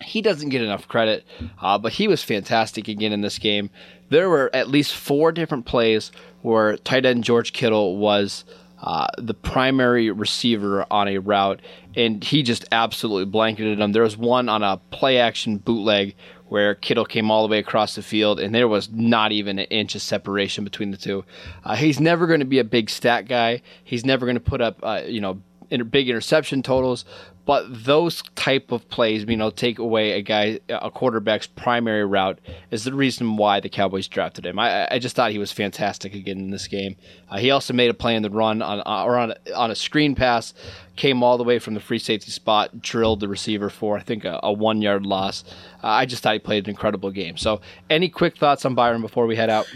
He 0.03 0.21
doesn't 0.21 0.49
get 0.49 0.61
enough 0.61 0.87
credit, 0.87 1.25
uh, 1.59 1.77
but 1.77 1.91
he 1.91 2.07
was 2.07 2.23
fantastic 2.23 2.87
again 2.87 3.11
in 3.11 3.21
this 3.21 3.39
game. 3.39 3.71
There 4.09 4.29
were 4.29 4.49
at 4.53 4.69
least 4.69 4.93
four 4.93 5.33
different 5.33 5.65
plays 5.65 6.11
where 6.43 6.77
tight 6.77 7.05
end 7.05 7.23
George 7.23 7.51
Kittle 7.51 7.97
was 7.97 8.45
uh, 8.81 9.07
the 9.17 9.33
primary 9.33 10.11
receiver 10.11 10.85
on 10.91 11.07
a 11.07 11.17
route, 11.17 11.61
and 11.95 12.23
he 12.23 12.43
just 12.43 12.65
absolutely 12.71 13.25
blanketed 13.25 13.79
him. 13.79 13.91
There 13.91 14.03
was 14.03 14.17
one 14.17 14.49
on 14.49 14.63
a 14.63 14.77
play 14.91 15.17
action 15.17 15.57
bootleg 15.57 16.15
where 16.47 16.75
Kittle 16.75 17.05
came 17.05 17.29
all 17.29 17.45
the 17.45 17.51
way 17.51 17.59
across 17.59 17.95
the 17.95 18.01
field, 18.01 18.39
and 18.39 18.53
there 18.55 18.67
was 18.67 18.89
not 18.89 19.31
even 19.31 19.59
an 19.59 19.65
inch 19.65 19.95
of 19.95 20.01
separation 20.01 20.63
between 20.63 20.91
the 20.91 20.97
two. 20.97 21.25
Uh, 21.63 21.75
he's 21.75 21.99
never 21.99 22.25
going 22.27 22.39
to 22.39 22.45
be 22.45 22.59
a 22.59 22.63
big 22.63 22.89
stat 22.89 23.27
guy. 23.27 23.61
He's 23.83 24.05
never 24.05 24.25
going 24.25 24.35
to 24.35 24.41
put 24.41 24.61
up, 24.61 24.79
uh, 24.81 25.01
you 25.05 25.19
know, 25.19 25.41
big 25.69 26.10
interception 26.10 26.63
totals, 26.63 27.06
but 27.47 27.65
those 27.86 28.23
type 28.36 28.73
of 28.73 28.89
plays, 28.89 29.23
you 29.25 29.38
know, 29.38 29.49
take 29.49 29.80
away 29.80 30.12
a 30.12 30.21
guy, 30.21 30.60
a 30.67 30.91
quarterback's 30.91 31.47
primary 31.47 32.06
route, 32.06 32.39
is 32.71 32.84
the 32.84 32.93
reason 32.93 33.38
why 33.38 33.62
the 33.62 33.69
Cowboys 33.69 34.10
drafted 34.10 34.45
him. 34.45 34.60
I, 34.60 34.88
I 34.91 34.99
just 34.99 35.15
thought 35.15 35.32
he 35.32 35.38
was 35.38 35.53
fantastic 35.53 36.13
again 36.13 36.39
in 36.39 36.49
this 36.49 36.67
game. 36.67 36.97
Uh, 37.30 37.38
he 37.38 37.51
also 37.51 37.73
made 37.73 37.89
a 37.89 37.93
play 37.93 38.15
in 38.15 38.21
the 38.21 38.30
run 38.30 38.62
on 38.62 38.82
uh, 38.86 39.03
or 39.06 39.17
on 39.17 39.34
on 39.56 39.71
a 39.71 39.75
screen 39.75 40.13
pass, 40.13 40.53
came 40.97 41.23
all 41.23 41.38
the 41.38 41.45
way 41.45 41.58
from 41.58 41.73
the 41.73 41.80
free 41.80 41.99
safety 41.99 42.32
spot, 42.32 42.82
drilled 42.82 43.21
the 43.21 43.30
receiver 43.30 43.69
for 43.69 43.97
I 43.97 44.01
think 44.01 44.25
a, 44.25 44.41
a 44.43 44.51
one 44.51 44.82
yard 44.82 45.06
loss. 45.06 45.45
Uh, 45.82 45.88
I 45.88 46.06
just 46.06 46.23
thought 46.23 46.34
he 46.34 46.39
played 46.39 46.65
an 46.65 46.71
incredible 46.71 47.12
game. 47.12 47.38
So, 47.38 47.62
any 47.89 48.10
quick 48.10 48.38
thoughts 48.38 48.65
on 48.65 48.75
Byron 48.75 49.01
before 49.01 49.25
we 49.25 49.38
head 49.38 49.49
out? 49.49 49.67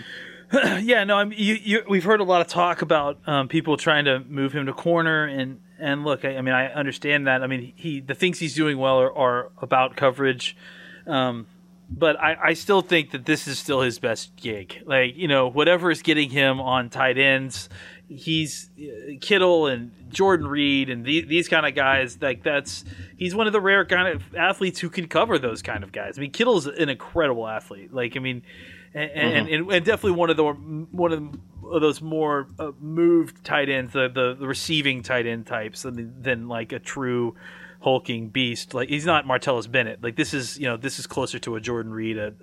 yeah, 0.82 1.06
no, 1.06 1.16
I'm, 1.16 1.32
you, 1.32 1.54
you, 1.54 1.84
we've 1.88 2.04
heard 2.04 2.20
a 2.20 2.26
lot 2.26 2.42
of 2.42 2.48
talk 2.48 2.82
about 2.82 3.18
um, 3.26 3.48
people 3.48 3.78
trying 3.78 4.04
to 4.04 4.20
move 4.20 4.52
him 4.52 4.66
to 4.66 4.74
corner, 4.74 5.24
and 5.24 5.62
and 5.82 6.04
look, 6.04 6.24
I, 6.24 6.38
I, 6.38 6.42
mean, 6.42 6.54
I 6.54 6.68
understand 6.68 7.28
that. 7.28 7.44
I 7.44 7.48
mean, 7.48 7.74
he 7.76 8.00
the 8.00 8.16
things 8.16 8.40
he's 8.40 8.56
doing 8.56 8.78
well 8.78 9.00
are, 9.02 9.18
are 9.18 9.52
about 9.58 9.96
coverage, 9.96 10.56
um, 11.08 11.48
but 11.90 12.20
I, 12.20 12.38
I 12.42 12.54
still 12.54 12.82
think 12.82 13.12
that 13.12 13.26
this 13.26 13.48
is 13.48 13.60
still 13.60 13.82
his 13.82 14.00
best 14.00 14.36
gig. 14.36 14.84
Like 14.86 15.18
you 15.18 15.28
know, 15.28 15.48
whatever 15.48 15.92
is 15.92 16.02
getting 16.02 16.30
him 16.30 16.62
on 16.62 16.90
tight 16.90 17.18
ends, 17.18 17.68
he's 18.08 18.70
uh, 18.80 19.14
Kittle 19.20 19.68
and 19.68 19.92
Jordan 20.10 20.48
Reed 20.48 20.90
and 20.90 21.04
the, 21.04 21.22
these 21.22 21.48
kind 21.48 21.66
of 21.66 21.74
guys. 21.74 22.22
Like 22.22 22.44
that's 22.44 22.86
he's 23.18 23.34
one 23.34 23.48
of 23.48 23.54
the 23.54 23.62
rare 23.62 23.84
kind 23.84 24.08
of 24.08 24.36
athletes 24.36 24.80
who 24.80 24.90
can 24.90 25.08
cover 25.08 25.40
those 25.40 25.62
kind 25.62 25.84
of 25.84 25.92
guys. 25.92 26.18
I 26.18 26.22
mean, 26.22 26.32
Kittle's 26.32 26.68
an 26.68 26.90
incredible 26.90 27.48
athlete. 27.48 27.94
Like 27.94 28.16
I 28.16 28.20
mean 28.20 28.44
and, 28.94 29.10
mm-hmm. 29.12 29.54
and, 29.54 29.72
and, 29.72 29.86
definitely 29.86 30.18
one 30.18 30.30
of 30.30 30.38
the 30.38 30.44
one 30.44 31.14
of, 31.14 31.20
of 31.24 31.40
those 31.80 32.02
more 32.02 32.48
uh, 32.60 32.72
moved 32.80 33.44
tight 33.44 33.70
ends, 33.70 33.94
the, 33.94 34.10
the, 34.10 34.36
the 34.40 34.48
receiving 34.48 35.04
tight 35.04 35.26
end 35.26 35.48
types, 35.48 35.84
than, 35.84 36.22
than 36.22 36.48
like 36.48 36.72
a 36.72 36.80
true 36.80 37.36
hulking 37.82 38.30
beast. 38.30 38.74
Like 38.74 38.90
he's 38.90 39.06
not 39.06 39.26
Martellus 39.26 39.70
Bennett. 39.70 40.04
Like 40.04 40.16
this 40.16 40.34
is 40.34 40.58
you 40.58 40.66
know 40.66 40.78
this 40.78 41.00
is 41.00 41.08
closer 41.08 41.40
to 41.40 41.56
a 41.56 41.62
Jordan 41.62 41.92
Reed, 41.92 42.18
a, 42.18 42.34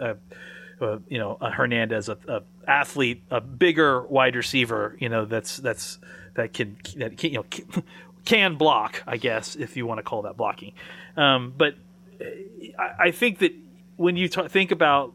a, 0.80 0.84
a 0.84 1.00
you 1.08 1.18
know 1.18 1.38
a 1.40 1.50
Hernandez, 1.50 2.08
a, 2.08 2.18
a, 2.28 2.42
athlete, 2.66 3.22
a 3.30 3.40
bigger 3.40 4.02
wide 4.06 4.36
receiver. 4.36 4.96
You 5.00 5.08
know 5.08 5.24
that's 5.24 5.56
that's 5.56 5.98
that 6.34 6.52
can 6.52 6.76
that 6.96 7.16
can, 7.16 7.32
you 7.32 7.38
know 7.38 7.82
can 8.24 8.54
block, 8.58 9.02
I 9.06 9.16
guess 9.16 9.56
if 9.56 9.76
you 9.76 9.86
want 9.86 9.98
to 9.98 10.02
call 10.02 10.22
that 10.22 10.36
blocking. 10.36 10.72
Um, 11.16 11.54
but 11.56 11.74
I, 12.78 13.06
I 13.06 13.10
think 13.10 13.38
that 13.38 13.54
when 13.96 14.16
you 14.16 14.28
t- 14.28 14.48
think 14.48 14.70
about 14.70 15.12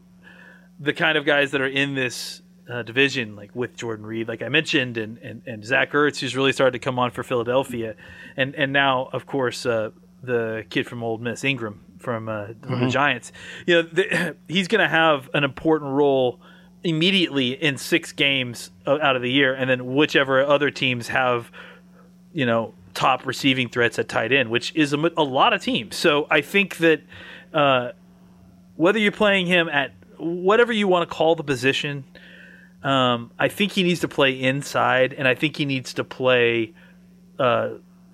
the 0.80 0.92
kind 0.92 1.16
of 1.16 1.24
guys 1.24 1.52
that 1.52 1.60
are 1.60 1.68
in 1.68 1.94
this 1.94 2.42
uh, 2.68 2.82
division, 2.82 3.36
like 3.36 3.54
with 3.54 3.76
Jordan 3.76 4.06
Reed, 4.06 4.28
like 4.28 4.42
I 4.42 4.48
mentioned, 4.48 4.96
and, 4.96 5.18
and, 5.18 5.42
and 5.46 5.64
Zach 5.64 5.92
Ertz, 5.92 6.18
who's 6.18 6.34
really 6.34 6.52
started 6.52 6.72
to 6.72 6.78
come 6.78 6.98
on 6.98 7.10
for 7.10 7.22
Philadelphia, 7.22 7.94
and 8.36 8.54
and 8.54 8.72
now 8.72 9.08
of 9.12 9.26
course 9.26 9.66
uh, 9.66 9.90
the 10.22 10.64
kid 10.70 10.86
from 10.86 11.02
Ole 11.02 11.18
Miss, 11.18 11.42
Engram 11.42 11.78
from, 11.98 12.28
uh, 12.28 12.46
from 12.46 12.54
mm-hmm. 12.56 12.84
the 12.84 12.90
Giants. 12.90 13.32
You 13.66 13.74
know, 13.74 13.82
the, 13.82 14.36
he's 14.48 14.68
going 14.68 14.82
to 14.82 14.88
have 14.88 15.28
an 15.34 15.44
important 15.44 15.92
role 15.92 16.40
immediately 16.82 17.52
in 17.52 17.78
six 17.78 18.12
games 18.12 18.70
out 18.86 19.16
of 19.16 19.22
the 19.22 19.30
year, 19.30 19.54
and 19.54 19.68
then 19.68 19.94
whichever 19.94 20.42
other 20.42 20.70
teams 20.70 21.08
have, 21.08 21.50
you 22.32 22.44
know, 22.44 22.74
top 22.92 23.26
receiving 23.26 23.68
threats 23.68 23.98
at 23.98 24.08
tight 24.08 24.32
end, 24.32 24.50
which 24.50 24.74
is 24.76 24.92
a, 24.92 25.10
a 25.16 25.24
lot 25.24 25.52
of 25.52 25.62
teams. 25.62 25.96
So 25.96 26.26
I 26.30 26.42
think 26.42 26.76
that 26.76 27.02
uh, 27.52 27.92
whether 28.76 28.98
you're 28.98 29.12
playing 29.12 29.46
him 29.46 29.68
at 29.68 29.92
whatever 30.18 30.72
you 30.72 30.86
want 30.88 31.08
to 31.08 31.14
call 31.14 31.34
the 31.34 31.42
position. 31.42 32.04
Um, 32.84 33.30
I 33.38 33.48
think 33.48 33.72
he 33.72 33.82
needs 33.82 34.00
to 34.00 34.08
play 34.08 34.38
inside, 34.38 35.14
and 35.14 35.26
I 35.26 35.34
think 35.34 35.56
he 35.56 35.64
needs 35.64 35.94
to 35.94 36.04
play, 36.04 36.74
uh, 37.38 37.70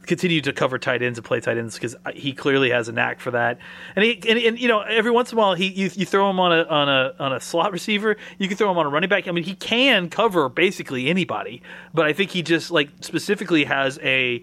continue 0.07 0.41
to 0.41 0.53
cover 0.53 0.79
tight 0.79 1.03
ends 1.03 1.19
and 1.19 1.25
play 1.25 1.41
tight 1.41 1.59
ends 1.59 1.75
because 1.75 1.97
he 2.15 2.33
clearly 2.33 2.71
has 2.71 2.89
a 2.89 2.93
knack 2.93 3.19
for 3.21 3.33
that. 3.33 3.59
And 3.97 4.05
he 4.05 4.15
and, 4.29 4.39
and, 4.39 4.59
you 4.59 4.69
know 4.69 4.81
every 4.81 5.11
once 5.11 5.33
in 5.33 5.39
a 5.39 5.41
while 5.41 5.55
he 5.55 5.67
you, 5.67 5.91
you 5.95 6.07
throw 6.07 6.31
him 6.31 6.39
on 6.39 6.53
a 6.53 6.63
on 6.65 6.89
a 6.89 7.15
on 7.19 7.33
a 7.33 7.41
slot 7.41 7.73
receiver, 7.73 8.17
you 8.39 8.49
can 8.49 8.57
throw 8.57 8.71
him 8.71 8.79
on 8.79 8.87
a 8.87 8.89
running 8.89 9.11
back. 9.11 9.27
I 9.27 9.33
mean 9.33 9.45
he 9.45 9.55
can 9.55 10.09
cover 10.09 10.49
basically 10.49 11.09
anybody, 11.09 11.63
but 11.93 12.07
I 12.07 12.13
think 12.13 12.31
he 12.31 12.43
just 12.43 12.71
like 12.71 12.91
specifically 13.01 13.65
has 13.65 13.99
a 14.03 14.43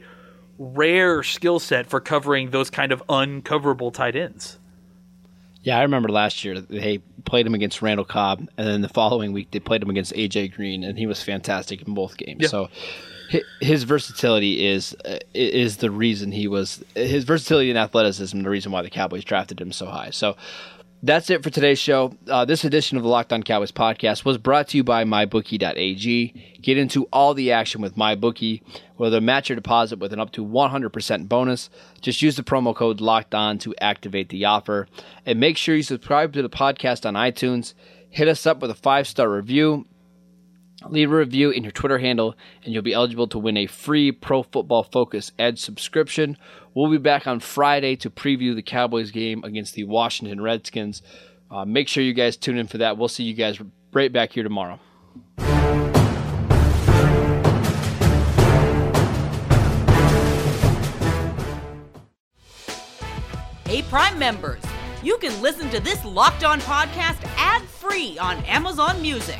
rare 0.60 1.24
skill 1.24 1.60
set 1.60 1.88
for 1.88 2.00
covering 2.02 2.52
those 2.52 2.70
kind 2.70 2.92
of 2.92 3.02
uncoverable 3.08 3.94
tight 3.94 4.16
ends. 4.16 4.60
Yeah, 5.64 5.78
I 5.78 5.82
remember 5.82 6.10
last 6.10 6.44
year 6.44 6.60
they 6.60 7.00
played 7.26 7.46
him 7.46 7.54
against 7.54 7.82
Randall 7.82 8.06
Cobb, 8.06 8.48
and 8.58 8.68
then 8.68 8.82
the 8.82 8.90
following 8.90 9.34
week 9.34 9.52
they 9.52 9.60
played 9.60 9.84
him 9.84 9.90
against 9.90 10.14
AJ 10.14 10.54
Green, 10.54 10.84
and 10.84 10.98
he 10.98 11.06
was 11.06 11.22
fantastic 11.22 11.86
in 11.88 11.94
both 11.94 12.18
games. 12.18 12.44
Yeah. 12.44 12.48
So 12.48 12.70
his 13.60 13.84
versatility 13.84 14.66
is 14.66 14.96
uh, 15.06 15.20
is 15.34 15.78
the 15.78 15.92
reason 15.92 16.32
he 16.32 16.48
was 16.48 16.84
his 16.96 17.24
versatility 17.24 17.70
and 17.70 17.78
athleticism 17.78 18.42
the 18.42 18.50
reason 18.50 18.72
why 18.72 18.82
the 18.82 18.90
Cowboys 18.90 19.24
drafted 19.24 19.60
him 19.60 19.72
so 19.72 19.88
high. 19.88 20.12
So 20.12 20.38
that's 21.04 21.30
it 21.30 21.44
for 21.44 21.50
today's 21.50 21.78
show. 21.80 22.16
Uh, 22.28 22.44
this 22.44 22.64
edition 22.64 22.98
of 22.98 23.04
the 23.04 23.10
Locked 23.10 23.32
On 23.32 23.44
Cowboys 23.44 23.72
podcast 23.72 24.26
was 24.26 24.38
brought 24.38 24.70
to 24.70 24.78
you 24.78 24.84
by 24.84 25.04
MyBookie.ag. 25.04 26.60
Get 26.62 26.78
into 26.78 27.04
all 27.14 27.34
the 27.34 27.52
action 27.52 27.82
with 27.82 27.96
MyBookie, 27.96 28.62
whether 28.96 29.22
match 29.22 29.50
your 29.50 29.56
deposit 29.56 30.00
with 30.00 30.12
an 30.12 30.20
up 30.20 30.32
to 30.32 30.46
100% 30.46 31.30
bonus. 31.30 31.70
Just 32.02 32.22
use 32.22 32.36
the 32.36 32.44
promo 32.44 32.76
code 32.76 33.00
Locked 33.00 33.36
On 33.36 33.58
to 33.60 33.76
activate 33.80 34.30
the 34.30 34.46
offer. 34.46 34.88
And 35.26 35.40
make 35.40 35.58
sure 35.58 35.76
you 35.76 35.84
subscribe 35.84 36.34
to 36.34 36.42
the 36.42 36.50
podcast 36.50 37.06
on 37.06 37.14
iTunes. 37.14 37.74
Hit 38.10 38.28
us 38.28 38.48
up 38.48 38.60
with 38.60 38.72
a 38.72 38.76
five 38.76 39.08
star 39.08 39.30
review. 39.30 39.86
Leave 40.86 41.12
a 41.12 41.16
review 41.16 41.50
in 41.50 41.64
your 41.64 41.72
Twitter 41.72 41.98
handle, 41.98 42.36
and 42.64 42.72
you'll 42.72 42.84
be 42.84 42.94
eligible 42.94 43.28
to 43.28 43.40
win 43.40 43.58
a 43.58 43.66
free 43.66 44.12
Pro 44.12 44.44
Football 44.44 44.84
Focus 44.84 45.32
Edge 45.40 45.60
subscription. 45.60 46.38
We'll 46.76 46.92
be 46.92 47.00
back 47.00 47.26
on 47.26 47.40
Friday 47.40 47.96
to 47.98 48.12
preview 48.12 48.54
the 48.54 48.62
Cowboys 48.62 49.10
game 49.10 49.44
against 49.44 49.74
the 49.74 49.86
Washington 49.86 50.40
Redskins. 50.40 51.02
Uh, 51.50 51.66
make 51.66 51.88
sure 51.88 52.04
you 52.04 52.14
guys 52.14 52.38
tune 52.38 52.58
in 52.58 52.68
for 52.68 52.78
that. 52.78 52.98
We'll 52.98 53.08
see 53.08 53.24
you 53.24 53.34
guys 53.34 53.60
right 53.92 54.14
back 54.14 54.34
here 54.34 54.44
tomorrow. 54.44 54.80
Hey, 63.66 63.82
Prime 63.90 64.20
members, 64.20 64.62
you 65.02 65.18
can 65.18 65.42
listen 65.42 65.72
to 65.72 65.80
this 65.80 66.06
locked 66.06 66.44
on 66.44 66.62
podcast 66.62 67.18
ad 67.38 67.64
free 67.64 68.18
on 68.20 68.38
Amazon 68.46 69.02
Music. 69.02 69.40